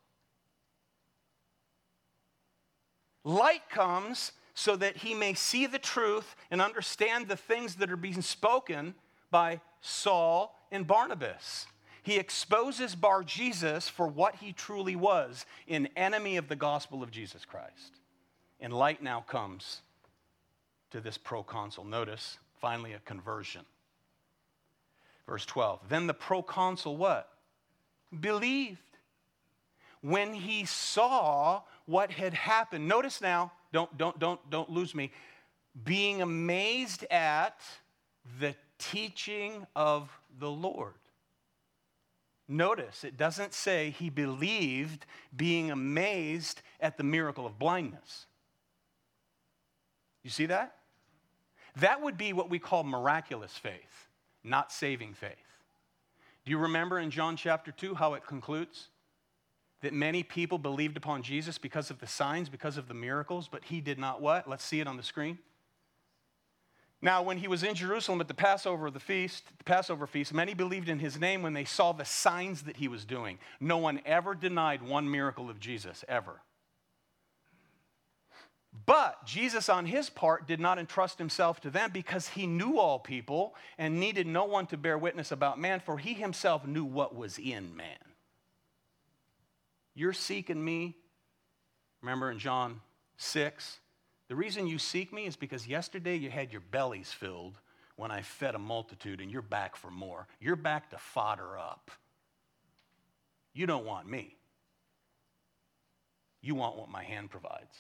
Light 3.25 3.71
comes 3.71 4.33
so 4.53 4.77
that 4.77 4.99
he 4.99 5.15
may 5.15 5.33
see 5.33 5.65
the 5.65 5.79
truth 5.79 6.37
and 6.51 6.61
understand 6.61 7.29
the 7.29 7.37
things 7.37 7.77
that 7.77 7.91
are 7.91 7.97
being 7.97 8.21
spoken 8.21 8.95
by 9.31 9.63
Saul 9.81 10.55
and 10.71 10.87
Barnabas. 10.87 11.65
He 12.05 12.19
exposes 12.19 12.95
Bar 12.95 13.25
Jesus 13.25 13.89
for 13.89 14.07
what 14.07 14.37
he 14.37 14.53
truly 14.53 14.95
was 14.95 15.47
an 15.67 15.89
enemy 15.97 16.37
of 16.37 16.49
the 16.49 16.55
gospel 16.55 17.03
of 17.03 17.11
Jesus 17.11 17.47
Christ. 17.47 17.99
And 18.61 18.75
light 18.75 19.03
now 19.03 19.23
comes 19.23 19.81
to 20.91 21.01
this 21.01 21.17
proconsul. 21.17 21.85
Notice, 21.85 22.39
finally, 22.61 22.93
a 22.93 22.99
conversion. 23.01 23.63
Verse 25.27 25.47
12. 25.47 25.81
Then 25.89 26.07
the 26.07 26.13
proconsul 26.13 26.99
what? 26.99 27.31
Believed. 28.21 28.79
When 30.03 30.35
he 30.35 30.67
saw 30.67 31.63
what 31.87 32.11
had 32.11 32.35
happened. 32.35 32.87
Notice 32.87 33.23
now, 33.23 33.51
don't, 33.73 33.97
don't, 33.97 34.19
don't, 34.19 34.51
don't 34.51 34.69
lose 34.69 34.95
me. 34.95 35.11
Being 35.85 36.21
amazed 36.21 37.07
at 37.11 37.61
the 38.39 38.55
teaching 38.79 39.67
of 39.75 40.11
the 40.39 40.51
Lord. 40.51 40.93
Notice 42.47 43.05
it 43.05 43.17
doesn't 43.17 43.55
say 43.55 43.91
he 43.91 44.11
believed 44.11 45.07
being 45.35 45.71
amazed 45.71 46.61
at 46.81 46.97
the 46.97 47.05
miracle 47.05 47.47
of 47.47 47.59
blindness. 47.59 48.27
You 50.23 50.31
see 50.31 50.47
that? 50.47 50.77
That 51.77 52.03
would 52.03 52.17
be 52.17 52.33
what 52.33 52.51
we 52.51 52.59
call 52.59 52.85
miraculous 52.85 53.53
faith, 53.53 54.09
not 54.43 54.71
saving 54.71 55.15
faith. 55.15 55.33
Do 56.45 56.51
you 56.51 56.59
remember 56.59 56.99
in 56.99 57.11
John 57.11 57.37
chapter 57.37 57.73
2 57.73 57.95
how 57.95 58.15
it 58.15 58.27
concludes? 58.27 58.89
That 59.81 59.93
many 59.93 60.23
people 60.23 60.59
believed 60.59 60.97
upon 60.97 61.23
Jesus 61.23 61.59
because 61.59 61.91
of 61.91 61.99
the 61.99 62.07
signs, 62.07 62.49
because 62.49 62.77
of 62.77 62.89
the 62.89 62.95
miracles, 62.95 63.49
but 63.51 63.65
he 63.65 63.81
did 63.81 63.99
not 63.99 64.21
what? 64.21 64.49
Let's 64.49 64.65
see 64.65 64.81
it 64.81 64.87
on 64.87 64.97
the 64.97 65.03
screen. 65.03 65.39
Now, 67.05 67.23
when 67.23 67.37
he 67.37 67.49
was 67.49 67.63
in 67.63 67.75
Jerusalem 67.75 68.23
at 68.23 68.29
the 68.29 68.35
Passover 68.35 68.91
the 68.91 68.99
feast, 68.99 69.45
the 69.59 69.65
Passover 69.65 70.07
feast, 70.07 70.33
many 70.33 70.55
believed 70.55 70.89
in 70.89 70.99
his 70.99 71.21
name 71.21 71.43
when 71.43 71.53
they 71.53 71.67
saw 71.67 71.93
the 71.93 72.07
signs 72.07 72.63
that 72.63 72.79
he 72.79 72.89
was 72.89 73.05
doing. 73.05 73.39
No 73.61 73.77
one 73.77 74.01
ever 74.07 74.35
denied 74.35 74.83
one 74.83 75.11
miracle 75.11 75.51
of 75.51 75.61
Jesus, 75.61 76.03
ever. 76.09 76.41
But 78.87 79.27
Jesus, 79.27 79.69
on 79.69 79.85
his 79.85 80.09
part, 80.09 80.49
did 80.49 80.61
not 80.61 80.79
entrust 80.79 81.19
himself 81.19 81.61
to 81.61 81.71
them 81.71 81.91
because 81.93 82.29
he 82.29 82.47
knew 82.47 82.79
all 82.79 82.99
people 82.99 83.55
and 83.77 84.01
needed 84.01 84.27
no 84.27 84.47
one 84.47 84.67
to 84.69 84.79
bear 84.79 84.97
witness 84.97 85.31
about 85.31 85.61
man, 85.61 85.81
for 85.81 85.99
he 85.99 86.15
himself 86.15 86.67
knew 86.67 86.87
what 86.87 87.15
was 87.15 87.37
in 87.37 87.77
man. 87.77 87.99
You're 89.95 90.15
seeking 90.15 90.65
me. 90.65 90.97
Remember 92.01 92.31
in 92.31 92.39
John 92.39 92.81
6, 93.19 93.79
the 94.29 94.37
reason 94.37 94.67
you 94.67 94.79
seek 94.79 95.13
me 95.13 95.27
is 95.27 95.37
because 95.37 95.67
yesterday 95.67 96.17
you 96.17 96.31
had 96.31 96.53
your 96.53 96.63
bellies 96.71 97.13
filled 97.13 97.59
when 97.97 98.11
I 98.11 98.23
fed 98.23 98.55
a 98.55 98.59
multitude 98.59 99.21
and 99.21 99.31
you're 99.31 99.43
back 99.43 99.77
for 99.77 99.91
more. 99.91 100.27
You're 100.41 100.57
back 100.57 100.91
to 100.91 100.99
fodder 100.99 101.59
up. 101.59 101.91
You 103.53 103.67
don't 103.67 103.85
want 103.85 104.09
me. 104.09 104.37
You 106.41 106.55
want 106.55 106.77
what 106.77 106.91
my 106.91 107.03
hand 107.03 107.31
provides. 107.31 107.75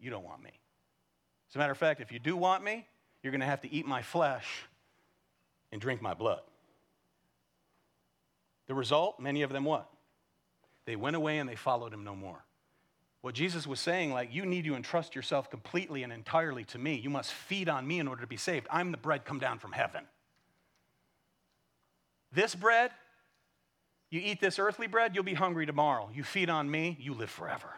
You 0.00 0.10
don't 0.10 0.24
want 0.24 0.42
me. 0.42 0.50
As 1.50 1.56
a 1.56 1.58
matter 1.58 1.72
of 1.72 1.78
fact, 1.78 2.00
if 2.00 2.10
you 2.10 2.18
do 2.18 2.36
want 2.36 2.64
me, 2.64 2.86
you're 3.22 3.32
going 3.32 3.40
to 3.40 3.46
have 3.46 3.60
to 3.62 3.72
eat 3.72 3.86
my 3.86 4.02
flesh 4.02 4.64
and 5.72 5.80
drink 5.80 6.00
my 6.00 6.14
blood. 6.14 6.40
The 8.66 8.74
result, 8.74 9.20
many 9.20 9.42
of 9.42 9.52
them 9.52 9.64
what? 9.64 9.88
They 10.86 10.96
went 10.96 11.16
away 11.16 11.38
and 11.38 11.48
they 11.48 11.56
followed 11.56 11.92
him 11.92 12.04
no 12.04 12.14
more. 12.14 12.44
What 13.22 13.34
Jesus 13.34 13.66
was 13.66 13.80
saying, 13.80 14.12
like, 14.12 14.32
you 14.32 14.46
need 14.46 14.64
to 14.64 14.74
entrust 14.74 15.14
yourself 15.14 15.50
completely 15.50 16.02
and 16.02 16.12
entirely 16.12 16.64
to 16.64 16.78
me. 16.78 16.94
You 16.94 17.10
must 17.10 17.32
feed 17.32 17.68
on 17.68 17.86
me 17.86 17.98
in 17.98 18.08
order 18.08 18.22
to 18.22 18.26
be 18.26 18.38
saved. 18.38 18.66
I'm 18.70 18.92
the 18.92 18.96
bread 18.96 19.24
come 19.24 19.38
down 19.38 19.58
from 19.58 19.72
heaven. 19.72 20.04
This 22.32 22.54
bread, 22.54 22.92
you 24.10 24.20
eat 24.24 24.40
this 24.40 24.58
earthly 24.58 24.86
bread, 24.86 25.14
you'll 25.14 25.24
be 25.24 25.34
hungry 25.34 25.66
tomorrow. 25.66 26.08
You 26.14 26.24
feed 26.24 26.48
on 26.48 26.70
me, 26.70 26.96
you 26.98 27.12
live 27.12 27.30
forever. 27.30 27.68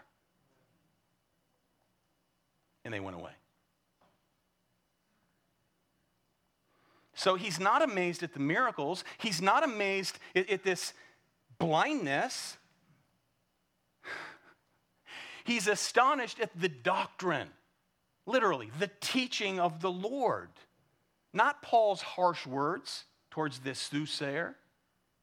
And 2.84 2.94
they 2.94 3.00
went 3.00 3.16
away. 3.16 3.32
So 7.14 7.34
he's 7.34 7.60
not 7.60 7.82
amazed 7.82 8.22
at 8.22 8.32
the 8.32 8.40
miracles. 8.40 9.04
He's 9.18 9.42
not 9.42 9.64
amazed 9.64 10.18
at, 10.34 10.48
at 10.48 10.64
this 10.64 10.92
blindness. 11.58 12.56
He's 15.44 15.66
astonished 15.66 16.40
at 16.40 16.50
the 16.58 16.68
doctrine, 16.68 17.48
literally, 18.26 18.70
the 18.78 18.90
teaching 19.00 19.60
of 19.60 19.80
the 19.80 19.90
Lord. 19.90 20.50
Not 21.32 21.62
Paul's 21.62 22.02
harsh 22.02 22.46
words 22.46 23.04
towards 23.30 23.60
this 23.60 23.78
soothsayer, 23.78 24.56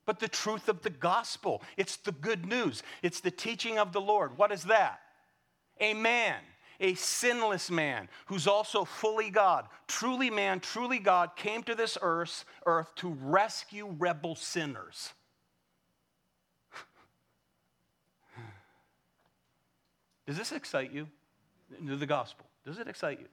but 0.05 0.19
the 0.19 0.27
truth 0.27 0.69
of 0.69 0.81
the 0.81 0.89
gospel. 0.89 1.61
It's 1.77 1.97
the 1.97 2.11
good 2.11 2.45
news, 2.45 2.83
it's 3.03 3.19
the 3.19 3.31
teaching 3.31 3.77
of 3.77 3.93
the 3.93 4.01
Lord. 4.01 4.37
What 4.37 4.51
is 4.51 4.63
that? 4.63 4.99
A 5.79 5.93
man, 5.93 6.37
a 6.79 6.95
sinless 6.95 7.69
man 7.69 8.09
who's 8.25 8.47
also 8.47 8.85
fully 8.85 9.29
God, 9.29 9.67
truly 9.87 10.29
man, 10.29 10.59
truly 10.59 10.99
God, 10.99 11.35
came 11.35 11.63
to 11.63 11.75
this 11.75 11.97
earth, 12.01 12.43
earth 12.65 12.93
to 12.95 13.09
rescue 13.21 13.95
rebel 13.97 14.35
sinners. 14.35 15.13
Does 20.29 20.37
this 20.37 20.51
excite 20.51 20.91
you? 20.91 21.07
The 21.81 22.05
gospel. 22.05 22.45
Does 22.63 22.77
it 22.77 22.87
excite 22.87 23.19
you? 23.19 23.25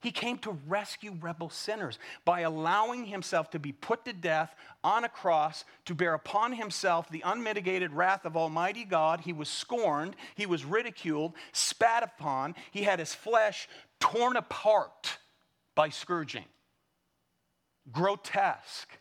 He 0.00 0.12
came 0.12 0.38
to 0.38 0.56
rescue 0.68 1.16
rebel 1.20 1.50
sinners 1.50 1.98
by 2.24 2.42
allowing 2.42 3.06
himself 3.06 3.50
to 3.50 3.58
be 3.58 3.72
put 3.72 4.04
to 4.04 4.12
death 4.12 4.54
on 4.84 5.02
a 5.02 5.08
cross 5.08 5.64
to 5.86 5.94
bear 5.96 6.14
upon 6.14 6.52
himself 6.52 7.08
the 7.08 7.22
unmitigated 7.26 7.92
wrath 7.92 8.24
of 8.24 8.36
Almighty 8.36 8.84
God. 8.84 9.22
He 9.22 9.32
was 9.32 9.48
scorned, 9.48 10.14
he 10.36 10.46
was 10.46 10.64
ridiculed, 10.64 11.32
spat 11.50 12.04
upon, 12.04 12.54
he 12.70 12.84
had 12.84 13.00
his 13.00 13.12
flesh 13.12 13.68
torn 13.98 14.36
apart 14.36 15.18
by 15.74 15.88
scourging. 15.88 16.44
Grotesque. 17.90 19.00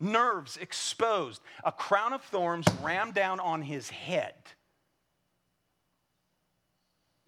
Nerves 0.00 0.56
exposed, 0.56 1.40
a 1.62 1.70
crown 1.70 2.12
of 2.12 2.22
thorns 2.22 2.66
rammed 2.82 3.14
down 3.14 3.38
on 3.38 3.62
his 3.62 3.90
head. 3.90 4.34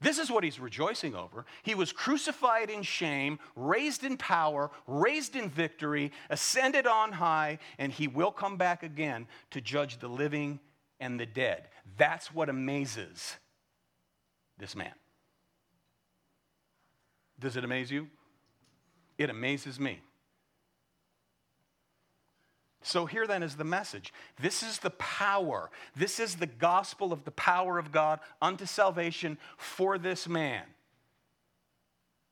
This 0.00 0.18
is 0.18 0.30
what 0.30 0.44
he's 0.44 0.60
rejoicing 0.60 1.16
over. 1.16 1.44
He 1.64 1.74
was 1.74 1.92
crucified 1.92 2.70
in 2.70 2.82
shame, 2.82 3.38
raised 3.56 4.04
in 4.04 4.16
power, 4.16 4.70
raised 4.86 5.34
in 5.34 5.50
victory, 5.50 6.12
ascended 6.30 6.86
on 6.86 7.12
high, 7.12 7.58
and 7.78 7.90
he 7.92 8.06
will 8.06 8.30
come 8.30 8.56
back 8.56 8.84
again 8.84 9.26
to 9.50 9.60
judge 9.60 9.98
the 9.98 10.08
living 10.08 10.60
and 11.00 11.18
the 11.18 11.26
dead. 11.26 11.68
That's 11.96 12.32
what 12.32 12.48
amazes 12.48 13.36
this 14.56 14.76
man. 14.76 14.94
Does 17.40 17.56
it 17.56 17.64
amaze 17.64 17.90
you? 17.90 18.08
It 19.16 19.30
amazes 19.30 19.80
me. 19.80 20.00
So, 22.88 23.04
here 23.04 23.26
then 23.26 23.42
is 23.42 23.54
the 23.54 23.64
message. 23.64 24.14
This 24.40 24.62
is 24.62 24.78
the 24.78 24.88
power. 24.92 25.68
This 25.94 26.18
is 26.18 26.36
the 26.36 26.46
gospel 26.46 27.12
of 27.12 27.22
the 27.26 27.30
power 27.30 27.78
of 27.78 27.92
God 27.92 28.18
unto 28.40 28.64
salvation 28.64 29.36
for 29.58 29.98
this 29.98 30.26
man. 30.26 30.62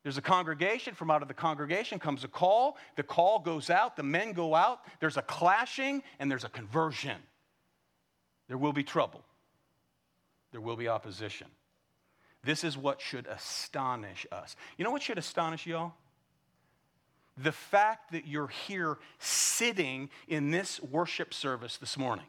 There's 0.03 0.17
a 0.17 0.23
congregation. 0.23 0.95
From 0.95 1.11
out 1.11 1.21
of 1.21 1.29
the 1.29 1.35
congregation 1.35 1.99
comes 1.99 2.25
a 2.25 2.29
call. 2.29 2.79
The 2.95 3.03
call 3.03 3.41
goes 3.41 3.69
out. 3.69 3.97
The 3.97 4.03
men 4.03 4.33
go 4.33 4.55
out. 4.55 4.81
There's 4.99 5.19
a 5.19 5.23
clashing 5.23 6.03
and 6.19 6.31
there's 6.31 6.45
a 6.45 6.49
conversion. 6.49 7.19
There 8.49 8.57
will 8.57 8.73
be 8.73 8.83
trouble, 8.83 9.25
there 10.53 10.63
will 10.63 10.77
be 10.77 10.89
opposition. 10.89 11.49
This 12.45 12.65
is 12.65 12.79
what 12.79 13.03
should 13.03 13.27
astonish 13.27 14.27
us. 14.33 14.57
You 14.79 14.87
know 14.87 14.91
what 14.91 15.03
should 15.03 15.19
astonish 15.19 15.67
y'all? 15.67 15.93
The 17.37 17.53
fact 17.53 18.13
that 18.13 18.27
you're 18.27 18.49
here 18.49 18.99
sitting 19.19 20.09
in 20.29 20.51
this 20.51 20.81
worship 20.83 21.35
service 21.35 21.77
this 21.77 21.99
morning, 21.99 22.27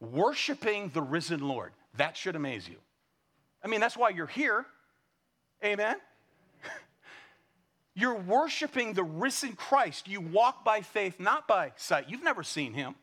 worshiping 0.00 0.90
the 0.92 1.02
risen 1.02 1.40
Lord, 1.40 1.72
that 1.96 2.16
should 2.16 2.36
amaze 2.36 2.68
you. 2.68 2.76
I 3.62 3.68
mean, 3.68 3.80
that's 3.80 3.96
why 3.96 4.10
you're 4.10 4.26
here. 4.26 4.66
Amen? 5.64 5.96
You're 7.94 8.14
worshiping 8.14 8.92
the 8.92 9.02
risen 9.02 9.54
Christ. 9.54 10.06
You 10.06 10.20
walk 10.20 10.64
by 10.64 10.82
faith, 10.82 11.18
not 11.18 11.48
by 11.48 11.72
sight. 11.74 12.08
You've 12.08 12.22
never 12.22 12.44
seen 12.44 12.74
him. 12.74 12.94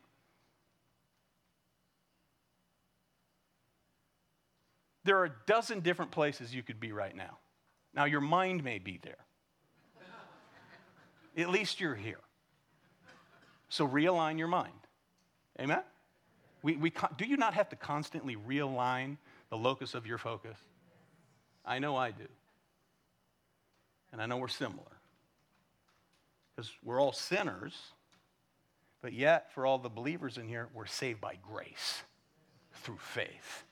There 5.04 5.18
are 5.18 5.26
a 5.26 5.32
dozen 5.46 5.80
different 5.80 6.12
places 6.12 6.54
you 6.54 6.62
could 6.62 6.80
be 6.80 6.92
right 6.92 7.14
now. 7.14 7.36
Now, 7.94 8.06
your 8.06 8.22
mind 8.22 8.64
may 8.64 8.78
be 8.78 8.98
there. 9.02 9.25
At 11.36 11.50
least 11.50 11.80
you're 11.80 11.94
here. 11.94 12.20
So 13.68 13.86
realign 13.86 14.38
your 14.38 14.48
mind. 14.48 14.72
Amen? 15.60 15.82
We, 16.62 16.76
we, 16.76 16.92
do 17.16 17.26
you 17.26 17.36
not 17.36 17.54
have 17.54 17.68
to 17.70 17.76
constantly 17.76 18.36
realign 18.36 19.16
the 19.50 19.56
locus 19.56 19.94
of 19.94 20.06
your 20.06 20.18
focus? 20.18 20.58
I 21.64 21.78
know 21.78 21.96
I 21.96 22.10
do. 22.10 22.26
And 24.12 24.22
I 24.22 24.26
know 24.26 24.38
we're 24.38 24.48
similar. 24.48 24.82
Because 26.54 26.70
we're 26.82 27.00
all 27.00 27.12
sinners, 27.12 27.74
but 29.02 29.12
yet, 29.12 29.52
for 29.52 29.66
all 29.66 29.78
the 29.78 29.90
believers 29.90 30.38
in 30.38 30.48
here, 30.48 30.68
we're 30.72 30.86
saved 30.86 31.20
by 31.20 31.36
grace 31.42 32.02
through 32.72 32.98
faith. 32.98 33.64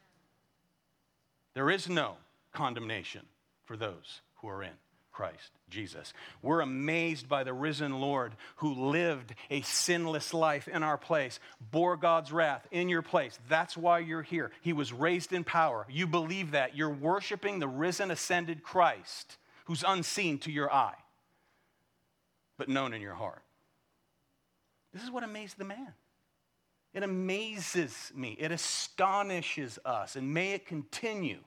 There 1.54 1.70
is 1.70 1.88
no 1.88 2.16
condemnation 2.52 3.22
for 3.64 3.76
those 3.76 4.20
who 4.36 4.48
are 4.48 4.62
in 4.62 4.70
Christ 5.14 5.52
Jesus. 5.70 6.12
We're 6.42 6.60
amazed 6.60 7.28
by 7.28 7.44
the 7.44 7.54
risen 7.54 8.00
Lord 8.00 8.34
who 8.56 8.90
lived 8.90 9.34
a 9.48 9.62
sinless 9.62 10.34
life 10.34 10.68
in 10.68 10.82
our 10.82 10.98
place, 10.98 11.38
bore 11.70 11.96
God's 11.96 12.32
wrath 12.32 12.66
in 12.72 12.88
your 12.88 13.00
place. 13.00 13.38
That's 13.48 13.76
why 13.76 14.00
you're 14.00 14.22
here. 14.22 14.50
He 14.60 14.72
was 14.72 14.92
raised 14.92 15.32
in 15.32 15.44
power. 15.44 15.86
You 15.88 16.08
believe 16.08 16.50
that. 16.50 16.76
You're 16.76 16.90
worshiping 16.90 17.60
the 17.60 17.68
risen, 17.68 18.10
ascended 18.10 18.62
Christ 18.62 19.38
who's 19.66 19.84
unseen 19.86 20.38
to 20.40 20.50
your 20.50 20.70
eye, 20.70 20.96
but 22.58 22.68
known 22.68 22.92
in 22.92 23.00
your 23.00 23.14
heart. 23.14 23.42
This 24.92 25.02
is 25.02 25.10
what 25.10 25.24
amazed 25.24 25.58
the 25.58 25.64
man. 25.64 25.94
It 26.92 27.02
amazes 27.02 28.12
me. 28.14 28.36
It 28.38 28.52
astonishes 28.52 29.78
us, 29.84 30.16
and 30.16 30.34
may 30.34 30.52
it 30.52 30.66
continue 30.66 31.38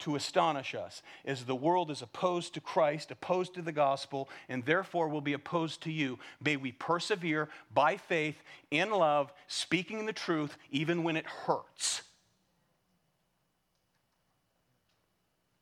to 0.00 0.16
astonish 0.16 0.74
us 0.74 1.02
as 1.24 1.44
the 1.44 1.54
world 1.54 1.90
is 1.90 2.02
opposed 2.02 2.54
to 2.54 2.60
Christ, 2.60 3.10
opposed 3.10 3.54
to 3.54 3.62
the 3.62 3.72
gospel, 3.72 4.28
and 4.48 4.64
therefore 4.64 5.08
will 5.08 5.20
be 5.20 5.32
opposed 5.32 5.82
to 5.82 5.92
you. 5.92 6.18
May 6.42 6.56
we 6.56 6.72
persevere 6.72 7.48
by 7.72 7.96
faith, 7.96 8.36
in 8.70 8.90
love, 8.90 9.32
speaking 9.46 10.06
the 10.06 10.12
truth, 10.12 10.56
even 10.70 11.02
when 11.02 11.16
it 11.16 11.26
hurts. 11.26 12.02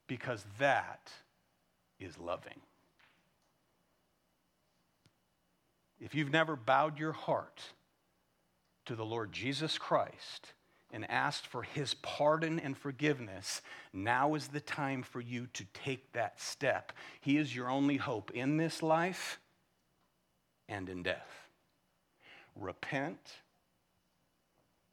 Because 0.07 0.45
that 0.59 1.11
is 1.99 2.19
loving. 2.19 2.61
If 5.99 6.15
you've 6.15 6.33
never 6.33 6.57
bowed 6.57 6.99
your 6.99 7.13
heart 7.13 7.63
to 8.85 8.95
the 8.95 9.05
Lord 9.05 9.33
Jesus 9.33 9.79
Christ, 9.79 10.53
and 10.93 11.09
asked 11.11 11.47
for 11.47 11.63
his 11.63 11.95
pardon 11.95 12.59
and 12.59 12.77
forgiveness, 12.77 13.61
now 13.93 14.35
is 14.35 14.49
the 14.49 14.61
time 14.61 15.03
for 15.03 15.21
you 15.21 15.47
to 15.53 15.65
take 15.75 16.13
that 16.13 16.41
step. 16.41 16.93
He 17.21 17.37
is 17.37 17.55
your 17.55 17.69
only 17.69 17.97
hope 17.97 18.31
in 18.31 18.57
this 18.57 18.83
life 18.83 19.41
and 20.69 20.89
in 20.89 21.03
death. 21.03 21.49
Repent. 22.55 23.19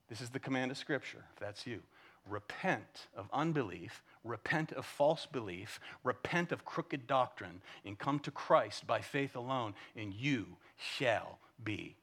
This 0.10 0.22
is 0.22 0.30
the 0.30 0.40
command 0.40 0.72
of 0.72 0.78
Scripture, 0.78 1.24
if 1.34 1.40
that's 1.40 1.66
you. 1.66 1.82
Repent 2.30 3.08
of 3.16 3.30
unbelief, 3.34 4.02
repent 4.24 4.72
of 4.72 4.86
false 4.86 5.26
belief, 5.26 5.80
repent 6.04 6.52
of 6.52 6.66
crooked 6.66 7.06
doctrine, 7.06 7.62
and 7.86 8.00
come 8.00 8.20
to 8.20 8.32
Christ 8.32 8.88
by 8.88 9.02
faith 9.02 9.36
alone, 9.36 9.74
and 9.96 10.14
you 10.14 10.58
shall 10.78 11.40
be 11.64 11.98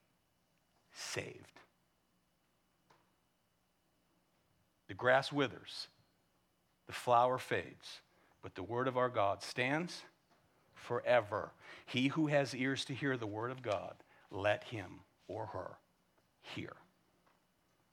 saved. 0.93 1.61
The 4.91 4.95
grass 4.95 5.31
withers, 5.31 5.87
the 6.89 6.93
flower 6.93 7.39
fades, 7.39 8.01
but 8.43 8.57
the 8.57 8.65
word 8.65 8.89
of 8.89 8.97
our 8.97 9.09
God 9.09 9.41
stands 9.41 10.03
forever. 10.75 11.53
He 11.87 12.09
who 12.09 12.27
has 12.27 12.57
ears 12.57 12.85
to 12.87 12.93
hear 12.93 13.17
the 13.17 13.25
word 13.25 13.53
of 13.53 13.63
God, 13.63 13.95
let 14.33 14.65
him 14.65 15.03
or 15.29 15.47
her 15.47 15.77
hear. 16.43 16.73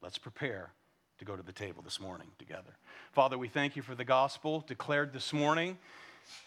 Let's 0.01 0.17
prepare 0.17 0.71
to 1.19 1.25
go 1.25 1.35
to 1.35 1.43
the 1.43 1.51
table 1.51 1.83
this 1.83 1.99
morning 1.99 2.29
together. 2.39 2.75
Father, 3.11 3.37
we 3.37 3.47
thank 3.47 3.75
you 3.75 3.83
for 3.83 3.93
the 3.93 4.03
gospel 4.03 4.65
declared 4.67 5.13
this 5.13 5.31
morning. 5.31 5.77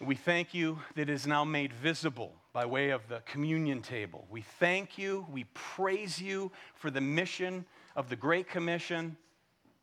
We 0.01 0.17
thank 0.17 0.53
you 0.53 0.81
that 0.97 1.03
it 1.03 1.11
is 1.11 1.29
now 1.29 1.45
made 1.45 1.73
visible 1.73 2.35
by 2.53 2.67
way 2.67 2.91
of 2.91 3.07
the 3.07 3.21
communion 3.25 3.83
table. 3.83 4.27
We 4.29 4.41
thank 4.59 4.99
you, 4.99 5.27
we 5.31 5.45
praise 5.55 6.21
you 6.21 6.51
for 6.75 6.91
the 6.91 7.01
mission 7.01 7.67
of 7.95 8.09
the 8.09 8.17
Great 8.17 8.49
Commission 8.49 9.17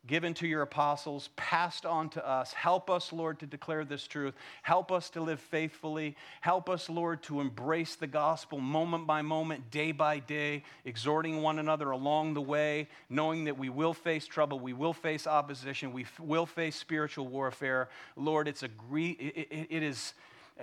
given 0.08 0.34
to 0.34 0.48
your 0.48 0.62
apostles, 0.62 1.28
passed 1.36 1.86
on 1.86 2.08
to 2.08 2.28
us. 2.28 2.52
Help 2.52 2.90
us, 2.90 3.12
Lord, 3.12 3.38
to 3.40 3.46
declare 3.46 3.84
this 3.84 4.08
truth. 4.08 4.34
Help 4.62 4.90
us 4.90 5.10
to 5.10 5.20
live 5.20 5.38
faithfully. 5.38 6.16
Help 6.40 6.68
us, 6.68 6.90
Lord, 6.90 7.22
to 7.24 7.40
embrace 7.40 7.94
the 7.94 8.08
gospel 8.08 8.58
moment 8.58 9.06
by 9.06 9.22
moment, 9.22 9.70
day 9.70 9.92
by 9.92 10.18
day, 10.18 10.64
exhorting 10.84 11.42
one 11.42 11.60
another 11.60 11.90
along 11.90 12.34
the 12.34 12.40
way, 12.40 12.88
knowing 13.08 13.44
that 13.44 13.56
we 13.56 13.68
will 13.68 13.94
face 13.94 14.26
trouble, 14.26 14.58
we 14.58 14.72
will 14.72 14.94
face 14.94 15.26
opposition, 15.26 15.92
we 15.92 16.02
f- 16.02 16.18
will 16.18 16.46
face 16.46 16.74
spiritual 16.74 17.28
warfare. 17.28 17.88
Lord, 18.16 18.48
it's 18.48 18.64
a 18.64 18.68
gre- 18.68 19.14
it, 19.20 19.48
it, 19.50 19.66
it 19.70 19.82
is 19.84 20.14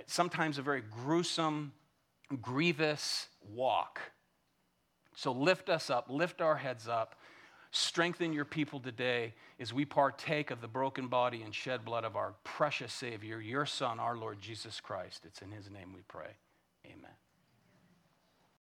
sometimes 0.06 0.58
a 0.58 0.62
very 0.62 0.82
gruesome, 0.82 1.72
grievous 2.42 3.28
walk. 3.54 4.00
So 5.14 5.32
lift 5.32 5.70
us 5.70 5.88
up, 5.88 6.10
lift 6.10 6.42
our 6.42 6.56
heads 6.56 6.88
up. 6.88 7.14
Strengthen 7.70 8.32
your 8.32 8.44
people 8.44 8.80
today 8.80 9.34
as 9.60 9.72
we 9.72 9.84
partake 9.84 10.50
of 10.50 10.60
the 10.60 10.68
broken 10.68 11.08
body 11.08 11.42
and 11.42 11.54
shed 11.54 11.84
blood 11.84 12.04
of 12.04 12.16
our 12.16 12.34
precious 12.44 12.92
Savior, 12.92 13.40
your 13.40 13.66
Son, 13.66 14.00
our 14.00 14.16
Lord 14.16 14.40
Jesus 14.40 14.80
Christ. 14.80 15.24
It's 15.26 15.42
in 15.42 15.50
his 15.50 15.70
name 15.70 15.92
we 15.94 16.02
pray. 16.08 16.36
Amen. 16.86 17.12